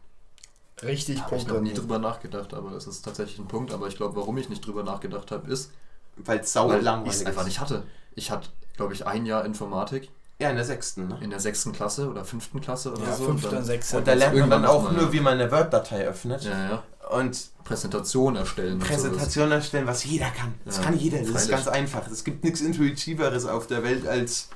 Richtig 0.82 1.22
habe 1.22 1.36
ich 1.36 1.46
noch 1.46 1.60
nie 1.60 1.72
drüber 1.72 1.98
nachgedacht, 1.98 2.52
aber 2.52 2.70
das 2.70 2.86
ist 2.86 3.02
tatsächlich 3.02 3.38
ein 3.38 3.48
Punkt. 3.48 3.72
Aber 3.72 3.88
ich 3.88 3.96
glaube, 3.96 4.16
warum 4.16 4.36
ich 4.36 4.48
nicht 4.48 4.66
drüber 4.66 4.82
nachgedacht 4.82 5.30
habe, 5.30 5.50
ist, 5.50 5.72
weil 6.16 6.40
es 6.40 6.52
sau 6.52 6.70
langweilig 6.70 7.20
ist. 7.20 7.26
einfach 7.26 7.44
nicht 7.44 7.60
hatte. 7.60 7.84
Ich 8.14 8.30
hatte, 8.30 8.50
glaube 8.76 8.92
ich, 8.92 9.06
ein 9.06 9.24
Jahr 9.24 9.44
Informatik. 9.44 10.10
Ja, 10.38 10.50
in 10.50 10.56
der 10.56 10.66
sechsten, 10.66 11.08
ne? 11.08 11.18
In 11.22 11.30
der 11.30 11.40
sechsten 11.40 11.72
Klasse 11.72 12.10
oder 12.10 12.22
fünften 12.26 12.60
Klasse 12.60 12.92
oder 12.92 13.04
ja, 13.04 13.14
so. 13.14 13.24
Fünfte 13.24 13.56
und, 13.56 13.64
sechste. 13.64 13.96
Und 13.96 14.06
da 14.06 14.12
lernt 14.12 14.36
man 14.36 14.50
dann 14.50 14.66
auch 14.66 14.92
nur, 14.92 15.10
wie 15.10 15.20
man 15.20 15.40
eine 15.40 15.50
Word-Datei 15.50 16.06
öffnet. 16.06 16.44
Ja, 16.44 16.68
ja. 16.68 16.82
Und 17.10 17.50
Präsentation 17.64 18.36
erstellen. 18.36 18.78
Präsentation 18.78 19.52
erstellen, 19.52 19.86
was 19.86 20.04
jeder 20.04 20.30
kann. 20.30 20.54
Das 20.64 20.78
ja, 20.78 20.84
kann 20.84 20.98
jeder. 20.98 21.18
Das 21.18 21.28
freilich. 21.28 21.42
ist 21.42 21.50
ganz 21.50 21.68
einfach. 21.68 22.08
Es 22.08 22.24
gibt 22.24 22.44
nichts 22.44 22.60
Intuitiveres 22.60 23.46
auf 23.46 23.66
der 23.66 23.82
Welt 23.82 24.06
als. 24.06 24.48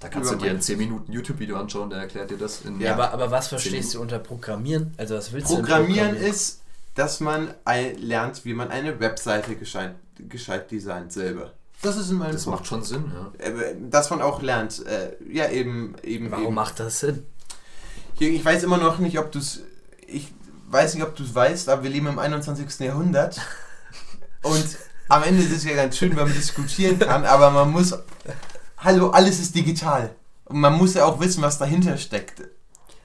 Da 0.00 0.08
kannst 0.08 0.32
du 0.32 0.36
dir 0.36 0.50
ein 0.50 0.60
10 0.60 0.78
Minuten 0.78 1.12
YouTube-Video 1.12 1.56
anschauen, 1.56 1.88
der 1.88 2.00
erklärt 2.00 2.30
dir 2.30 2.36
das. 2.36 2.62
In 2.62 2.80
ja, 2.80 2.94
aber, 2.94 3.12
aber 3.12 3.30
was 3.30 3.48
verstehst 3.48 3.94
du 3.94 4.00
unter 4.00 4.18
Programmieren? 4.18 4.92
Also 4.96 5.14
was 5.14 5.32
willst 5.32 5.46
Programmieren 5.46 5.86
du 5.86 6.00
Programmieren 6.00 6.30
ist, 6.30 6.62
dass 6.94 7.20
man 7.20 7.54
lernt, 7.98 8.44
wie 8.44 8.52
man 8.52 8.70
eine 8.70 8.98
Webseite 8.98 9.54
gescheit, 9.54 9.94
gescheit 10.28 10.70
designt 10.70 11.12
selber. 11.12 11.52
Das 11.82 11.96
ist 11.96 12.10
in 12.10 12.18
meinem 12.18 12.32
Das 12.32 12.44
Punkt. 12.44 12.60
macht 12.60 12.68
schon 12.68 12.82
Sinn, 12.82 13.12
ja. 13.12 13.44
Äh, 13.44 13.74
dass 13.90 14.10
man 14.10 14.22
auch 14.22 14.40
lernt. 14.40 14.84
Äh, 14.86 15.16
ja, 15.32 15.48
eben. 15.50 15.94
eben 16.02 16.30
Warum 16.30 16.46
eben. 16.46 16.54
macht 16.54 16.80
das 16.80 17.00
Sinn? 17.00 17.26
Ich 18.18 18.44
weiß 18.44 18.62
immer 18.62 18.78
noch 18.78 18.98
nicht, 18.98 19.18
ob 19.18 19.32
du 19.32 19.40
es. 19.40 19.62
Ich 20.06 20.32
weiß 20.72 20.94
nicht, 20.94 21.04
ob 21.04 21.14
du 21.14 21.22
es 21.22 21.34
weißt, 21.34 21.68
aber 21.68 21.82
wir 21.82 21.90
leben 21.90 22.06
im 22.06 22.18
21. 22.18 22.80
Jahrhundert. 22.80 23.40
Und 24.42 24.66
am 25.08 25.22
Ende 25.22 25.42
ist 25.42 25.52
es 25.52 25.64
ja 25.64 25.74
ganz 25.74 25.96
schön, 25.98 26.16
wenn 26.16 26.24
man 26.24 26.32
diskutieren 26.32 26.98
kann, 26.98 27.24
aber 27.24 27.50
man 27.50 27.70
muss. 27.70 27.94
Hallo, 28.78 29.10
alles 29.10 29.38
ist 29.38 29.54
digital. 29.54 30.14
Und 30.46 30.58
man 30.58 30.74
muss 30.74 30.94
ja 30.94 31.04
auch 31.04 31.20
wissen, 31.20 31.42
was 31.42 31.58
dahinter 31.58 31.96
steckt. 31.98 32.42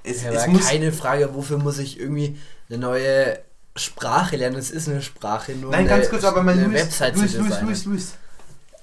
Es, 0.03 0.23
ja, 0.23 0.31
es 0.31 0.47
muss 0.47 0.67
keine 0.67 0.91
Frage, 0.91 1.35
wofür 1.35 1.57
muss 1.57 1.77
ich 1.77 1.99
irgendwie 1.99 2.39
eine 2.69 2.79
neue 2.79 3.39
Sprache 3.75 4.37
lernen? 4.37 4.55
Es 4.55 4.71
ist 4.71 4.87
eine 4.87 5.01
Sprache, 5.01 5.51
nur 5.53 5.71
Nein, 5.71 5.87
ganz 5.87 6.09
kurz, 6.09 6.23
aber 6.23 6.43
mein 6.43 6.63
Luis, 6.63 6.81
Website 6.81 7.15
Luis, 7.17 7.35
Luis, 7.35 7.61
Luis, 7.61 7.85
Luis. 7.85 8.13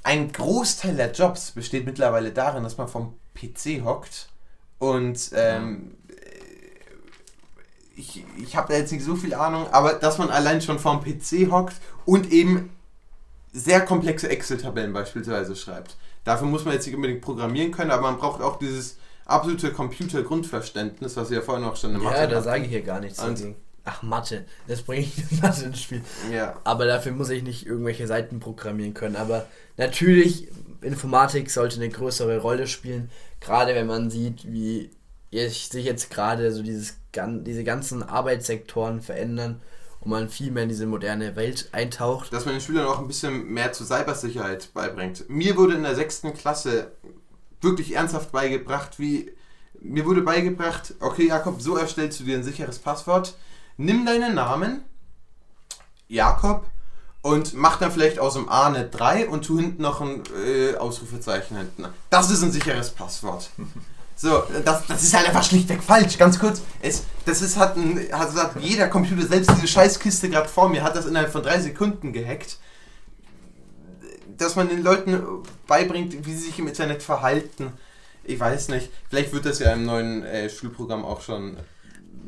Ein 0.02 0.30
Großteil 0.30 0.96
der 0.96 1.12
Jobs 1.12 1.52
besteht 1.52 1.86
mittlerweile 1.86 2.30
darin, 2.30 2.62
dass 2.62 2.76
man 2.76 2.88
vom 2.88 3.14
PC 3.34 3.82
hockt 3.84 4.28
und 4.78 5.30
ähm, 5.34 5.96
ich, 7.96 8.24
ich 8.38 8.56
habe 8.56 8.72
da 8.72 8.78
jetzt 8.78 8.92
nicht 8.92 9.04
so 9.04 9.16
viel 9.16 9.34
Ahnung, 9.34 9.66
aber 9.70 9.94
dass 9.94 10.18
man 10.18 10.30
allein 10.30 10.60
schon 10.60 10.78
vorm 10.78 11.02
PC 11.02 11.50
hockt 11.50 11.76
und 12.04 12.32
eben 12.32 12.70
sehr 13.52 13.80
komplexe 13.80 14.28
Excel-Tabellen 14.28 14.92
beispielsweise 14.92 15.54
schreibt. 15.54 15.96
Dafür 16.24 16.48
muss 16.48 16.64
man 16.64 16.74
jetzt 16.74 16.86
nicht 16.86 16.96
unbedingt 16.96 17.20
programmieren 17.20 17.70
können, 17.70 17.90
aber 17.90 18.02
man 18.02 18.18
braucht 18.18 18.42
auch 18.42 18.58
dieses 18.58 18.96
absolute 19.26 19.72
Computer-Grundverständnis, 19.72 21.16
was 21.16 21.30
wir 21.30 21.38
ja 21.38 21.44
vorhin 21.44 21.64
auch 21.64 21.76
schon 21.76 21.94
in 21.94 22.02
Mathe 22.02 22.16
Ja, 22.16 22.26
da 22.26 22.42
sage 22.42 22.64
ich 22.64 22.70
hier 22.70 22.82
gar 22.82 23.00
nichts 23.00 23.18
dagegen. 23.18 23.56
Ach, 23.84 24.02
Mathe. 24.02 24.46
Das 24.66 24.82
bringe 24.82 25.02
ich 25.02 25.42
Mathe 25.42 25.66
ins 25.66 25.80
Spiel. 25.80 26.02
Ja. 26.32 26.58
Aber 26.64 26.86
dafür 26.86 27.12
muss 27.12 27.30
ich 27.30 27.42
nicht 27.42 27.66
irgendwelche 27.66 28.06
Seiten 28.06 28.40
programmieren 28.40 28.94
können. 28.94 29.16
Aber 29.16 29.46
natürlich, 29.76 30.48
Informatik 30.80 31.50
sollte 31.50 31.76
eine 31.76 31.90
größere 31.90 32.38
Rolle 32.38 32.66
spielen. 32.66 33.10
Gerade 33.40 33.74
wenn 33.74 33.86
man 33.86 34.10
sieht, 34.10 34.50
wie 34.50 34.90
sich 35.34 35.70
jetzt 35.72 36.10
gerade 36.10 36.52
so 36.52 36.62
dieses, 36.62 36.96
diese 37.14 37.64
ganzen 37.64 38.02
Arbeitssektoren 38.02 39.02
verändern 39.02 39.60
und 40.00 40.10
man 40.10 40.28
viel 40.28 40.50
mehr 40.50 40.64
in 40.64 40.68
diese 40.68 40.86
moderne 40.86 41.36
Welt 41.36 41.68
eintaucht. 41.72 42.32
Dass 42.32 42.44
man 42.44 42.54
den 42.54 42.60
Schülern 42.60 42.86
auch 42.86 42.98
ein 42.98 43.08
bisschen 43.08 43.46
mehr 43.46 43.72
zur 43.72 43.86
Cybersicherheit 43.86 44.72
beibringt. 44.74 45.28
Mir 45.28 45.56
wurde 45.56 45.74
in 45.74 45.82
der 45.82 45.94
sechsten 45.94 46.34
Klasse 46.34 46.92
wirklich 47.60 47.94
ernsthaft 47.94 48.30
beigebracht, 48.32 48.98
wie 48.98 49.32
mir 49.80 50.06
wurde 50.06 50.22
beigebracht, 50.22 50.94
okay 51.00 51.26
Jakob, 51.28 51.60
so 51.60 51.76
erstellst 51.76 52.20
du 52.20 52.24
dir 52.24 52.38
ein 52.38 52.44
sicheres 52.44 52.78
Passwort. 52.78 53.36
Nimm 53.76 54.06
deinen 54.06 54.34
Namen, 54.34 54.82
Jakob, 56.08 56.66
und 57.22 57.54
mach 57.54 57.78
dann 57.78 57.90
vielleicht 57.90 58.18
aus 58.18 58.34
dem 58.34 58.48
A 58.48 58.66
eine 58.66 58.88
3 58.88 59.28
und 59.28 59.44
tu 59.44 59.58
hinten 59.58 59.82
noch 59.82 60.00
ein 60.00 60.22
äh, 60.46 60.76
Ausrufezeichen 60.76 61.56
hinten. 61.56 61.86
Das 62.10 62.30
ist 62.30 62.42
ein 62.42 62.52
sicheres 62.52 62.90
Passwort. 62.90 63.50
So, 64.16 64.44
das, 64.64 64.86
das 64.86 65.02
ist 65.02 65.14
halt 65.14 65.28
einfach 65.28 65.42
schlichtweg 65.42 65.82
falsch. 65.82 66.18
Ganz 66.18 66.38
kurz, 66.38 66.62
es, 66.80 67.04
das 67.24 67.42
ist, 67.42 67.56
hat, 67.56 67.76
ein, 67.76 68.08
hat, 68.12 68.34
hat 68.34 68.52
jeder 68.60 68.88
Computer, 68.88 69.26
selbst 69.26 69.50
diese 69.50 69.66
Scheißkiste 69.66 70.30
gerade 70.30 70.48
vor 70.48 70.68
mir, 70.68 70.82
hat 70.82 70.94
das 70.94 71.06
innerhalb 71.06 71.32
von 71.32 71.42
drei 71.42 71.58
Sekunden 71.58 72.12
gehackt. 72.12 72.58
Dass 74.36 74.56
man 74.56 74.68
den 74.68 74.82
Leuten 74.82 75.22
beibringt, 75.66 76.26
wie 76.26 76.34
sie 76.34 76.46
sich 76.46 76.58
im 76.58 76.68
Internet 76.68 77.02
verhalten. 77.02 77.72
Ich 78.24 78.38
weiß 78.38 78.68
nicht. 78.68 78.90
Vielleicht 79.08 79.32
wird 79.32 79.46
das 79.46 79.58
ja 79.58 79.72
im 79.72 79.84
neuen 79.84 80.24
äh, 80.24 80.48
Schulprogramm 80.48 81.04
auch 81.04 81.20
schon 81.20 81.56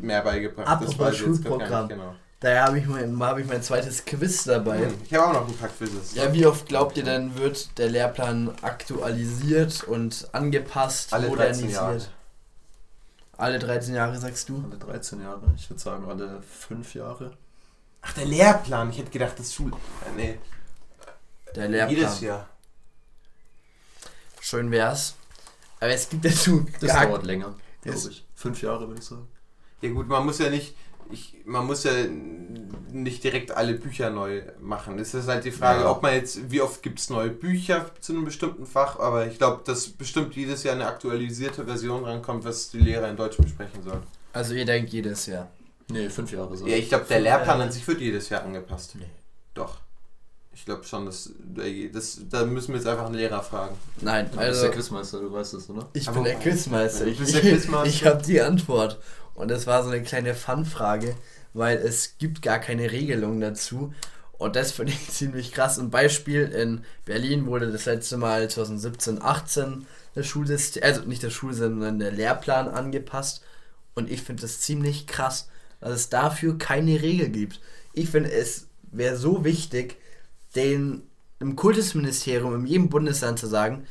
mehr 0.00 0.22
beigebracht. 0.22 0.68
Apropos 0.68 0.96
das 0.96 1.06
weiß 1.06 1.16
Schulprogramm. 1.16 1.88
Genau. 1.88 2.14
Daher 2.40 2.64
habe 2.64 2.78
ich, 2.78 2.86
mein, 2.86 3.18
hab 3.20 3.38
ich 3.38 3.46
mein 3.46 3.62
zweites 3.62 4.04
Quiz 4.04 4.44
dabei. 4.44 4.80
Hm, 4.80 4.94
ich 5.04 5.14
habe 5.14 5.26
auch 5.26 5.32
noch 5.32 5.48
ein 5.48 5.56
paar 5.56 5.70
Quizzes. 5.70 6.14
Ja, 6.14 6.32
wie 6.34 6.44
oft 6.44 6.68
glaubt 6.68 6.96
ihr 6.98 7.04
denn, 7.04 7.34
wird 7.36 7.78
der 7.78 7.88
Lehrplan 7.88 8.54
aktualisiert 8.60 9.84
und 9.84 10.28
angepasst, 10.32 11.14
alle 11.14 11.28
modernisiert? 11.28 11.72
13 11.72 11.98
Jahre. 11.98 12.06
Alle 13.38 13.58
13 13.58 13.94
Jahre, 13.94 14.18
sagst 14.18 14.48
du? 14.50 14.62
Alle 14.64 14.78
13 14.78 15.22
Jahre. 15.22 15.42
Ich 15.56 15.68
würde 15.70 15.82
sagen, 15.82 16.04
alle 16.08 16.42
5 16.42 16.94
Jahre. 16.94 17.32
Ach, 18.02 18.12
der 18.12 18.26
Lehrplan. 18.26 18.90
Ich 18.90 18.98
hätte 18.98 19.10
gedacht, 19.10 19.38
das 19.38 19.54
Schul... 19.54 19.72
Äh, 19.72 20.16
nee. 20.16 20.38
Der 21.54 21.68
Lehrplan. 21.68 21.96
Jedes 21.96 22.20
Jahr. 22.20 22.48
Schön 24.40 24.70
wär's. 24.70 25.16
Aber 25.80 25.90
es 25.90 26.08
gibt 26.08 26.24
dazu. 26.24 26.66
Das 26.80 26.92
dauert 26.92 27.24
länger, 27.24 27.54
glaube 27.82 27.98
ich. 27.98 28.26
Fünf 28.34 28.62
Jahre, 28.62 28.86
würde 28.86 29.00
ich 29.00 29.06
sagen. 29.06 29.28
Ja 29.82 29.90
gut, 29.90 30.08
man 30.08 30.24
muss 30.24 30.38
ja 30.38 30.48
nicht 30.48 30.74
ich, 31.10 31.42
man 31.44 31.66
muss 31.66 31.84
ja 31.84 31.92
nicht 32.92 33.22
direkt 33.24 33.50
alle 33.50 33.74
Bücher 33.74 34.10
neu 34.10 34.42
machen. 34.60 34.98
Es 34.98 35.14
ist 35.14 35.28
halt 35.28 35.44
die 35.44 35.50
Frage, 35.50 35.80
ja. 35.80 35.90
ob 35.90 36.02
man 36.02 36.14
jetzt, 36.14 36.50
wie 36.50 36.60
oft 36.60 36.82
gibt 36.82 36.98
es 36.98 37.10
neue 37.10 37.30
Bücher 37.30 37.90
zu 38.00 38.12
einem 38.12 38.24
bestimmten 38.24 38.66
Fach, 38.66 38.98
aber 38.98 39.26
ich 39.26 39.38
glaube, 39.38 39.62
dass 39.64 39.88
bestimmt 39.88 40.34
jedes 40.36 40.62
Jahr 40.62 40.74
eine 40.74 40.86
aktualisierte 40.86 41.64
Version 41.64 42.04
rankommt, 42.04 42.44
was 42.44 42.70
die 42.70 42.78
Lehrer 42.78 43.08
in 43.08 43.16
Deutsch 43.16 43.36
besprechen 43.36 43.82
sollen. 43.82 44.02
Also 44.32 44.54
ihr 44.54 44.64
denkt 44.64 44.90
jedes 44.92 45.26
Jahr? 45.26 45.48
Nee, 45.88 46.08
fünf 46.08 46.32
Jahre 46.32 46.56
so. 46.56 46.66
Ja, 46.66 46.76
ich 46.76 46.88
glaube, 46.88 47.06
der 47.08 47.20
Lehrplan 47.20 47.60
an 47.60 47.72
sich 47.72 47.86
wird 47.86 48.00
jedes 48.00 48.28
Jahr 48.28 48.42
angepasst. 48.42 48.96
Nee. 48.96 49.06
Doch. 49.54 49.78
Ich 50.56 50.64
glaube 50.64 50.84
schon, 50.84 51.04
dass 51.04 51.30
das, 51.92 52.18
da 52.30 52.46
müssen 52.46 52.68
wir 52.68 52.76
jetzt 52.76 52.88
einfach 52.88 53.04
einen 53.04 53.14
Lehrer 53.14 53.42
fragen. 53.42 53.76
Nein, 54.00 54.30
du 54.32 54.38
also, 54.38 54.52
bist 54.52 54.62
der 54.62 54.70
Quizmeister, 54.70 55.20
du 55.20 55.30
weißt 55.30 55.52
es, 55.52 55.68
oder? 55.68 55.86
Ich 55.92 56.08
Aber 56.08 56.22
bin 56.22 56.24
der 56.24 56.36
Quizmeister. 56.36 57.06
Ich, 57.06 57.20
ich, 57.44 57.68
ich 57.84 58.06
habe 58.06 58.22
die 58.22 58.40
Antwort. 58.40 58.98
Und 59.34 59.50
das 59.50 59.66
war 59.66 59.84
so 59.84 59.90
eine 59.90 60.02
kleine 60.02 60.34
Fun-Frage, 60.34 61.14
weil 61.52 61.76
es 61.76 62.16
gibt 62.16 62.40
gar 62.40 62.58
keine 62.58 62.90
Regelung 62.90 63.38
dazu. 63.38 63.92
Und 64.38 64.56
das 64.56 64.72
finde 64.72 64.92
ich 64.92 65.08
ziemlich 65.10 65.52
krass. 65.52 65.78
Ein 65.78 65.90
Beispiel, 65.90 66.44
in 66.44 66.84
Berlin 67.04 67.44
wurde 67.44 67.70
das 67.70 67.84
letzte 67.84 68.16
Mal 68.16 68.48
2017, 68.48 69.20
18 69.20 69.86
das 70.14 70.26
Schulsystem, 70.26 70.82
also 70.82 71.02
nicht 71.02 71.22
das 71.22 71.34
Schulsystem, 71.34 71.74
sondern 71.74 71.98
der 71.98 72.12
Lehrplan 72.12 72.68
angepasst. 72.68 73.42
Und 73.94 74.10
ich 74.10 74.22
finde 74.22 74.40
das 74.40 74.60
ziemlich 74.60 75.06
krass, 75.06 75.50
dass 75.80 75.90
es 75.90 76.08
dafür 76.08 76.56
keine 76.56 77.02
Regel 77.02 77.28
gibt. 77.28 77.60
Ich 77.92 78.08
finde, 78.08 78.32
es 78.32 78.68
wäre 78.90 79.18
so 79.18 79.44
wichtig, 79.44 79.98
den 80.56 81.02
im 81.38 81.54
Kultusministerium 81.54 82.54
in 82.54 82.66
jedem 82.66 82.88
Bundesland 82.88 83.38
zu 83.38 83.46
sagen, 83.46 83.86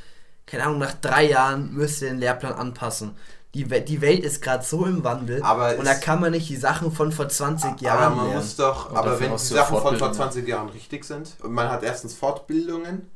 keine 0.45 0.63
Ahnung, 0.63 0.80
nach 0.80 0.93
drei 0.93 1.30
Jahren 1.30 1.73
müsst 1.73 2.01
ihr 2.01 2.10
den 2.10 2.19
Lehrplan 2.19 2.54
anpassen 2.54 3.15
die, 3.56 3.63
die 3.63 4.01
Welt 4.01 4.23
ist 4.23 4.41
gerade 4.41 4.63
so 4.63 4.86
im 4.86 5.04
Wandel 5.04 5.41
aber 5.41 5.78
und 5.78 5.86
da 5.86 5.95
kann 5.95 6.19
man 6.19 6.32
nicht 6.32 6.49
die 6.49 6.58
Sachen 6.58 6.91
von 6.91 7.13
vor 7.13 7.30
20 7.30 7.80
Jahren. 7.80 8.04
Aber 8.04 8.15
man 8.15 8.25
lernen. 8.25 8.41
muss 8.41 8.56
doch, 8.58 8.89
und 8.89 8.97
aber 8.97 9.19
wenn 9.19 9.32
die 9.32 9.38
Sachen 9.38 9.78
von 9.80 9.97
vor 9.97 10.12
20 10.12 10.45
Jahren 10.45 10.69
richtig 10.69 11.06
sind 11.06 11.36
und 11.41 11.54
man 11.54 11.69
hat 11.69 11.82
erstens 11.82 12.13
Fortbildungen, 12.13 13.10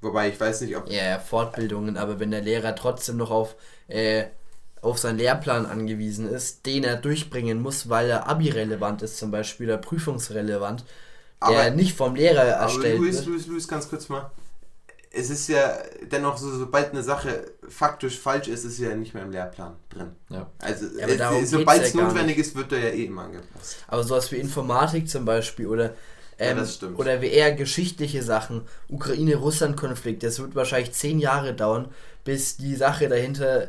wobei 0.00 0.28
ich 0.28 0.38
weiß 0.38 0.60
nicht, 0.60 0.76
ob. 0.76 0.88
Ja, 0.88 1.18
Fortbildungen, 1.18 1.96
aber 1.96 2.20
wenn 2.20 2.30
der 2.30 2.40
Lehrer 2.40 2.76
trotzdem 2.76 3.16
noch 3.16 3.32
auf, 3.32 3.56
äh, 3.88 4.26
auf 4.80 4.98
seinen 4.98 5.18
Lehrplan 5.18 5.66
angewiesen 5.66 6.28
ist, 6.28 6.66
den 6.66 6.84
er 6.84 6.96
durchbringen 6.96 7.60
muss, 7.60 7.88
weil 7.88 8.10
er 8.10 8.28
abi-relevant 8.28 9.02
ist, 9.02 9.18
zum 9.18 9.32
Beispiel, 9.32 9.66
oder 9.66 9.78
prüfungsrelevant, 9.78 10.84
der 11.40 11.48
aber, 11.48 11.70
nicht 11.70 11.96
vom 11.96 12.14
Lehrer 12.14 12.42
erstellt 12.42 12.96
aber 12.96 13.04
Luis. 13.04 13.24
Luis, 13.24 13.46
Luis, 13.46 13.68
ganz 13.68 13.88
kurz 13.88 14.08
mal 14.08 14.30
es 15.12 15.30
ist 15.30 15.48
ja 15.48 15.76
dennoch 16.10 16.36
so, 16.36 16.56
sobald 16.56 16.92
eine 16.92 17.02
Sache 17.02 17.52
faktisch 17.68 18.18
falsch 18.18 18.48
ist, 18.48 18.64
ist 18.64 18.76
sie 18.76 18.84
ja 18.84 18.94
nicht 18.94 19.12
mehr 19.12 19.24
im 19.24 19.32
Lehrplan 19.32 19.74
drin. 19.88 20.12
Ja. 20.28 20.48
Also 20.58 20.86
ja, 20.96 21.44
sobald 21.44 21.82
es 21.82 21.92
ja 21.92 22.02
notwendig 22.02 22.38
ist, 22.38 22.54
wird 22.54 22.70
der 22.70 22.78
ja 22.78 22.88
eh 22.90 23.06
immer 23.06 23.22
angepasst. 23.22 23.78
Aber 23.88 24.04
sowas 24.04 24.30
wie 24.30 24.36
Informatik 24.36 25.08
zum 25.08 25.24
Beispiel 25.24 25.66
oder 25.66 25.94
ähm, 26.38 26.58
ja, 26.58 26.88
oder 26.96 27.20
wie 27.20 27.26
eher 27.26 27.52
geschichtliche 27.52 28.22
Sachen, 28.22 28.62
Ukraine-Russland-Konflikt, 28.88 30.22
das 30.22 30.38
wird 30.38 30.54
wahrscheinlich 30.54 30.92
zehn 30.92 31.18
Jahre 31.18 31.54
dauern, 31.54 31.88
bis 32.24 32.56
die 32.56 32.76
Sache 32.76 33.08
dahinter 33.08 33.68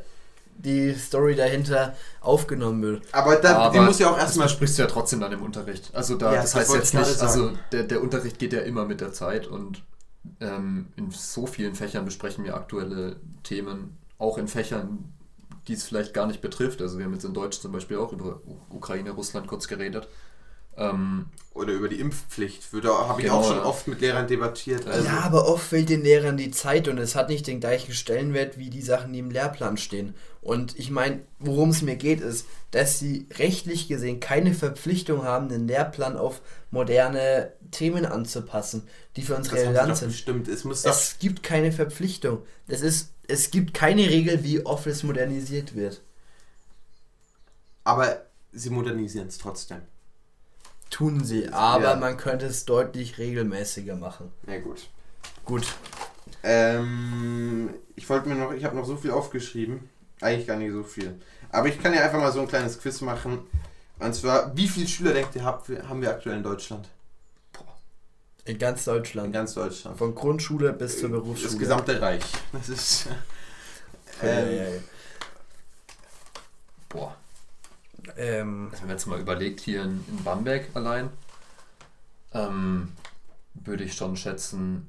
die 0.57 0.93
Story 0.93 1.35
dahinter 1.35 1.95
aufgenommen 2.19 2.81
wird. 2.81 3.03
Aber, 3.11 3.35
da, 3.35 3.57
Aber 3.57 3.79
die 3.79 3.85
muss 3.85 3.99
ja 3.99 4.11
auch 4.11 4.17
erstmal. 4.17 4.49
sprichst 4.49 4.77
du 4.77 4.83
ja 4.83 4.87
trotzdem 4.87 5.19
dann 5.19 5.31
im 5.31 5.41
Unterricht. 5.41 5.89
Also 5.93 6.15
da, 6.15 6.33
ja, 6.33 6.41
das, 6.41 6.51
das 6.51 6.61
heißt 6.61 6.75
jetzt 6.75 6.93
nicht, 6.93 7.21
also 7.21 7.51
der, 7.71 7.83
der 7.83 8.01
Unterricht 8.01 8.39
geht 8.39 8.53
ja 8.53 8.61
immer 8.61 8.85
mit 8.85 9.01
der 9.01 9.11
Zeit 9.11 9.47
und 9.47 9.83
ähm, 10.39 10.87
in 10.95 11.11
so 11.11 11.47
vielen 11.47 11.75
Fächern 11.75 12.05
besprechen 12.05 12.43
wir 12.43 12.55
aktuelle 12.55 13.17
Themen, 13.43 13.97
auch 14.17 14.37
in 14.37 14.47
Fächern, 14.47 15.13
die 15.67 15.73
es 15.73 15.83
vielleicht 15.83 16.13
gar 16.13 16.27
nicht 16.27 16.41
betrifft. 16.41 16.81
Also 16.81 16.97
wir 16.97 17.05
haben 17.05 17.13
jetzt 17.13 17.25
in 17.25 17.33
Deutsch 17.33 17.59
zum 17.59 17.71
Beispiel 17.71 17.97
auch 17.97 18.13
über 18.13 18.41
Ukraine, 18.69 19.11
Russland 19.11 19.47
kurz 19.47 19.67
geredet. 19.67 20.07
Ähm, 20.77 21.25
Oder 21.53 21.73
über 21.73 21.89
die 21.89 21.99
Impfpflicht. 21.99 22.63
Da 22.81 23.07
habe 23.07 23.21
ich 23.21 23.27
genau, 23.27 23.39
auch 23.39 23.47
schon 23.47 23.59
oft 23.59 23.87
mit 23.87 23.99
Lehrern 24.01 24.27
debattiert. 24.27 24.87
Also. 24.87 25.05
Ja, 25.05 25.19
aber 25.19 25.47
oft 25.47 25.67
fehlt 25.67 25.89
den 25.89 26.01
Lehrern 26.01 26.37
die 26.37 26.51
Zeit 26.51 26.87
und 26.87 26.97
es 26.97 27.15
hat 27.15 27.29
nicht 27.29 27.45
den 27.45 27.59
gleichen 27.59 27.93
Stellenwert 27.93 28.57
wie 28.57 28.69
die 28.69 28.81
Sachen, 28.81 29.11
die 29.13 29.19
im 29.19 29.31
Lehrplan 29.31 29.77
stehen. 29.77 30.15
Und 30.41 30.79
ich 30.79 30.89
meine, 30.89 31.21
worum 31.39 31.69
es 31.69 31.81
mir 31.81 31.97
geht, 31.97 32.21
ist, 32.21 32.47
dass 32.71 32.99
sie 32.99 33.27
rechtlich 33.37 33.87
gesehen 33.87 34.19
keine 34.19 34.53
Verpflichtung 34.53 35.23
haben, 35.23 35.49
den 35.49 35.67
Lehrplan 35.67 36.17
auf 36.17 36.41
moderne 36.71 37.51
Themen 37.69 38.05
anzupassen, 38.05 38.87
die 39.17 39.21
für 39.21 39.35
uns 39.35 39.49
das 39.49 39.59
relevant 39.59 39.97
sind. 39.97 40.13
Stimmt, 40.13 40.47
es, 40.47 40.63
muss 40.63 40.85
es 40.85 41.19
gibt 41.19 41.43
keine 41.43 41.71
Verpflichtung. 41.71 42.43
Es, 42.67 42.81
ist, 42.81 43.11
es 43.27 43.51
gibt 43.51 43.73
keine 43.73 44.09
Regel, 44.09 44.43
wie 44.43 44.65
Office 44.65 45.03
modernisiert 45.03 45.75
wird. 45.75 46.01
Aber 47.83 48.25
sie 48.53 48.69
modernisieren 48.69 49.27
es 49.27 49.37
trotzdem. 49.37 49.81
Tun 50.91 51.23
sie, 51.23 51.49
aber 51.49 51.91
ja. 51.91 51.95
man 51.95 52.17
könnte 52.17 52.45
es 52.45 52.65
deutlich 52.65 53.17
regelmäßiger 53.17 53.95
machen. 53.95 54.31
Ja, 54.45 54.59
gut. 54.59 54.89
Gut. 55.45 55.65
Ähm, 56.43 57.73
ich 57.95 58.07
wollte 58.09 58.29
mir 58.29 58.35
noch, 58.35 58.51
ich 58.51 58.63
habe 58.63 58.75
noch 58.75 58.85
so 58.85 58.97
viel 58.97 59.11
aufgeschrieben. 59.11 59.89
Eigentlich 60.19 60.45
gar 60.45 60.57
nicht 60.57 60.71
so 60.71 60.83
viel. 60.83 61.19
Aber 61.49 61.67
ich 61.67 61.81
kann 61.81 61.93
ja 61.93 62.01
einfach 62.01 62.19
mal 62.19 62.31
so 62.31 62.41
ein 62.41 62.47
kleines 62.47 62.79
Quiz 62.79 63.01
machen. 63.01 63.39
Und 63.99 64.13
zwar, 64.13 64.55
wie 64.55 64.67
viele 64.67 64.87
Schüler 64.87 65.13
denkt 65.13 65.35
ihr, 65.35 65.43
haben 65.43 66.01
wir 66.01 66.11
aktuell 66.11 66.37
in 66.37 66.43
Deutschland? 66.43 66.87
In 68.45 68.57
ganz 68.57 68.85
Deutschland. 68.85 69.27
In 69.27 69.33
ganz 69.33 69.53
Deutschland. 69.53 69.97
Von 69.97 70.13
Grundschule 70.13 70.73
bis 70.73 70.99
zur 70.99 71.09
Berufsschule. 71.09 71.51
Das 71.51 71.59
gesamte 71.59 72.01
Reich. 72.01 72.23
Das 72.51 72.69
ist. 72.69 73.07
Ähm, 74.23 74.83
Boah. 76.89 77.15
Ähm, 78.17 78.69
also 78.71 78.81
wenn 78.81 78.87
man 78.87 78.97
jetzt 78.97 79.05
mal 79.07 79.19
überlegt, 79.19 79.59
hier 79.59 79.83
in, 79.83 80.03
in 80.07 80.23
Bamberg 80.23 80.67
allein, 80.73 81.09
ähm, 82.33 82.93
würde 83.53 83.83
ich 83.83 83.93
schon 83.93 84.15
schätzen, 84.15 84.87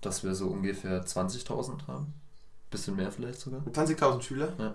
dass 0.00 0.24
wir 0.24 0.34
so 0.34 0.48
ungefähr 0.48 1.04
20.000 1.04 1.86
haben. 1.86 2.12
Bisschen 2.70 2.96
mehr 2.96 3.12
vielleicht 3.12 3.40
sogar. 3.40 3.60
20.000 3.60 4.22
Schüler? 4.22 4.52
Ja. 4.58 4.74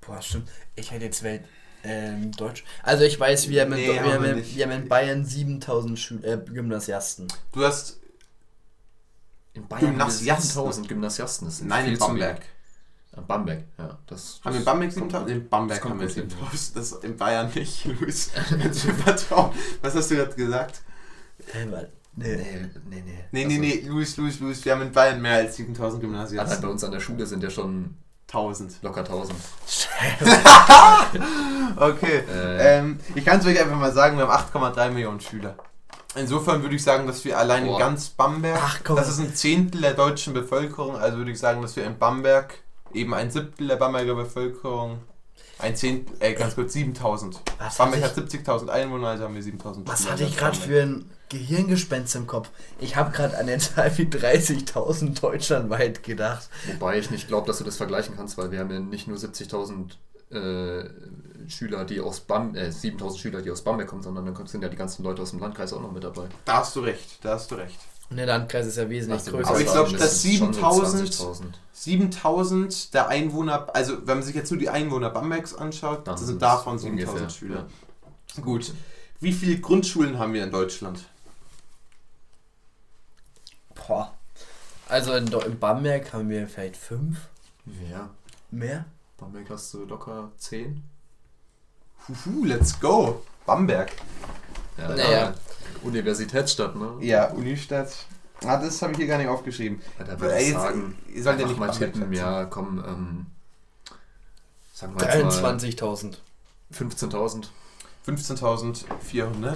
Boah, 0.00 0.20
stimmt. 0.20 0.50
Ich 0.74 0.90
hätte 0.90 1.04
jetzt 1.04 1.22
Welt. 1.22 1.44
Ähm, 1.82 2.32
Deutsch. 2.32 2.64
Also 2.82 3.04
ich 3.04 3.20
weiß, 3.20 3.48
wir 3.50 3.62
haben, 3.62 3.72
nee, 3.72 3.86
in, 3.86 3.92
wir 3.92 4.14
haben, 4.14 4.24
wir 4.24 4.36
wir 4.36 4.64
haben 4.64 4.82
in 4.82 4.88
Bayern 4.88 5.24
7000 5.24 5.98
Schül 5.98 6.24
äh, 6.24 6.38
Gymnasiasten. 6.38 7.28
Du 7.52 7.62
hast 7.62 8.00
in 9.52 9.68
Bayern 9.68 9.90
Gymnasiasten. 9.90 10.48
7000 10.48 10.88
Gymnasiasten. 10.88 11.46
Das 11.46 11.60
Nein, 11.60 11.92
in 11.92 11.98
Bamberg. 11.98 12.40
Bamberg, 13.22 13.64
ja. 13.78 13.98
Das, 14.06 14.40
haben 14.44 14.54
wir 14.54 14.60
in 14.60 14.64
Bamberg 14.64 14.92
7000? 14.92 15.30
In 15.30 15.48
Bamberg 15.48 15.84
haben 15.84 16.00
wir 16.00 16.08
7000. 16.08 16.76
Das 16.76 16.92
in 16.92 17.16
Bayern 17.16 17.50
nicht, 17.54 17.84
Luis. 18.00 18.32
Was 19.82 19.94
hast 19.94 20.10
du 20.10 20.16
gerade 20.16 20.34
gesagt? 20.34 20.82
Nee, 21.52 21.66
nee, 21.66 21.86
nee. 22.16 23.02
Nee, 23.32 23.32
nee, 23.32 23.44
also, 23.44 23.60
nee, 23.60 23.84
Luis, 23.88 24.16
Luis, 24.16 24.40
Luis. 24.40 24.64
Wir 24.64 24.72
haben 24.72 24.82
in 24.82 24.92
Bayern 24.92 25.20
mehr 25.20 25.34
als 25.34 25.56
7000 25.56 26.00
Gymnasien. 26.00 26.40
Allein 26.40 26.60
bei 26.60 26.68
uns 26.68 26.84
an 26.84 26.92
der 26.92 27.00
Schule 27.00 27.26
sind 27.26 27.42
ja 27.42 27.50
schon 27.50 27.96
1000. 28.28 28.82
Locker 28.82 29.00
1000. 29.00 29.34
okay. 31.76 32.22
Äh. 32.28 32.78
Ähm, 32.78 32.98
ich 33.14 33.24
kann 33.24 33.40
es 33.40 33.46
euch 33.46 33.60
einfach 33.60 33.78
mal 33.78 33.92
sagen, 33.92 34.16
wir 34.16 34.28
haben 34.28 34.74
8,3 34.74 34.90
Millionen 34.90 35.20
Schüler. 35.20 35.56
Insofern 36.16 36.62
würde 36.62 36.76
ich 36.76 36.82
sagen, 36.82 37.06
dass 37.06 37.24
wir 37.24 37.38
allein 37.38 37.66
Boah. 37.66 37.72
in 37.72 37.78
ganz 37.78 38.08
Bamberg, 38.10 38.60
Ach, 38.62 38.80
das 38.94 39.08
ist 39.08 39.18
ein 39.18 39.34
Zehntel 39.34 39.80
der 39.80 39.94
deutschen 39.94 40.32
Bevölkerung, 40.32 40.96
also 40.96 41.18
würde 41.18 41.32
ich 41.32 41.40
sagen, 41.40 41.60
dass 41.62 41.74
wir 41.74 41.84
in 41.84 41.98
Bamberg 41.98 42.58
eben 42.94 43.14
ein 43.14 43.30
Siebtel 43.30 43.68
der 43.68 43.76
Bamberger 43.76 44.14
Bevölkerung, 44.14 45.00
ein 45.58 45.76
Zehntel, 45.76 46.16
äh, 46.20 46.34
ganz 46.34 46.54
kurz, 46.54 46.72
7000. 46.72 47.40
Bamberg 47.78 48.02
hat 48.02 48.16
70.000 48.16 48.68
Einwohner, 48.68 49.08
also 49.08 49.24
haben 49.24 49.34
wir 49.34 49.42
7000. 49.42 49.88
Was 49.88 50.10
hatte 50.10 50.24
ich 50.24 50.36
gerade 50.36 50.56
für 50.56 50.82
ein 50.82 51.10
Gehirngespenst 51.28 52.16
im 52.16 52.26
Kopf? 52.26 52.50
Ich 52.80 52.96
habe 52.96 53.12
gerade 53.12 53.36
an 53.36 53.48
eine 53.48 53.58
Zahl 53.58 53.96
wie 53.96 54.04
30.000 54.04 55.20
deutschlandweit 55.20 56.02
gedacht. 56.02 56.48
Wobei 56.66 56.98
ich 56.98 57.10
nicht 57.10 57.28
glaube, 57.28 57.46
dass 57.46 57.58
du 57.58 57.64
das 57.64 57.76
vergleichen 57.76 58.16
kannst, 58.16 58.36
weil 58.36 58.50
wir 58.50 58.58
haben 58.58 58.70
ja 58.70 58.80
nicht 58.80 59.06
nur 59.06 59.16
70.000 59.16 59.92
äh, 60.30 60.88
Schüler, 61.48 61.84
die 61.84 62.00
aus 62.00 62.20
Bam, 62.20 62.54
äh, 62.54 62.70
7000 62.70 63.20
Schüler, 63.20 63.42
die 63.42 63.50
aus 63.50 63.62
Bamberg 63.62 63.88
kommen, 63.88 64.02
sondern 64.02 64.26
dann 64.26 64.46
sind 64.46 64.62
ja 64.62 64.68
die 64.68 64.76
ganzen 64.76 65.02
Leute 65.04 65.22
aus 65.22 65.30
dem 65.30 65.40
Landkreis 65.40 65.72
auch 65.72 65.80
noch 65.80 65.92
mit 65.92 66.02
dabei. 66.02 66.26
Da 66.44 66.58
hast 66.58 66.74
du 66.76 66.80
recht, 66.80 67.18
da 67.22 67.34
hast 67.34 67.50
du 67.50 67.56
recht. 67.56 67.78
Und 68.10 68.16
der 68.16 68.26
Landkreis 68.26 68.66
ist 68.66 68.76
ja 68.76 68.88
wesentlich 68.88 69.24
größer. 69.24 69.48
Aber 69.50 69.60
ich 69.60 69.70
glaube, 69.70 69.96
dass 69.96 70.22
7000, 70.22 71.58
7000 71.72 72.94
der 72.94 73.08
Einwohner, 73.08 73.66
also 73.74 74.06
wenn 74.06 74.18
man 74.18 74.22
sich 74.22 74.34
jetzt 74.34 74.50
nur 74.50 74.60
die 74.60 74.68
Einwohner 74.68 75.10
Bambergs 75.10 75.54
anschaut, 75.54 76.06
Dann 76.06 76.18
sind 76.18 76.40
davon 76.40 76.78
7000 76.78 77.32
Schüler. 77.32 77.66
Ja. 78.36 78.42
Gut. 78.42 78.72
Wie 79.20 79.32
viele 79.32 79.58
Grundschulen 79.58 80.18
haben 80.18 80.34
wir 80.34 80.44
in 80.44 80.50
Deutschland? 80.50 81.04
Boah. 83.74 84.12
Also 84.88 85.14
in, 85.14 85.26
in 85.26 85.58
Bamberg 85.58 86.12
haben 86.12 86.28
wir 86.28 86.46
vielleicht 86.46 86.76
fünf. 86.76 87.18
Ja. 87.90 88.10
Mehr? 88.50 88.84
Bamberg 89.16 89.48
hast 89.50 89.72
du 89.72 89.84
locker 89.84 90.30
zehn. 90.36 90.84
Huhu, 92.06 92.44
let's 92.44 92.78
go. 92.78 93.22
Bamberg. 93.46 93.92
Ja, 94.76 94.88
naja. 94.88 95.34
Universitätsstadt, 95.84 96.76
ne? 96.76 96.94
Ja, 97.00 97.30
Unistadt. 97.30 97.92
Ah, 98.44 98.56
das 98.58 98.82
habe 98.82 98.92
ich 98.92 98.98
hier 98.98 99.06
gar 99.06 99.18
nicht 99.18 99.28
aufgeschrieben. 99.28 99.80
Ja, 99.98 100.04
da 100.04 100.20
würde 100.20 100.38
ich 100.40 100.52
sagen, 100.52 100.96
ihr 101.12 101.22
sollt 101.22 101.40
ja 101.40 101.46
nicht 101.46 101.58
mal 101.58 101.70
tippen, 101.70 102.12
ja, 102.12 102.44
komm, 102.46 102.84
ähm, 102.86 103.26
sag 104.72 104.94
mal 104.94 105.04
23.000. 105.04 106.16
15.000. 106.72 107.46
15.400. 108.06 109.54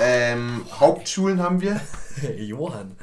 Ähm, 0.00 0.64
Hauptschulen 0.78 1.42
haben 1.42 1.60
wir. 1.60 1.80
Johann. 2.36 2.96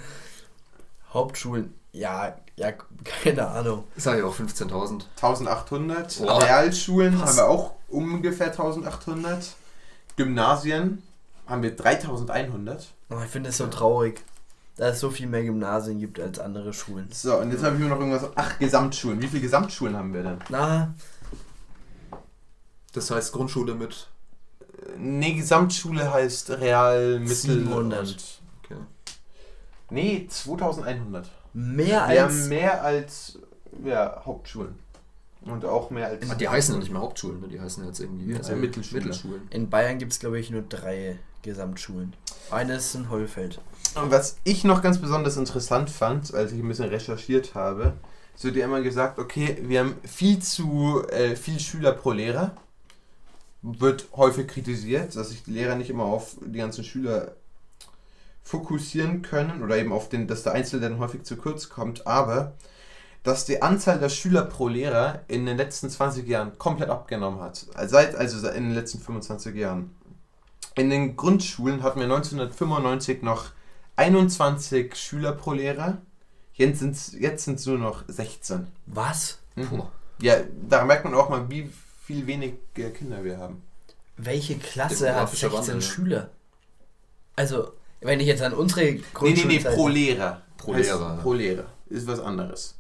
Hauptschulen, 1.14 1.74
ja, 1.92 2.38
ja, 2.56 2.72
keine 3.04 3.48
Ahnung. 3.48 3.86
Sag 3.96 4.18
ich 4.18 4.24
auch 4.24 4.36
15.000. 4.36 5.06
1800. 5.16 6.22
Oh, 6.22 6.38
Realschulen 6.38 7.20
haben 7.20 7.36
wir 7.36 7.48
auch 7.48 7.74
ungefähr 7.90 8.48
1800. 8.48 9.56
Gymnasien 10.16 11.04
haben 11.48 11.64
wir 11.64 11.76
3100. 11.76 12.94
Oh, 13.10 13.16
ich 13.24 13.30
finde 13.30 13.50
es 13.50 13.58
so 13.58 13.68
traurig, 13.68 14.24
dass 14.76 14.96
es 14.96 15.00
so 15.00 15.10
viel 15.10 15.28
mehr 15.28 15.44
Gymnasien 15.44 16.00
gibt 16.00 16.20
als 16.20 16.40
andere 16.40 16.74
Schulen. 16.74 17.08
So, 17.12 17.38
und 17.38 17.52
jetzt 17.52 17.64
habe 17.64 17.76
ich 17.76 17.82
mir 17.82 17.90
noch 17.90 18.00
irgendwas. 18.00 18.30
Ach, 18.36 18.60
Gesamtschulen. 18.60 19.22
Wie 19.22 19.28
viele 19.28 19.42
Gesamtschulen 19.42 19.96
haben 19.96 20.14
wir 20.14 20.24
denn? 20.24 20.38
Na. 20.50 20.94
Das 22.94 23.12
heißt 23.12 23.32
Grundschule 23.32 23.76
mit. 23.76 24.08
Nee, 24.98 25.34
Gesamtschule 25.34 26.12
heißt 26.14 26.52
Real, 26.52 27.20
Mittel. 27.20 27.36
700. 27.36 28.42
okay. 28.64 28.80
Nee, 29.90 30.28
2100. 30.30 31.30
Mehr 31.54 32.04
als. 32.04 32.14
Wir 32.14 32.24
haben 32.24 32.50
mehr 32.50 32.84
als 32.84 33.40
ja, 33.84 34.22
Hauptschulen. 34.26 34.76
Und 35.42 35.66
auch 35.66 35.90
mehr 35.90 36.08
als. 36.08 36.38
Die 36.38 36.48
heißen 36.48 36.76
ja 36.76 36.80
nicht 36.80 36.92
mehr 36.92 37.02
Hauptschulen, 37.02 37.42
ne? 37.42 37.48
die 37.48 37.60
heißen 37.60 37.86
jetzt 37.86 38.00
irgendwie 38.00 38.32
ja, 38.32 38.38
also 38.38 38.56
Mittelschulen. 38.56 39.04
Mittelschulen. 39.04 39.42
In 39.50 39.70
Bayern 39.70 39.98
gibt 39.98 40.12
es, 40.12 40.20
glaube 40.20 40.40
ich, 40.40 40.50
nur 40.50 40.62
drei 40.62 41.18
Gesamtschulen. 41.42 42.14
Eine 42.52 42.76
ist 42.76 42.96
in 42.96 43.10
Hollfeld. 43.10 43.60
Und 43.96 44.12
was 44.12 44.38
ich 44.44 44.64
noch 44.64 44.82
ganz 44.82 45.00
besonders 45.00 45.38
interessant 45.38 45.90
fand, 45.90 46.34
als 46.34 46.52
ich 46.52 46.60
ein 46.60 46.68
bisschen 46.68 46.90
recherchiert 46.90 47.56
habe, 47.56 47.94
so 48.36 48.52
dir 48.52 48.66
immer 48.66 48.82
gesagt, 48.82 49.18
okay, 49.20 49.58
wir 49.64 49.80
haben 49.80 49.96
viel 50.04 50.40
zu 50.40 51.04
äh, 51.10 51.36
viel 51.36 51.60
Schüler 51.60 51.92
pro 51.94 52.12
Lehrer. 52.12 52.56
Wird 53.64 54.08
häufig 54.16 54.48
kritisiert, 54.48 55.16
dass 55.16 55.30
sich 55.30 55.44
die 55.44 55.52
Lehrer 55.52 55.76
nicht 55.76 55.90
immer 55.90 56.04
auf 56.04 56.38
die 56.42 56.60
ganzen 56.60 56.84
Schüler 56.84 57.34
fokussieren 58.44 59.24
können 59.24 59.62
oder 59.62 59.78
eben 59.78 59.92
auf 59.92 60.08
den, 60.08 60.28
dass 60.28 60.44
der 60.44 60.54
Einzelne 60.54 60.90
dann 60.90 61.00
häufig 61.00 61.24
zu 61.24 61.36
kurz 61.36 61.68
kommt, 61.70 62.08
aber 62.08 62.54
dass 63.24 63.44
die 63.44 63.62
Anzahl 63.62 64.00
der 64.00 64.08
Schüler 64.08 64.44
pro 64.44 64.70
Lehrer 64.70 65.22
in 65.28 65.46
den 65.46 65.58
letzten 65.58 65.90
20 65.90 66.26
Jahren 66.28 66.58
komplett 66.58 66.90
abgenommen 66.90 67.42
hat. 67.42 67.66
Seit, 67.88 68.16
also 68.16 68.48
in 68.48 68.64
den 68.64 68.74
letzten 68.74 69.00
25 69.00 69.54
Jahren. 69.54 69.94
In 70.76 70.90
den 70.90 71.16
Grundschulen 71.16 71.82
hatten 71.84 72.00
wir 72.00 72.06
1995 72.06 73.24
noch 73.24 73.52
21 73.96 74.96
Schüler 74.96 75.32
pro 75.32 75.54
Lehrer. 75.54 75.98
Jetzt 76.54 76.80
sind 76.80 76.96
es 76.96 77.14
jetzt 77.14 77.48
nur 77.68 77.78
noch 77.78 78.04
16. 78.08 78.68
Was? 78.86 79.40
Mhm. 79.56 79.84
Ja, 80.22 80.38
da 80.70 80.86
merkt 80.86 81.04
man 81.04 81.14
auch 81.14 81.30
mal, 81.30 81.50
wie 81.50 81.70
viel 82.04 82.26
weniger 82.26 82.90
Kinder 82.92 83.24
wir 83.24 83.38
haben. 83.38 83.62
Welche 84.18 84.58
Klasse 84.58 85.14
hat 85.14 85.30
16 85.30 85.52
Wandel, 85.52 85.82
Schüler? 85.82 86.30
Also, 87.36 87.74
wenn 88.02 88.20
ich 88.20 88.28
jetzt 88.28 88.42
an 88.42 88.54
unsere 88.54 88.96
Grundschule... 88.96 89.48
Nee, 89.48 89.60
nee, 89.60 89.64
nee, 89.64 89.76
pro 89.76 89.88
Lehrer. 89.88 90.42
Pro 90.58 90.74
Lehrer. 90.74 91.18
Pro 91.22 91.34
Lehrer. 91.34 91.66
Ist 91.88 92.08
was 92.08 92.20
anderes. 92.20 92.77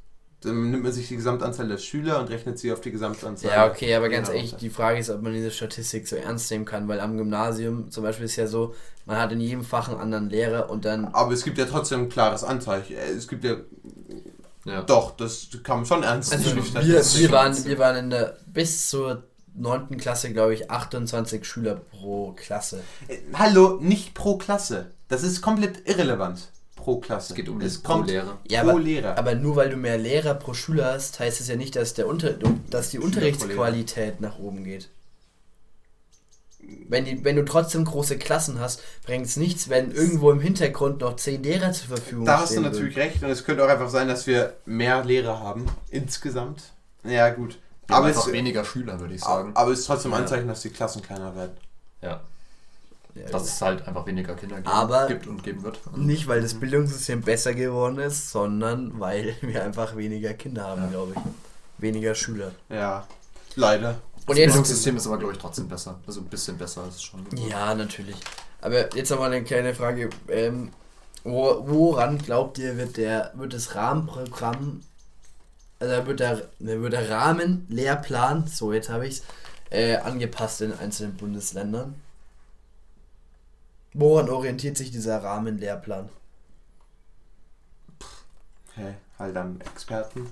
Dann 0.48 0.72
nimmt 0.72 0.84
man 0.84 0.91
sich 0.91 1.08
die 1.08 1.16
Gesamtanzahl 1.16 1.68
der 1.68 1.78
Schüler 1.78 2.20
und 2.20 2.30
rechnet 2.30 2.58
sie 2.58 2.72
auf 2.72 2.82
die 2.82 2.91
Gesamtanzahl. 2.91 3.52
Ja, 3.52 3.70
okay, 3.70 3.93
aber 3.95 4.10
ganz 4.10 4.30
ehrlich, 4.30 4.56
die 4.56 4.70
Frage 4.70 5.00
ist, 5.00 5.10
ob 5.10 5.22
man 5.22 5.34
diese 5.34 5.52
Statistik 5.52 6.08
so 6.08 6.16
ernst 6.16 6.50
nehmen 6.52 6.66
kann, 6.66 6.88
weil 6.88 7.00
am 7.00 7.18
Gymnasium 7.18 7.91
zum 7.91 8.04
Beispiel 8.04 8.26
ist 8.26 8.36
ja 8.36 8.48
so, 8.48 8.74
man 9.06 9.18
hat 9.18 9.32
in 9.32 9.39
jedem 9.39 9.64
Fach 9.64 9.89
einen 9.89 10.00
anderen 10.00 10.30
Lehrer 10.30 10.70
und 10.70 10.86
dann. 10.86 11.06
Aber 11.06 11.32
es 11.34 11.43
gibt 11.43 11.58
ja 11.58 11.66
trotzdem 11.66 12.02
ein 12.02 12.10
klares 12.10 12.43
Anzeichen. 12.43 12.95
Es 12.95 13.28
gibt 13.28 13.43
ja. 13.43 13.58
Ja. 14.66 14.82
Doch, 14.82 15.16
das 15.16 15.48
man 15.68 15.86
schon 15.86 16.04
ernst 16.04 16.34
also 16.34 16.50
nehmen. 16.50 16.66
Wir, 16.74 17.02
wir, 17.02 17.32
waren, 17.32 17.66
wir 17.66 17.78
waren 17.80 17.95
in 17.95 18.10
der 18.10 18.38
bis 18.48 18.89
zur 18.89 19.24
9. 19.56 19.98
Klasse, 19.98 20.34
glaube 20.34 20.54
ich, 20.54 20.70
28 20.70 21.45
Schüler 21.45 21.76
pro 21.76 22.34
Klasse. 22.34 22.84
Äh, 23.08 23.20
hallo, 23.34 23.78
nicht 23.80 24.14
pro 24.14 24.38
Klasse. 24.38 24.91
Das 25.08 25.24
ist 25.24 25.41
komplett 25.41 25.88
irrelevant 25.88 26.50
pro 26.88 27.02
Klasse. 27.02 27.34
Es 27.34 27.36
geht 27.36 27.50
um 27.50 27.60
das 27.60 27.80
pro 27.80 28.02
Lehrer. 28.02 28.38
Ja, 28.48 28.64
pro 28.64 28.70
aber, 28.70 28.80
Lehrer. 28.80 29.18
Aber 29.18 29.36
nur 29.36 29.58
weil 29.58 29.70
du 29.70 29.76
mehr 29.76 29.98
Lehrer 29.98 30.36
pro 30.36 30.54
Schüler 30.54 30.94
hast, 30.94 31.20
heißt 31.20 31.42
es 31.42 31.50
ja 31.50 31.58
nicht, 31.58 31.76
dass, 31.76 31.96
der 31.96 32.08
Unter 32.08 32.34
dass 32.70 32.92
die 32.92 33.00
Unterrichtsqualität 33.00 34.22
nach 34.22 34.40
oben 34.40 34.64
geht. 34.64 34.88
Wenn, 36.88 37.04
die, 37.04 37.26
wenn 37.26 37.36
du 37.36 37.44
trotzdem 37.44 37.84
große 37.84 38.18
Klassen 38.18 38.62
hast, 38.62 38.82
bringt 39.04 39.26
es 39.26 39.36
nichts, 39.36 39.68
wenn 39.68 39.92
irgendwo 39.92 40.32
im 40.32 40.40
Hintergrund 40.40 41.02
noch 41.02 41.18
zehn 41.18 41.44
Lehrer 41.44 41.74
zur 41.74 41.98
Verfügung 41.98 42.26
stehen. 42.26 42.34
Da 42.34 42.40
hast 42.40 42.56
du 42.56 42.62
natürlich 42.62 42.96
würden. 42.96 43.10
recht 43.10 43.24
und 43.24 43.32
es 43.32 43.44
könnte 43.44 43.66
auch 43.66 43.70
einfach 43.70 43.90
sein, 43.90 44.08
dass 44.08 44.26
wir 44.26 44.56
mehr 44.66 45.04
Lehrer 45.04 45.42
haben 45.42 45.66
insgesamt. 45.90 46.72
Ja, 47.04 47.30
gut. 47.32 47.60
Wir 47.88 47.98
aber 47.98 48.06
einfach 48.08 48.28
es, 48.28 48.32
weniger 48.32 48.64
Schüler, 48.64 49.02
würde 49.02 49.14
ich 49.14 49.22
sagen. 49.22 49.52
Aber 49.56 49.72
es 49.72 49.80
ist 49.80 49.88
trotzdem 49.88 50.14
ein 50.14 50.22
Anzeichen, 50.22 50.48
dass 50.48 50.62
die 50.62 50.70
Klassen 50.70 51.02
kleiner 51.02 51.36
werden. 51.36 51.58
Ja. 52.02 52.22
Dass 53.26 53.43
es 53.43 53.61
halt 53.61 53.88
einfach 53.88 54.05
weniger 54.05 54.36
Kinder 54.36 54.57
gibt, 54.57 54.68
aber 54.68 55.07
gibt 55.07 55.28
und 55.28 55.43
geben 55.43 55.63
wird. 55.63 55.80
Nicht, 55.97 56.28
weil 56.28 56.41
das 56.41 56.53
Bildungssystem 56.53 57.22
besser 57.22 57.53
geworden 57.53 57.99
ist, 57.99 58.32
sondern 58.32 58.99
weil 58.99 59.36
wir 59.41 59.63
einfach 59.63 59.95
weniger 59.95 60.34
Kinder 60.34 60.63
haben, 60.65 60.84
ja. 60.84 60.89
glaube 60.89 61.13
ich. 61.15 61.22
Weniger 61.80 62.15
Schüler. 62.15 62.51
Ja, 62.70 63.07
leider. 63.55 64.01
Und 64.26 64.38
das 64.38 64.45
Bildungssystem 64.45 64.97
ist 64.97 65.07
aber, 65.07 65.18
glaube 65.18 65.34
ich, 65.34 65.39
trotzdem 65.39 65.68
besser. 65.68 65.99
Also 66.05 66.22
ein 66.22 66.26
bisschen 66.26 66.57
besser 66.57 66.84
als 66.84 67.01
schon. 67.01 67.24
Geworden. 67.24 67.49
Ja, 67.49 67.74
natürlich. 67.76 68.18
Aber 68.61 68.93
jetzt 68.95 69.09
nochmal 69.09 69.32
eine 69.32 69.43
kleine 69.43 69.74
Frage. 69.74 70.09
Ähm, 70.28 70.72
woran 71.24 72.18
glaubt 72.18 72.57
ihr, 72.57 72.78
wird, 72.78 72.97
der, 72.97 73.32
wird 73.36 73.53
das 73.53 73.76
Rahmenprogramm, 73.76 74.82
also 75.80 76.07
wird 76.07 76.20
der, 76.20 76.49
wird 76.59 76.93
der 76.93 77.09
Rahmenlehrplan, 77.09 78.47
so 78.47 78.74
jetzt 78.74 78.89
habe 78.89 79.07
ich 79.07 79.18
es, 79.18 79.24
äh, 79.70 79.97
angepasst 79.97 80.61
in 80.61 80.74
einzelnen 80.74 81.15
Bundesländern? 81.15 81.95
Woran 84.00 84.30
orientiert 84.30 84.78
sich 84.78 84.91
dieser 84.91 85.24
Rahmenlehrplan? 85.24 86.10
Okay, 88.70 88.93
halt 89.18 89.36
an 89.36 89.60
Experten. 89.62 90.28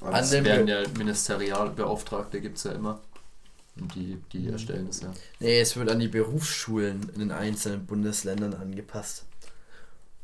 An 0.00 0.30
dem 0.30 0.44
werden 0.44 0.68
ja 0.68 0.82
Ministerialbeauftragte, 0.96 2.40
gibt 2.40 2.58
es 2.58 2.64
ja 2.64 2.72
immer. 2.72 3.00
Und 3.74 3.92
die, 3.96 4.22
die 4.32 4.46
mhm. 4.46 4.52
erstellen 4.52 4.86
das 4.86 5.00
ja. 5.00 5.12
Nee, 5.40 5.60
es 5.60 5.76
wird 5.76 5.90
an 5.90 5.98
die 5.98 6.06
Berufsschulen 6.06 7.10
in 7.12 7.18
den 7.18 7.32
einzelnen 7.32 7.86
Bundesländern 7.86 8.54
angepasst. 8.54 9.24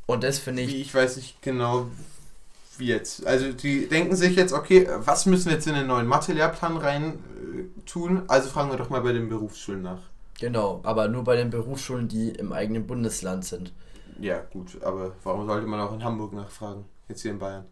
Und 0.05 0.23
das 0.23 0.39
finde 0.39 0.61
ich. 0.61 0.73
Ich 0.75 0.95
weiß 0.95 1.17
nicht 1.17 1.41
genau, 1.41 1.89
wie 2.77 2.87
jetzt. 2.87 3.25
Also 3.25 3.51
die 3.51 3.89
denken 3.89 4.15
sich 4.15 4.37
jetzt, 4.37 4.53
okay, 4.53 4.87
was 4.99 5.25
müssen 5.25 5.47
wir 5.47 5.55
jetzt 5.55 5.67
in 5.67 5.75
den 5.75 5.87
neuen 5.87 6.07
Mathe-Lehrplan 6.07 6.77
rein 6.77 7.13
äh, 7.13 7.81
tun? 7.85 8.23
Also 8.29 8.47
fragen 8.47 8.69
wir 8.69 8.77
doch 8.77 8.89
mal 8.89 9.01
bei 9.01 9.11
den 9.11 9.27
Berufsschulen 9.27 9.81
nach. 9.81 9.99
Genau, 10.39 10.81
aber 10.83 11.07
nur 11.07 11.23
bei 11.23 11.35
den 11.35 11.49
Berufsschulen, 11.49 12.07
die 12.07 12.29
im 12.29 12.51
eigenen 12.51 12.85
Bundesland 12.87 13.45
sind. 13.45 13.71
Ja, 14.19 14.41
gut, 14.51 14.81
aber 14.81 15.13
warum 15.23 15.45
sollte 15.45 15.67
man 15.67 15.79
auch 15.79 15.93
in 15.93 16.03
Hamburg 16.03 16.33
nachfragen? 16.33 16.85
Jetzt 17.07 17.21
hier 17.21 17.31
in 17.31 17.39
Bayern. 17.39 17.65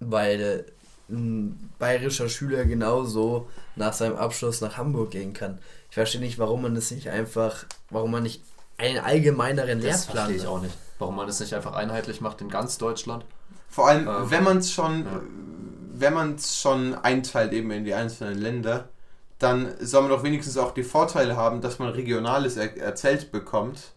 Weil 0.00 0.64
ein 1.10 1.70
bayerischer 1.78 2.28
Schüler 2.28 2.64
genauso 2.64 3.48
nach 3.76 3.92
seinem 3.92 4.16
Abschluss 4.16 4.60
nach 4.60 4.76
Hamburg 4.76 5.10
gehen 5.10 5.32
kann. 5.32 5.58
Ich 5.88 5.94
verstehe 5.94 6.20
nicht, 6.20 6.38
warum 6.38 6.62
man 6.62 6.74
das 6.74 6.90
nicht 6.90 7.10
einfach, 7.10 7.64
warum 7.90 8.12
man 8.12 8.22
nicht 8.22 8.42
einen 8.78 8.98
allgemeineren 8.98 9.80
das 9.80 9.84
Lehrplan. 9.84 9.96
Das 9.96 10.04
verstehe 10.14 10.36
ich 10.36 10.46
auch 10.46 10.62
nicht. 10.62 10.76
Warum 10.98 11.16
man 11.16 11.26
das 11.26 11.40
nicht 11.40 11.54
einfach 11.54 11.74
einheitlich 11.74 12.20
macht 12.20 12.40
in 12.40 12.48
ganz 12.48 12.78
Deutschland. 12.78 13.24
Vor 13.68 13.88
allem, 13.88 14.08
ähm, 14.08 14.30
wenn 14.30 14.44
man 14.44 14.58
es 14.58 14.72
schon, 14.72 15.04
ja. 15.04 15.20
wenn 15.94 16.14
man 16.14 16.34
es 16.36 16.60
schon 16.60 16.94
einteilt 16.94 17.52
eben 17.52 17.70
in 17.70 17.84
die 17.84 17.94
einzelnen 17.94 18.38
Länder, 18.38 18.88
dann 19.40 19.72
soll 19.80 20.02
man 20.02 20.10
doch 20.10 20.22
wenigstens 20.22 20.58
auch 20.58 20.72
die 20.72 20.82
Vorteile 20.82 21.34
haben, 21.34 21.62
dass 21.62 21.78
man 21.78 21.88
Regionales 21.88 22.56
er 22.56 22.76
erzählt 22.76 23.32
bekommt 23.32 23.92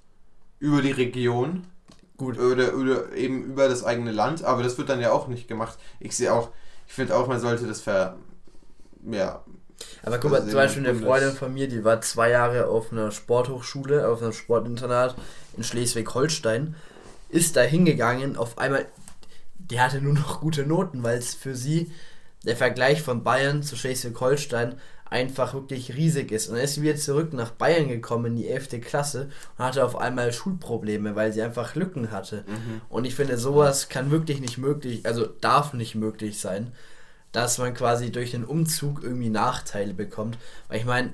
über 0.59 0.81
die 0.81 0.91
Region. 0.91 1.67
Gut. 2.15 2.39
Oder, 2.39 2.75
oder 2.75 3.11
eben 3.11 3.43
über 3.43 3.67
das 3.67 3.83
eigene 3.83 4.11
Land, 4.11 4.43
aber 4.43 4.63
das 4.63 4.77
wird 4.77 4.87
dann 4.87 5.01
ja 5.01 5.11
auch 5.11 5.27
nicht 5.27 5.49
gemacht. 5.49 5.77
Ich 5.99 6.15
sehe 6.15 6.31
auch, 6.31 6.49
ich 6.87 6.93
finde 6.93 7.15
auch, 7.15 7.27
man 7.27 7.41
sollte 7.41 7.67
das 7.67 7.81
ver. 7.81 8.15
Ja. 9.03 9.43
Aber 10.03 10.17
guck 10.17 10.31
mal, 10.31 10.45
zum 10.45 10.53
Beispiel 10.53 10.87
eine 10.87 10.97
Freundin 10.97 11.33
von 11.33 11.53
mir, 11.53 11.67
die 11.67 11.83
war 11.83 11.99
zwei 11.99 12.29
Jahre 12.29 12.67
auf 12.67 12.93
einer 12.93 13.11
Sporthochschule, 13.11 14.07
auf 14.07 14.21
einem 14.21 14.31
Sportinternat 14.31 15.15
in 15.57 15.63
Schleswig-Holstein, 15.65 16.75
ist 17.27 17.57
da 17.57 17.61
hingegangen, 17.61 18.37
auf 18.37 18.57
einmal, 18.57 18.85
die 19.57 19.81
hatte 19.81 19.99
nur 19.99 20.13
noch 20.13 20.39
gute 20.39 20.65
Noten, 20.65 21.03
weil 21.03 21.17
es 21.17 21.33
für 21.33 21.55
sie 21.55 21.91
der 22.45 22.55
Vergleich 22.55 23.01
von 23.01 23.23
Bayern 23.23 23.61
zu 23.61 23.75
Schleswig-Holstein 23.75 24.79
einfach 25.14 25.53
wirklich 25.53 25.95
riesig 25.95 26.32
ist. 26.32 26.47
Und 26.47 26.55
dann 26.55 26.64
ist 26.64 26.74
sie 26.74 26.82
wieder 26.82 26.95
zurück 26.95 27.34
nach 27.34 27.51
Bayern 27.51 27.88
gekommen 27.88 28.26
in 28.26 28.36
die 28.36 28.49
11. 28.49 28.82
Klasse 28.82 29.30
und 29.57 29.64
hatte 29.64 29.86
auf 29.86 29.95
einmal 29.95 30.34
Schulprobleme, 30.34 31.16
weil 31.16 31.32
sie 31.32 31.43
einfach 31.43 31.76
Lücken 31.76 32.09
hatte. 32.09 32.43
Mhm. 32.47 32.82
Und 32.89 33.05
ich 33.05 33.14
finde, 33.14 33.38
sowas 33.38 33.89
kann 33.89 34.09
wirklich 34.09 34.41
nicht 34.41 34.57
möglich, 34.57 35.05
also 35.05 35.28
darf 35.28 35.74
nicht 35.74 35.93
möglich 35.93 36.39
sein, 36.39 36.72
dass 37.32 37.59
man 37.59 37.76
quasi 37.76 38.11
durch 38.11 38.32
den 38.32 38.43
Umzug 38.43 39.03
irgendwie 39.03 39.30
Nachteile 39.30 39.93
bekommt. 39.93 40.39
Weil 40.68 40.80
ich 40.80 40.86
meine, 40.86 41.11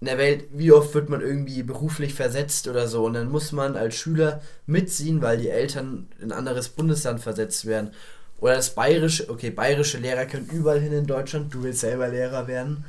in 0.00 0.06
der 0.06 0.18
Welt, 0.18 0.44
wie 0.52 0.72
oft 0.72 0.92
wird 0.94 1.08
man 1.08 1.22
irgendwie 1.22 1.62
beruflich 1.62 2.12
versetzt 2.12 2.68
oder 2.68 2.86
so 2.86 3.06
und 3.06 3.14
dann 3.14 3.30
muss 3.30 3.50
man 3.52 3.76
als 3.76 3.94
Schüler 3.94 4.42
mitziehen, 4.66 5.22
weil 5.22 5.38
die 5.38 5.48
Eltern 5.48 6.08
in 6.20 6.32
ein 6.32 6.38
anderes 6.38 6.68
Bundesland 6.68 7.20
versetzt 7.20 7.64
werden. 7.64 7.92
Oder 8.40 8.56
das 8.56 8.74
bayerische, 8.74 9.30
okay, 9.30 9.50
bayerische 9.50 9.98
Lehrer 9.98 10.26
können 10.26 10.50
überall 10.52 10.80
hin 10.80 10.92
in 10.92 11.06
Deutschland, 11.06 11.54
du 11.54 11.62
willst 11.62 11.80
selber 11.80 12.08
Lehrer 12.08 12.46
werden. 12.46 12.84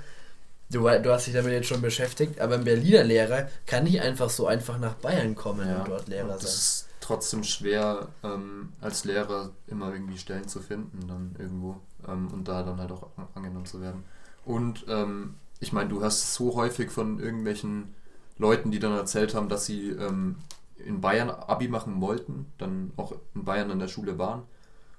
Du, 0.74 0.82
du 0.82 1.12
hast 1.12 1.28
dich 1.28 1.34
damit 1.36 1.52
jetzt 1.52 1.68
schon 1.68 1.82
beschäftigt, 1.82 2.40
aber 2.40 2.56
ein 2.56 2.64
Berliner 2.64 3.04
Lehrer 3.04 3.48
kann 3.68 3.84
nicht 3.84 4.02
einfach 4.02 4.30
so 4.30 4.48
einfach 4.48 4.80
nach 4.80 4.96
Bayern 4.96 5.36
kommen 5.36 5.68
ja, 5.68 5.78
und 5.78 5.88
dort 5.88 6.08
Lehrer 6.08 6.30
sein. 6.30 6.40
Das 6.42 6.56
ist 6.56 6.88
trotzdem 7.00 7.44
schwer, 7.44 8.08
ähm, 8.24 8.74
als 8.82 9.06
Lehrer 9.06 9.52
immer 9.68 9.94
irgendwie 9.94 10.18
Stellen 10.18 10.48
zu 10.48 10.62
finden, 10.62 11.08
dann 11.08 11.36
irgendwo 11.38 11.78
ähm, 12.08 12.30
und 12.34 12.48
da 12.48 12.64
dann 12.64 12.80
halt 12.80 12.92
auch 12.92 13.08
angenommen 13.36 13.68
zu 13.68 13.82
werden. 13.82 14.04
Und 14.46 14.86
ähm, 14.88 15.36
ich 15.60 15.74
meine, 15.74 15.90
du 15.90 16.04
hast 16.04 16.34
so 16.34 16.56
häufig 16.56 16.90
von 16.90 17.20
irgendwelchen 17.20 17.94
Leuten, 18.40 18.72
die 18.72 18.80
dann 18.80 18.98
erzählt 18.98 19.36
haben, 19.36 19.50
dass 19.50 19.66
sie 19.66 19.90
ähm, 19.90 20.38
in 20.78 21.02
Bayern 21.02 21.30
Abi 21.30 21.68
machen 21.68 22.02
wollten, 22.02 22.52
dann 22.58 22.92
auch 22.98 23.14
in 23.36 23.46
Bayern 23.46 23.70
an 23.70 23.80
der 23.80 23.88
Schule 23.88 24.18
waren 24.18 24.42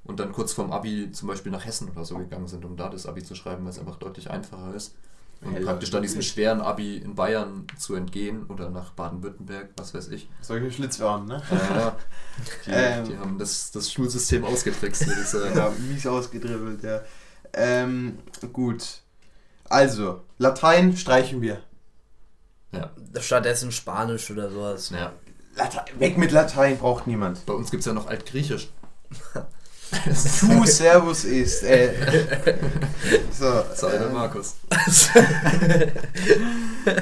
und 0.04 0.20
dann 0.20 0.32
kurz 0.32 0.52
vorm 0.52 0.70
Abi 0.70 1.10
zum 1.10 1.28
Beispiel 1.28 1.50
nach 1.50 1.64
Hessen 1.64 1.90
oder 1.90 2.04
so 2.04 2.16
gegangen 2.16 2.46
sind, 2.46 2.64
um 2.64 2.76
da 2.76 2.88
das 2.88 3.06
Abi 3.06 3.24
zu 3.24 3.34
schreiben, 3.34 3.64
weil 3.64 3.70
es 3.70 3.78
einfach 3.78 3.96
deutlich 3.96 4.30
einfacher 4.30 4.72
ist. 4.74 4.94
Und 5.42 5.62
praktisch 5.62 5.90
dann 5.90 6.02
diesem 6.02 6.22
schweren 6.22 6.60
Abi 6.60 6.96
in 6.96 7.14
Bayern 7.14 7.66
zu 7.78 7.94
entgehen 7.94 8.46
oder 8.46 8.70
nach 8.70 8.92
Baden-Württemberg, 8.92 9.70
was 9.76 9.92
weiß 9.92 10.08
ich. 10.08 10.28
Solche 10.40 10.70
Schlitzohren, 10.70 11.26
ne? 11.26 11.42
Ja, 11.50 11.96
die, 12.66 12.70
ähm, 12.70 13.04
die, 13.04 13.18
haben 13.18 13.38
das, 13.38 13.70
das 13.70 13.92
Schulsystem 13.92 14.44
ausgetrickst, 14.44 15.06
würde 15.06 15.20
ich 15.20 15.26
sagen. 15.26 15.56
Ja, 15.56 15.70
mies 15.90 16.06
ausgedribbelt, 16.06 16.82
ja. 16.82 17.02
Ähm, 17.52 18.18
gut. 18.52 19.00
Also, 19.64 20.22
Latein 20.38 20.96
streichen 20.96 21.42
wir. 21.42 21.60
Ja. 22.72 22.90
Stattdessen 23.20 23.70
Spanisch 23.70 24.30
oder 24.30 24.50
sowas. 24.50 24.90
Ja. 24.90 25.12
Latein, 25.56 25.84
weg 25.98 26.18
mit 26.18 26.32
Latein, 26.32 26.78
braucht 26.78 27.06
niemand. 27.06 27.44
Bei 27.46 27.52
uns 27.52 27.70
gibt 27.70 27.82
es 27.82 27.86
ja 27.86 27.92
noch 27.92 28.06
Altgriechisch. 28.06 28.70
Du 30.40 30.66
Servus 30.66 31.24
ist. 31.24 31.62
Äh. 31.62 31.94
So. 33.30 33.64
Sei 33.74 33.96
äh, 33.96 34.08
Markus. 34.10 34.54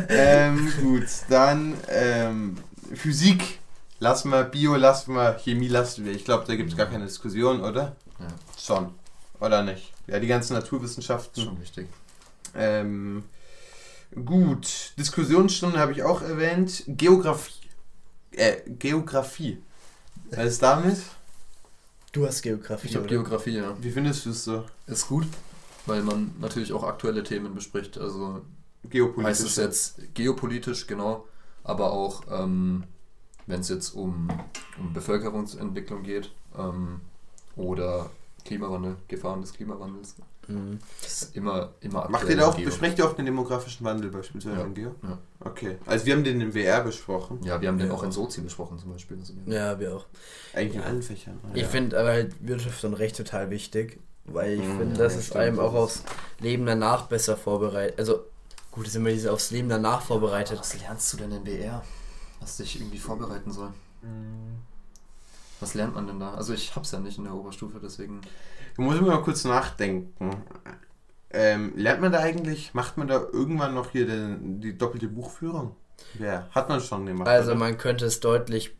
ähm, 0.09 0.73
gut, 0.81 1.07
dann 1.29 1.75
ähm, 1.89 2.57
Physik 2.95 3.59
lassen 3.99 4.31
wir, 4.31 4.45
Bio 4.45 4.75
lassen 4.77 5.15
wir, 5.15 5.35
Chemie 5.35 5.69
lassen 5.69 6.05
wir. 6.05 6.13
Ich 6.13 6.25
glaube, 6.25 6.45
da 6.47 6.57
gibt 6.57 6.71
es 6.71 6.77
gar 6.77 6.87
keine 6.87 7.05
Diskussion, 7.05 7.61
oder? 7.61 7.97
Ja. 8.19 8.27
Schon. 8.59 8.95
Oder 9.41 9.63
nicht? 9.63 9.93
Ja, 10.07 10.19
die 10.19 10.27
ganzen 10.27 10.55
Naturwissenschaften. 10.55 11.45
Schon 11.45 11.61
wichtig. 11.61 11.89
Ähm, 12.55 13.25
gut, 14.25 14.93
Diskussionsstunde 14.99 15.79
habe 15.79 15.93
ich 15.93 16.03
auch 16.03 16.23
erwähnt. 16.23 16.85
Geografie. 16.87 17.69
Äh, 18.33 18.57
Geografie. 18.67 19.63
Was 20.31 20.47
ist 20.47 20.63
damit? 20.63 20.99
Du 22.13 22.27
hast 22.27 22.43
Geografie. 22.43 22.89
Ich 22.89 22.97
habe 22.97 23.07
Geografie, 23.07 23.57
ja. 23.57 23.75
Wie 23.81 23.91
findest 23.91 24.27
du 24.27 24.31
es 24.31 24.45
so? 24.45 24.65
Ist 24.87 25.09
gut, 25.09 25.27
weil 25.87 26.03
man 26.03 26.35
natürlich 26.41 26.73
auch 26.75 26.85
aktuelle 26.85 27.23
Themen 27.25 27.55
bespricht. 27.55 27.97
Also 27.97 28.43
geopolitisch. 28.85 29.31
Heißt 29.31 29.47
es 29.47 29.57
jetzt 29.57 30.15
geopolitisch, 30.15 30.87
genau, 30.87 31.27
aber 31.65 31.93
auch 31.93 32.23
ähm, 32.31 32.85
wenn 33.47 33.61
es 33.61 33.71
jetzt 33.71 33.95
um, 33.95 34.29
um 34.79 34.93
Bevölkerungsentwicklung 34.93 36.03
geht 36.03 36.33
ähm, 36.57 37.01
oder 37.57 38.11
Klimawandel, 38.45 38.97
Gefahren 39.09 39.41
des 39.41 39.53
Klimawandels. 39.53 40.17
Mhm. 40.49 40.79
Das 41.01 41.23
ist 41.23 41.37
immer, 41.37 41.71
immer 41.81 42.09
Macht 42.09 42.29
ihr 42.29 42.37
da 42.37 42.49
auch, 42.49 42.59
besprecht 42.59 42.99
ihr 42.99 43.07
auch 43.07 43.15
den 43.15 43.27
demografischen 43.27 43.85
Wandel 43.87 44.11
beispielsweise 44.11 44.57
ja. 44.57 44.65
in 44.65 44.75
Geo? 44.75 44.95
Ja. 45.03 45.19
Okay. 45.41 45.79
Also 45.87 46.07
wir 46.07 46.15
haben 46.15 46.25
den 46.25 46.41
im 46.41 46.55
WR 46.55 46.83
besprochen. 46.83 47.41
Ja, 47.45 47.61
wir 47.61 47.69
haben 47.69 47.79
den 47.79 47.91
auch 47.91 48.03
in 48.03 48.13
Sozi 48.13 48.41
besprochen 48.41 48.79
zum 48.79 48.93
Beispiel. 48.93 49.19
Ja, 49.47 49.79
wir 49.79 49.97
auch. 49.97 50.07
Eigentlich 50.53 50.77
in 50.77 50.83
allen 50.83 51.03
Fächern. 51.03 51.39
Ich 51.55 51.67
finde 51.67 51.99
aber 51.99 52.11
halt 52.11 52.35
Wirtschaft 52.41 52.85
und 52.85 52.95
Recht 52.95 53.17
total 53.17 53.51
wichtig, 53.51 54.01
weil 54.25 54.55
ich 54.55 54.67
mhm, 54.67 54.79
finde, 54.79 54.99
dass 54.99 55.17
es 55.17 55.33
einem 55.33 55.61
auch 55.61 55.75
aufs 55.75 56.03
Leben 56.41 56.67
danach 56.67 57.07
besser 57.07 57.37
vorbereitet. 57.37 57.99
Also 57.99 58.25
gut, 58.71 58.87
ist 58.87 58.97
immer 58.97 59.11
diese 59.11 59.33
aufs 59.33 59.51
Leben 59.51 59.69
danach 59.69 60.03
vorbereitet. 60.03 60.59
Was 60.59 60.79
lernst 60.81 61.13
du 61.13 61.19
denn 61.19 61.33
in 61.33 61.47
WR? 61.47 61.85
Was 62.41 62.57
dich 62.57 62.81
irgendwie 62.81 62.99
vorbereiten 62.99 63.53
soll? 63.53 63.69
Mhm. 64.03 64.72
Was 65.63 65.75
lernt 65.75 65.95
man 65.95 66.09
denn 66.09 66.19
da? 66.19 66.35
Also 66.35 66.53
ich 66.53 66.75
hab's 66.75 66.91
ja 66.91 66.99
nicht 66.99 67.19
in 67.19 67.25
der 67.25 67.35
Oberstufe, 67.35 67.79
deswegen. 67.81 68.21
Du 68.75 68.83
musst 68.83 69.01
mal 69.01 69.23
kurz 69.23 69.45
nachdenken. 69.45 70.31
Ähm, 71.31 71.73
lernt 71.77 72.01
man 72.01 72.11
da 72.11 72.19
eigentlich, 72.19 72.75
macht 72.75 72.99
man 72.99 73.07
da 73.07 73.23
irgendwann 73.33 73.73
noch 73.73 73.91
hier 73.91 74.07
den, 74.07 74.61
die 74.61 74.77
doppelte 74.77 75.07
Buchführung? 75.07 75.77
Ja, 76.19 76.49
hat 76.51 76.69
man 76.69 76.81
schon 76.81 77.07
gemacht. 77.07 77.29
Also 77.29 77.53
oder? 77.53 77.61
man 77.61 77.79
könnte 77.79 78.07
es 78.07 78.19
deutlich 78.19 78.75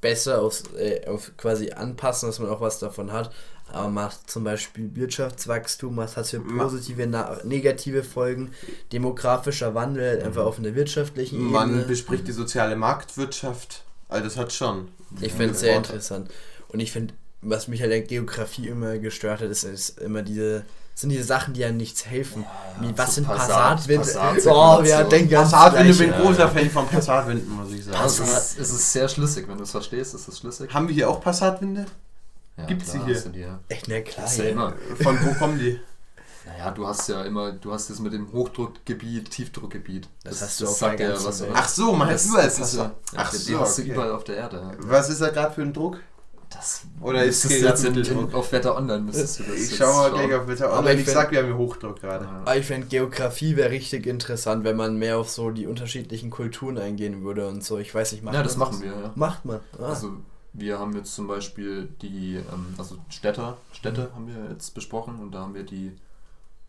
besser 0.00 0.42
aufs, 0.42 0.64
äh, 0.76 1.06
auf 1.06 1.36
quasi 1.36 1.70
anpassen, 1.70 2.28
dass 2.28 2.40
man 2.40 2.50
auch 2.50 2.60
was 2.60 2.80
davon 2.80 3.12
hat. 3.12 3.32
Aber 3.72 3.88
macht 3.88 4.28
zum 4.28 4.42
Beispiel 4.42 4.94
Wirtschaftswachstum, 4.96 5.96
was 5.96 6.16
hat 6.16 6.26
für 6.26 6.40
positive, 6.40 7.06
negative 7.44 8.02
Folgen, 8.02 8.50
demografischer 8.92 9.74
Wandel 9.74 10.20
einfach 10.20 10.44
auf 10.44 10.58
einer 10.58 10.74
wirtschaftlichen 10.74 11.36
Ebene. 11.36 11.52
Man 11.52 11.86
bespricht 11.86 12.26
die 12.26 12.32
soziale 12.32 12.74
Marktwirtschaft. 12.76 13.84
Also 14.14 14.26
das 14.26 14.36
hat 14.36 14.52
schon. 14.52 14.88
Ich 15.20 15.32
finde 15.32 15.54
es 15.54 15.60
sehr 15.60 15.76
interessant. 15.76 16.30
Und 16.68 16.80
ich 16.80 16.92
finde, 16.92 17.14
was 17.42 17.68
mich 17.68 17.82
halt 17.82 17.92
in 17.92 18.06
Geografie 18.06 18.68
immer 18.68 18.98
gestört 18.98 19.40
hat, 19.40 19.48
ist, 19.48 19.64
ist 19.64 20.00
immer 20.00 20.22
diese 20.22 20.64
sind 20.96 21.10
diese 21.10 21.24
Sachen, 21.24 21.54
die 21.54 21.60
ja 21.60 21.72
nichts 21.72 22.06
helfen. 22.06 22.44
Ja, 22.44 22.88
Wie, 22.88 22.96
was 22.96 23.08
so 23.08 23.12
sind 23.14 23.26
Passatwinde? 23.26 24.06
Passat 24.06 24.46
oh, 24.46 24.80
ja, 24.84 25.02
denk 25.02 25.28
ganz 25.28 25.50
Passatwinde, 25.50 25.90
ich 25.90 25.98
bin 25.98 26.12
großer 26.12 26.48
Fan 26.48 26.70
von 26.70 26.86
Passatwinden, 26.86 27.50
muss 27.50 27.72
ich 27.72 27.84
sagen. 27.84 27.96
Also 27.96 28.22
es, 28.22 28.30
ist, 28.30 28.60
es 28.60 28.70
ist 28.70 28.92
sehr 28.92 29.08
schlüssig, 29.08 29.48
wenn 29.48 29.56
du 29.56 29.64
es 29.64 29.72
verstehst, 29.72 30.14
ist 30.14 30.28
es 30.28 30.38
schlüssig. 30.38 30.72
Haben 30.72 30.86
wir 30.86 30.94
hier 30.94 31.10
auch 31.10 31.20
Passatwinde? 31.20 31.86
Ja, 32.56 32.66
Gibt 32.66 32.86
sie 32.86 33.00
hier? 33.04 33.20
Die, 33.20 33.40
ja. 33.40 33.58
Echt, 33.68 33.88
ne, 33.88 34.02
klar. 34.02 34.32
Ja. 34.32 34.72
Von 35.02 35.18
wo 35.24 35.34
kommen 35.34 35.58
die? 35.58 35.80
Naja, 36.46 36.70
du 36.70 36.86
hast 36.86 37.08
ja 37.08 37.22
immer, 37.22 37.52
du 37.52 37.72
hast 37.72 37.88
es 37.90 38.00
mit 38.00 38.12
dem 38.12 38.30
Hochdruckgebiet, 38.32 39.30
Tiefdruckgebiet. 39.30 40.08
Das, 40.22 40.40
das 40.40 40.42
hast 40.42 40.60
du 40.60 40.66
auch 40.66 40.76
sagt 40.76 41.00
ja 41.00 41.12
was. 41.12 41.42
Ach 41.54 41.68
so, 41.68 41.92
man 41.92 42.08
hat 42.08 42.24
überall 42.24 42.50
Passat. 42.50 42.94
Ach 43.16 43.32
so, 43.32 43.48
die 43.48 43.56
hast 43.56 43.78
du 43.78 43.82
überall 43.82 44.12
auf 44.12 44.24
der 44.24 44.36
Erde. 44.36 44.76
Was 44.80 45.08
ist 45.08 45.20
da 45.20 45.30
gerade 45.30 45.54
für 45.54 45.62
ein 45.62 45.72
Druck? 45.72 45.98
Das 46.50 46.84
Oder 47.00 47.24
ist 47.24 47.44
es 47.44 47.60
jetzt 47.60 47.84
in, 47.84 47.96
in, 48.04 48.34
auf 48.34 48.52
Wetter 48.52 48.76
Online 48.76 49.00
müsstest 49.00 49.40
du 49.40 49.42
das 49.44 49.56
Ich 49.56 49.76
schau 49.76 49.92
mal 49.92 50.10
gleich 50.12 50.32
auf 50.34 50.46
Wetter 50.46 50.66
Online. 50.66 50.78
Aber 50.78 50.92
ich, 50.94 51.00
ich 51.00 51.10
sag, 51.10 51.30
wir 51.30 51.40
haben 51.40 51.46
hier 51.46 51.56
Hochdruck 51.56 52.00
gerade. 52.00 52.28
Aber 52.28 52.56
ich 52.56 52.66
finde 52.66 52.86
Geografie 52.86 53.56
wäre 53.56 53.70
richtig 53.70 54.06
interessant, 54.06 54.64
wenn 54.64 54.76
man 54.76 54.96
mehr 54.96 55.18
auf 55.18 55.30
so 55.30 55.50
die 55.50 55.66
unterschiedlichen 55.66 56.30
Kulturen 56.30 56.78
eingehen 56.78 57.24
würde 57.24 57.48
und 57.48 57.64
so. 57.64 57.78
Ich 57.78 57.92
weiß 57.92 58.12
nicht, 58.12 58.22
macht 58.22 58.34
Ja, 58.34 58.42
das 58.42 58.56
machen 58.56 58.82
wir, 58.82 58.92
ja. 58.92 59.12
Macht 59.16 59.44
man. 59.44 59.60
Ah. 59.78 59.88
Also 59.88 60.12
wir 60.52 60.78
haben 60.78 60.94
jetzt 60.94 61.14
zum 61.14 61.26
Beispiel 61.26 61.88
die, 62.00 62.36
ähm, 62.36 62.74
also 62.78 62.96
Städte, 63.08 63.56
Städte 63.72 64.02
mhm. 64.02 64.14
haben 64.14 64.26
wir 64.28 64.50
jetzt 64.52 64.74
besprochen 64.74 65.18
und 65.20 65.32
da 65.32 65.40
haben 65.40 65.54
wir 65.54 65.64
die, 65.64 65.92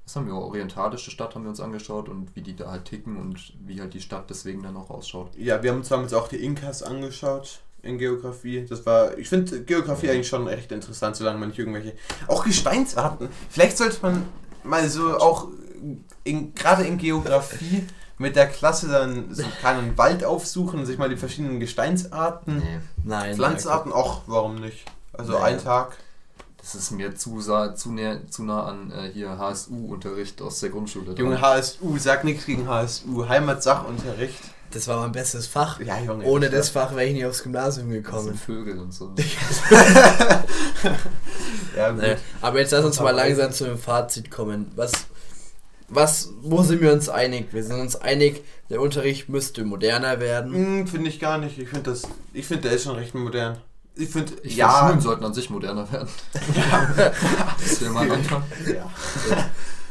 was 0.05 0.15
haben 0.15 0.27
wir, 0.27 0.35
orientalische 0.35 1.09
Stadt 1.09 1.33
haben 1.33 1.43
wir 1.43 1.49
uns 1.49 1.59
angeschaut 1.59 2.09
und 2.09 2.35
wie 2.35 2.41
die 2.41 2.55
da 2.55 2.69
halt 2.69 2.85
ticken 2.85 3.17
und 3.17 3.53
wie 3.65 3.81
halt 3.81 3.93
die 3.93 4.01
Stadt 4.01 4.29
deswegen 4.29 4.61
dann 4.61 4.77
auch 4.77 4.89
ausschaut. 4.89 5.31
Ja, 5.35 5.63
wir 5.63 5.71
haben 5.71 5.79
uns 5.79 5.89
damals 5.89 6.13
auch 6.13 6.27
die 6.27 6.43
Inkas 6.43 6.83
angeschaut 6.83 7.59
in 7.81 7.97
Geografie. 7.97 8.65
Das 8.67 8.85
war, 8.85 9.17
ich 9.17 9.29
finde 9.29 9.63
Geografie 9.63 10.09
eigentlich 10.09 10.27
schon 10.27 10.47
echt 10.47 10.71
interessant, 10.71 11.15
solange 11.15 11.39
man 11.39 11.49
nicht 11.49 11.59
irgendwelche, 11.59 11.93
auch 12.27 12.43
Gesteinsarten. 12.43 13.29
Vielleicht 13.49 13.77
sollte 13.77 13.97
man 14.03 14.25
mal 14.63 14.87
so 14.89 15.17
auch 15.17 15.47
in, 16.23 16.53
gerade 16.53 16.83
in 16.83 16.97
Geografie 16.97 17.83
mit 18.17 18.35
der 18.35 18.47
Klasse 18.47 18.87
dann 18.87 19.33
so 19.33 19.43
keinen 19.61 19.97
Wald 19.97 20.23
aufsuchen 20.23 20.79
und 20.79 20.85
sich 20.85 20.97
mal 20.97 21.09
die 21.09 21.17
verschiedenen 21.17 21.59
Gesteinsarten, 21.59 22.57
nee. 22.57 22.79
Nein, 23.03 23.35
Pflanzarten, 23.35 23.91
auch 23.91 24.21
warum 24.27 24.55
nicht? 24.55 24.85
Also 25.13 25.33
nee. 25.33 25.43
ein 25.43 25.63
Tag. 25.63 25.97
Das 26.65 26.73
ist 26.73 26.89
mir 26.89 27.15
zu, 27.15 27.39
zu, 27.75 27.91
näher, 27.91 28.27
zu 28.27 28.41
nah 28.41 28.63
an 28.65 28.91
äh, 28.91 29.11
hier 29.13 29.37
HSU-Unterricht 29.37 30.41
aus 30.41 30.61
der 30.61 30.71
Grundschule. 30.71 31.13
Junge, 31.13 31.39
HSU, 31.39 31.95
sag 31.99 32.23
nichts 32.23 32.47
gegen 32.47 32.67
HSU. 32.67 33.29
Heimatsachunterricht. 33.29 34.39
Das 34.71 34.87
war 34.87 34.99
mein 35.01 35.11
bestes 35.11 35.45
Fach. 35.45 35.79
Ja, 35.79 35.99
Junge. 35.99 36.25
Ohne 36.25 36.49
das 36.49 36.69
Fach 36.69 36.95
wäre 36.95 37.05
ich 37.05 37.13
nicht 37.13 37.27
aufs 37.27 37.43
Gymnasium 37.43 37.91
gekommen. 37.91 38.29
Das 38.29 38.37
sind 38.37 38.39
Vögel 38.39 38.79
und 38.79 38.91
so. 38.91 39.13
ja, 41.77 41.91
gut. 41.91 42.01
Nee. 42.01 42.15
Aber 42.41 42.59
jetzt 42.59 42.71
lass 42.71 42.83
uns 42.83 42.99
mal 42.99 43.11
langsam 43.11 43.51
zu 43.51 43.65
dem 43.65 43.77
Fazit 43.77 44.31
kommen. 44.31 44.71
Was, 44.75 45.05
was, 45.87 46.31
wo 46.41 46.63
sind 46.63 46.81
wir 46.81 46.91
uns 46.93 47.09
einig? 47.09 47.53
Wir 47.53 47.63
sind 47.63 47.79
uns 47.79 47.95
einig, 47.95 48.43
der 48.71 48.81
Unterricht 48.81 49.29
müsste 49.29 49.65
moderner 49.65 50.19
werden. 50.19 50.51
Hm, 50.51 50.87
finde 50.87 51.09
ich 51.09 51.19
gar 51.19 51.37
nicht. 51.37 51.59
Ich 51.59 51.69
finde 51.69 51.91
das, 51.91 52.07
ich 52.33 52.47
finde, 52.47 52.63
der 52.63 52.71
ist 52.71 52.85
schon 52.85 52.95
recht 52.95 53.13
modern. 53.13 53.59
Ich 53.97 54.09
finde, 54.09 54.33
ja. 54.43 54.69
Find, 54.69 54.79
Schulen 54.79 55.01
sollten 55.01 55.25
an 55.25 55.33
sich 55.33 55.49
moderner 55.49 55.91
werden. 55.91 56.09
Ja. 56.53 56.87
das 57.59 57.81
wäre 57.81 57.91
mal 57.91 58.11
Anfang. 58.11 58.43
Ja. 58.67 58.91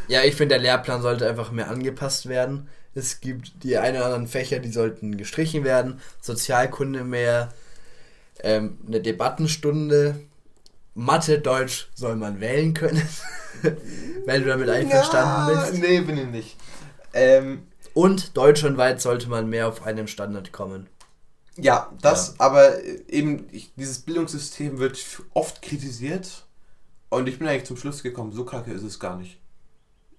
ja, 0.09 0.23
ich 0.25 0.35
finde, 0.35 0.57
der 0.57 0.63
Lehrplan 0.63 1.01
sollte 1.01 1.29
einfach 1.29 1.51
mehr 1.51 1.71
angepasst 1.71 2.29
werden. 2.29 2.69
Es 2.95 3.21
gibt 3.21 3.65
die 3.65 3.77
ein 3.79 3.97
oder 3.97 4.07
anderen 4.07 4.27
Fächer, 4.27 4.59
die 4.61 4.71
sollten 4.71 5.17
gestrichen 5.17 5.65
werden. 5.65 6.01
Sozialkunde 6.21 7.03
mehr, 7.03 7.53
ähm, 8.43 8.79
eine 8.87 9.01
Debattenstunde. 9.01 10.21
Mathe, 10.95 11.41
Deutsch 11.41 11.89
soll 11.95 12.17
man 12.17 12.41
wählen 12.41 12.75
können. 12.75 13.03
Wenn 14.27 14.43
du 14.43 14.49
damit 14.49 14.69
einverstanden 14.69 15.55
ja, 15.55 15.61
bist. 15.63 15.83
Nee, 15.83 16.01
bin 16.01 16.19
ich 16.19 16.27
nicht. 16.27 16.57
Ähm, 17.15 17.67
Und 17.95 18.37
deutschlandweit 18.37 19.01
sollte 19.01 19.29
man 19.29 19.49
mehr 19.49 19.67
auf 19.67 19.85
einen 19.85 20.09
Standard 20.09 20.53
kommen. 20.53 20.89
Ja, 21.57 21.93
das, 22.01 22.29
ja. 22.29 22.35
aber 22.39 22.83
eben 23.09 23.47
ich, 23.53 23.73
dieses 23.77 24.01
Bildungssystem 24.01 24.79
wird 24.79 24.99
oft 25.35 25.63
kritisiert 25.63 26.47
und 27.11 27.29
ich 27.29 27.39
bin 27.39 27.47
eigentlich 27.47 27.65
zum 27.65 27.77
Schluss 27.77 28.03
gekommen, 28.03 28.33
so 28.33 28.45
kacke 28.45 28.73
ist 28.73 28.83
es 28.83 28.99
gar 28.99 29.17
nicht. 29.17 29.41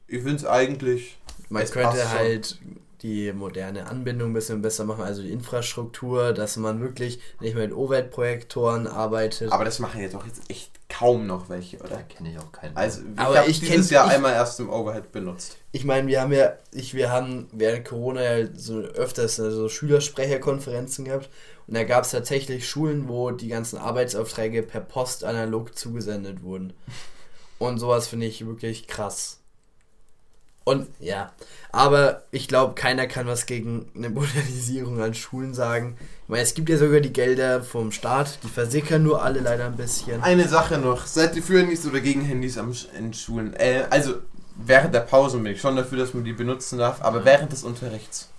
Ich 0.08 0.22
finde 0.22 0.36
es 0.36 0.46
eigentlich 0.46 1.18
man 1.50 1.66
könnte 1.66 2.10
halt 2.10 2.60
die 3.06 3.32
moderne 3.34 3.88
Anbindung 3.88 4.32
ein 4.32 4.34
bisschen 4.34 4.62
besser 4.62 4.86
machen, 4.86 5.04
also 5.04 5.22
die 5.22 5.32
Infrastruktur, 5.32 6.34
dass 6.34 6.58
man 6.58 6.82
wirklich 6.82 7.20
nicht 7.40 7.56
mit 7.56 7.72
OLED-Projektoren 7.72 8.88
arbeitet. 8.88 9.52
Aber 9.52 9.64
das 9.64 9.80
machen 9.80 10.02
jetzt 10.02 10.16
auch 10.16 10.26
jetzt 10.26 10.50
echt 10.50 10.72
kaum 10.90 11.28
noch 11.28 11.50
welche, 11.50 11.78
oder? 11.78 11.90
Da 11.90 12.02
kenne 12.02 12.32
ich 12.32 12.40
auch 12.40 12.52
keinen. 12.52 12.76
Also 12.76 13.02
ich 13.02 13.20
aber 13.20 13.48
ich 13.48 13.60
dieses 13.60 13.92
Jahr 13.92 14.08
ich, 14.08 14.14
einmal 14.14 14.34
erst 14.34 14.60
im 14.60 14.70
Overhead 14.70 15.12
benutzt. 15.12 15.58
Ich 15.72 15.84
meine, 15.84 16.08
wir 16.08 16.22
haben 16.22 16.32
ja, 16.32 16.54
ich, 16.72 16.96
wir 16.96 17.12
haben 17.12 17.48
während 17.52 17.86
Corona 17.86 18.24
ja 18.24 18.48
so 18.56 18.80
öfters 18.80 19.36
so 19.36 19.70
Schülersprecherkonferenzen 19.70 21.06
gehabt 21.06 21.30
und 21.68 21.76
da 21.76 21.84
gab 21.84 22.06
es 22.06 22.12
tatsächlich 22.12 22.68
Schulen, 22.68 23.08
wo 23.08 23.32
die 23.32 23.50
ganzen 23.50 23.78
Arbeitsaufträge 23.78 24.64
per 24.64 24.82
Post 24.82 25.24
analog 25.24 25.78
zugesendet 25.78 26.42
wurden. 26.42 26.74
Und 27.60 27.78
sowas 27.78 28.08
finde 28.08 28.26
ich 28.26 28.46
wirklich 28.46 28.88
krass. 28.88 29.40
Und 30.66 30.88
ja, 31.00 31.32
aber 31.72 32.24
ich 32.32 32.48
glaube, 32.48 32.74
keiner 32.74 33.06
kann 33.06 33.28
was 33.28 33.46
gegen 33.46 33.90
eine 33.96 34.10
Modernisierung 34.10 35.00
an 35.00 35.14
Schulen 35.14 35.54
sagen. 35.54 35.96
Ich 36.24 36.30
meine, 36.30 36.42
es 36.42 36.56
gibt 36.56 36.70
ja 36.70 36.78
sogar 36.78 37.02
die 37.02 37.14
Gelder 37.14 37.62
vom 37.62 37.92
Staat, 37.92 38.40
die 38.44 38.48
versickern 38.48 39.04
nur 39.04 39.24
alle 39.24 39.40
leider 39.40 39.68
ein 39.68 39.78
bisschen. 39.78 40.24
Eine 40.24 40.48
Sache 40.48 40.80
noch, 40.80 41.06
seid 41.06 41.36
ihr 41.36 41.44
für 41.44 41.60
Handys 41.60 41.86
oder 41.86 42.02
gegen 42.02 42.22
Handys 42.22 42.58
am, 42.58 42.74
in 42.98 43.14
Schulen? 43.14 43.54
Äh, 43.54 43.86
also 43.92 44.16
während 44.56 44.96
der 44.96 45.02
Pausen 45.02 45.44
bin 45.44 45.54
ich 45.54 45.62
schon 45.62 45.76
dafür, 45.76 46.00
dass 46.00 46.16
man 46.16 46.24
die 46.24 46.34
benutzen 46.34 46.80
darf, 46.80 47.02
aber 47.04 47.20
ja. 47.20 47.26
während 47.26 47.52
des 47.52 47.64
Unterrichts. 47.64 48.30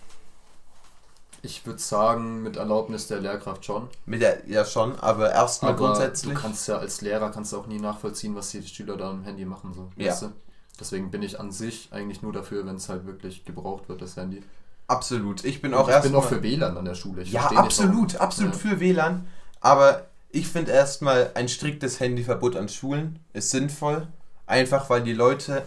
Ich 1.42 1.64
würde 1.64 1.78
sagen, 1.78 2.42
mit 2.42 2.56
Erlaubnis 2.56 3.06
der 3.06 3.20
Lehrkraft 3.20 3.64
schon. 3.64 3.88
Mit 4.04 4.20
der, 4.20 4.48
ja 4.48 4.64
schon, 4.64 4.98
aber 4.98 5.30
erstmal 5.30 5.76
grundsätzlich. 5.76 6.34
Du 6.34 6.40
kannst 6.40 6.66
ja 6.66 6.78
als 6.78 7.02
Lehrer 7.02 7.30
kannst 7.30 7.52
du 7.52 7.58
auch 7.58 7.68
nie 7.68 7.78
nachvollziehen, 7.78 8.34
was 8.34 8.50
die 8.50 8.66
Schüler 8.66 8.96
da 8.96 9.10
am 9.10 9.22
Handy 9.22 9.44
machen. 9.44 9.72
So. 9.72 9.90
Ja. 9.96 10.10
Weißt 10.10 10.22
du? 10.22 10.32
Deswegen 10.78 11.10
bin 11.10 11.22
ich 11.22 11.40
an 11.40 11.52
sich 11.52 11.88
eigentlich 11.90 12.22
nur 12.22 12.32
dafür, 12.32 12.66
wenn 12.66 12.76
es 12.76 12.88
halt 12.88 13.06
wirklich 13.06 13.44
gebraucht 13.44 13.88
wird, 13.88 14.02
das 14.02 14.16
Handy. 14.16 14.42
Absolut. 14.88 15.44
Ich 15.44 15.62
bin 15.62 15.74
auch 15.74 15.88
Ich 15.88 16.00
bin 16.00 16.14
auch 16.14 16.24
für 16.24 16.42
WLAN 16.42 16.76
an 16.76 16.84
der 16.84 16.94
Schule. 16.94 17.22
Ich 17.22 17.32
ja, 17.32 17.46
absolut, 17.50 18.16
absolut 18.16 18.54
ja. 18.54 18.58
für 18.58 18.80
WLAN. 18.80 19.26
Aber 19.60 20.06
ich 20.30 20.48
finde 20.48 20.72
erstmal 20.72 21.30
ein 21.34 21.48
striktes 21.48 21.98
Handyverbot 21.98 22.56
an 22.56 22.68
Schulen 22.68 23.18
ist 23.32 23.50
sinnvoll. 23.50 24.06
Einfach 24.46 24.88
weil 24.90 25.02
die 25.02 25.14
Leute 25.14 25.62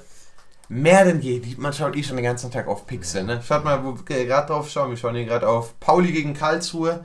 mehr 0.69 1.03
denn 1.03 1.19
je, 1.19 1.41
man 1.57 1.73
schaut 1.73 1.97
eh 1.97 2.03
schon 2.03 2.15
den 2.15 2.23
ganzen 2.23 2.51
Tag 2.51 2.67
auf 2.67 2.85
Pixel. 2.85 3.23
Ne? 3.23 3.41
Schaut 3.45 3.65
mal, 3.65 3.83
wo 3.83 3.97
wir 3.97 4.25
gerade 4.25 4.47
drauf 4.47 4.69
schauen. 4.69 4.91
Wir 4.91 4.97
schauen 4.97 5.15
hier 5.15 5.25
gerade 5.25 5.47
auf 5.47 5.79
Pauli 5.79 6.11
gegen 6.11 6.33
Karlsruhe. 6.33 7.03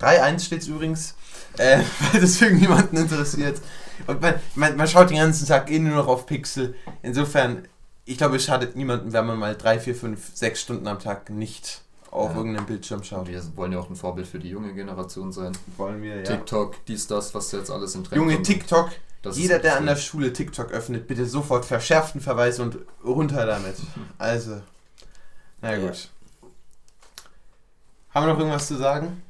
3-1 0.00 0.40
steht 0.40 0.62
es 0.62 0.68
übrigens. 0.68 1.14
Äh, 1.56 1.80
weil 2.12 2.20
das 2.20 2.40
irgendjemanden 2.40 2.98
interessiert. 2.98 3.60
Und 4.06 4.20
man, 4.20 4.34
man, 4.54 4.76
man 4.76 4.88
schaut 4.88 5.10
den 5.10 5.18
ganzen 5.18 5.46
Tag 5.46 5.70
eh 5.70 5.78
nur 5.78 5.96
noch 5.96 6.06
auf 6.06 6.26
Pixel. 6.26 6.74
Insofern, 7.02 7.68
ich 8.04 8.18
glaube, 8.18 8.36
es 8.36 8.44
schadet 8.44 8.76
niemandem, 8.76 9.12
wenn 9.12 9.26
man 9.26 9.38
mal 9.38 9.56
drei, 9.56 9.78
vier, 9.78 9.94
fünf, 9.94 10.30
sechs 10.34 10.60
Stunden 10.60 10.86
am 10.88 10.98
Tag 10.98 11.30
nicht 11.30 11.82
auf 12.10 12.30
ja. 12.30 12.36
irgendeinem 12.38 12.66
Bildschirm 12.66 13.02
schaut. 13.04 13.28
Wir 13.28 13.42
wollen 13.56 13.72
ja 13.72 13.78
auch 13.78 13.88
ein 13.88 13.96
Vorbild 13.96 14.26
für 14.26 14.38
die 14.38 14.48
junge 14.48 14.74
Generation 14.74 15.32
sein. 15.32 15.52
Wollen 15.76 16.02
wir, 16.02 16.16
ja. 16.16 16.22
TikTok, 16.22 16.84
dies, 16.86 17.06
das, 17.06 17.34
was 17.34 17.52
jetzt 17.52 17.70
alles 17.70 17.94
in 17.94 18.04
Trend 18.04 18.16
Junge, 18.16 18.34
kommt. 18.34 18.46
TikTok. 18.46 18.90
Jeder, 19.32 19.58
der 19.58 19.76
an 19.76 19.84
der 19.84 19.96
Schule 19.96 20.32
TikTok 20.32 20.70
öffnet, 20.72 21.06
bitte 21.06 21.26
sofort 21.26 21.66
verschärften 21.66 22.22
Verweis 22.22 22.58
und 22.58 22.78
runter 23.04 23.46
damit. 23.46 23.76
Also, 24.18 24.60
na 25.60 25.76
gut. 25.76 26.08
Ja. 26.42 26.48
Haben 28.14 28.26
wir 28.26 28.32
noch 28.32 28.40
irgendwas 28.40 28.66
zu 28.66 28.76
sagen? 28.76 29.22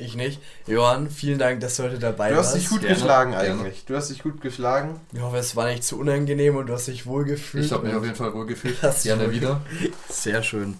Ich 0.00 0.14
nicht. 0.14 0.40
Johann, 0.68 1.10
vielen 1.10 1.40
Dank, 1.40 1.58
dass 1.58 1.76
du 1.76 1.82
heute 1.82 1.98
dabei 1.98 2.34
warst. 2.34 2.54
Du 2.54 2.54
hast 2.54 2.54
dich 2.54 2.70
gut 2.70 2.80
Gerne. 2.82 2.94
geschlagen 2.94 3.34
eigentlich. 3.34 3.84
Du 3.84 3.96
hast 3.96 4.10
dich 4.10 4.22
gut 4.22 4.40
geschlagen. 4.40 5.00
Ich 5.12 5.20
hoffe, 5.20 5.38
es 5.38 5.56
war 5.56 5.66
nicht 5.66 5.82
zu 5.82 5.98
unangenehm 5.98 6.54
und 6.54 6.68
du 6.68 6.72
hast 6.72 6.86
dich 6.86 7.04
wohlgefühlt. 7.04 7.64
Ich 7.64 7.72
habe 7.72 7.84
mich 7.84 7.96
auf 7.96 8.04
jeden 8.04 8.14
Fall 8.14 8.32
wohlgefühlt. 8.32 8.78
Gerne 9.02 9.32
wieder. 9.32 9.60
Sehr 10.08 10.44
schön. 10.44 10.76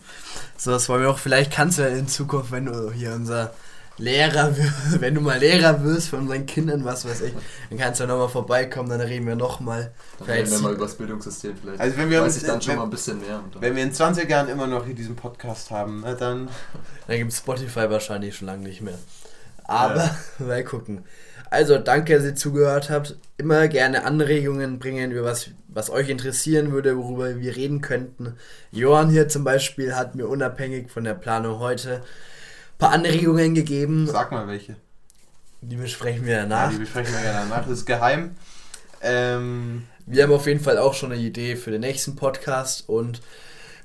So, 0.56 0.70
das 0.70 0.88
wollen 0.88 1.02
wir 1.02 1.10
auch. 1.10 1.18
Vielleicht 1.18 1.52
kannst 1.52 1.78
du 1.78 1.82
ja 1.82 1.88
in 1.88 2.06
Zukunft, 2.06 2.52
wenn 2.52 2.66
du 2.66 2.92
hier 2.92 3.12
unser 3.12 3.52
Lehrer 3.98 4.56
wirst, 4.56 4.72
wenn 5.00 5.14
du 5.14 5.20
mal 5.20 5.38
Lehrer 5.38 5.82
wirst 5.82 6.08
von 6.08 6.20
unseren 6.20 6.46
Kindern, 6.46 6.84
was 6.84 7.04
weiß 7.04 7.22
ich, 7.22 7.32
dann 7.68 7.78
kannst 7.78 8.00
du 8.00 8.04
ja 8.04 8.08
nochmal 8.08 8.28
vorbeikommen, 8.28 8.88
dann 8.88 9.00
reden 9.00 9.26
wir 9.26 9.36
nochmal. 9.36 9.92
Dann 10.18 10.28
reden 10.28 10.50
wir 10.50 10.58
mal 10.60 10.72
über 10.74 10.86
das 10.86 10.94
Bildungssystem 10.94 11.54
vielleicht. 11.60 11.80
Also 11.80 11.96
wenn 11.96 12.10
wir 12.10 12.20
weiß 12.20 12.34
uns, 12.34 12.42
ich 12.42 12.48
dann 12.48 12.62
schon 12.62 12.72
wenn, 12.72 12.78
mal 12.78 12.84
ein 12.84 12.90
bisschen 12.90 13.20
mehr. 13.20 13.42
Wenn 13.60 13.76
wir 13.76 13.82
in 13.82 13.92
20 13.92 14.30
Jahren 14.30 14.48
immer 14.48 14.66
noch 14.66 14.86
hier 14.86 14.94
diesen 14.94 15.16
Podcast 15.16 15.70
haben, 15.70 16.02
na 16.04 16.14
dann... 16.14 16.48
Dann 17.06 17.16
gibt 17.16 17.32
es 17.32 17.38
Spotify 17.38 17.88
wahrscheinlich 17.88 18.36
schon 18.36 18.48
lange 18.48 18.64
nicht 18.64 18.82
mehr. 18.82 18.98
Aber, 19.64 19.96
ja. 19.96 20.16
mal 20.46 20.62
gucken. 20.62 21.04
Also, 21.50 21.78
danke, 21.78 22.14
dass 22.14 22.24
ihr 22.24 22.34
zugehört 22.34 22.90
habt. 22.90 23.16
Immer 23.38 23.68
gerne 23.68 24.04
Anregungen 24.04 24.78
bringen, 24.78 25.12
über 25.12 25.24
was, 25.24 25.50
was 25.68 25.88
euch 25.88 26.10
interessieren 26.10 26.72
würde, 26.72 26.98
worüber 26.98 27.38
wir 27.40 27.56
reden 27.56 27.80
könnten. 27.80 28.34
Johann 28.70 29.08
hier 29.08 29.28
zum 29.28 29.44
Beispiel 29.44 29.96
hat 29.96 30.14
mir 30.14 30.28
unabhängig 30.28 30.90
von 30.90 31.04
der 31.04 31.14
Planung 31.14 31.58
heute 31.58 32.02
paar 32.78 32.90
Anregungen 32.92 33.54
gegeben. 33.54 34.06
Sag 34.06 34.30
mal 34.30 34.46
welche. 34.46 34.76
Die 35.60 35.76
besprechen 35.76 36.24
wir 36.24 36.36
danach. 36.36 36.70
Ja, 36.70 36.70
die 36.70 36.78
besprechen 36.78 37.14
wir 37.14 37.32
danach. 37.32 37.62
Das 37.62 37.78
ist 37.78 37.86
geheim. 37.86 38.36
Ähm, 39.00 39.84
wir 40.06 40.22
haben 40.22 40.32
auf 40.32 40.46
jeden 40.46 40.60
Fall 40.60 40.78
auch 40.78 40.94
schon 40.94 41.12
eine 41.12 41.20
Idee 41.20 41.56
für 41.56 41.70
den 41.70 41.80
nächsten 41.80 42.16
Podcast 42.16 42.88
und 42.88 43.20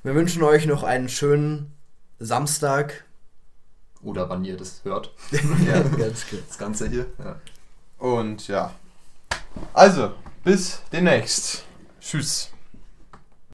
wir 0.02 0.14
wünschen 0.14 0.42
euch 0.42 0.66
noch 0.66 0.82
einen 0.82 1.08
schönen 1.08 1.72
Samstag. 2.18 3.04
Oder 4.02 4.28
wann 4.28 4.44
ihr 4.44 4.56
das 4.56 4.84
hört. 4.84 5.12
ja, 5.66 5.80
ganz 5.82 6.28
gut. 6.28 6.42
Das 6.48 6.58
Ganze 6.58 6.88
hier. 6.88 7.06
Ja. 7.18 7.40
Und 7.98 8.48
ja. 8.48 8.74
Also, 9.72 10.12
bis 10.44 10.82
demnächst. 10.92 11.64
Tschüss. 12.00 12.53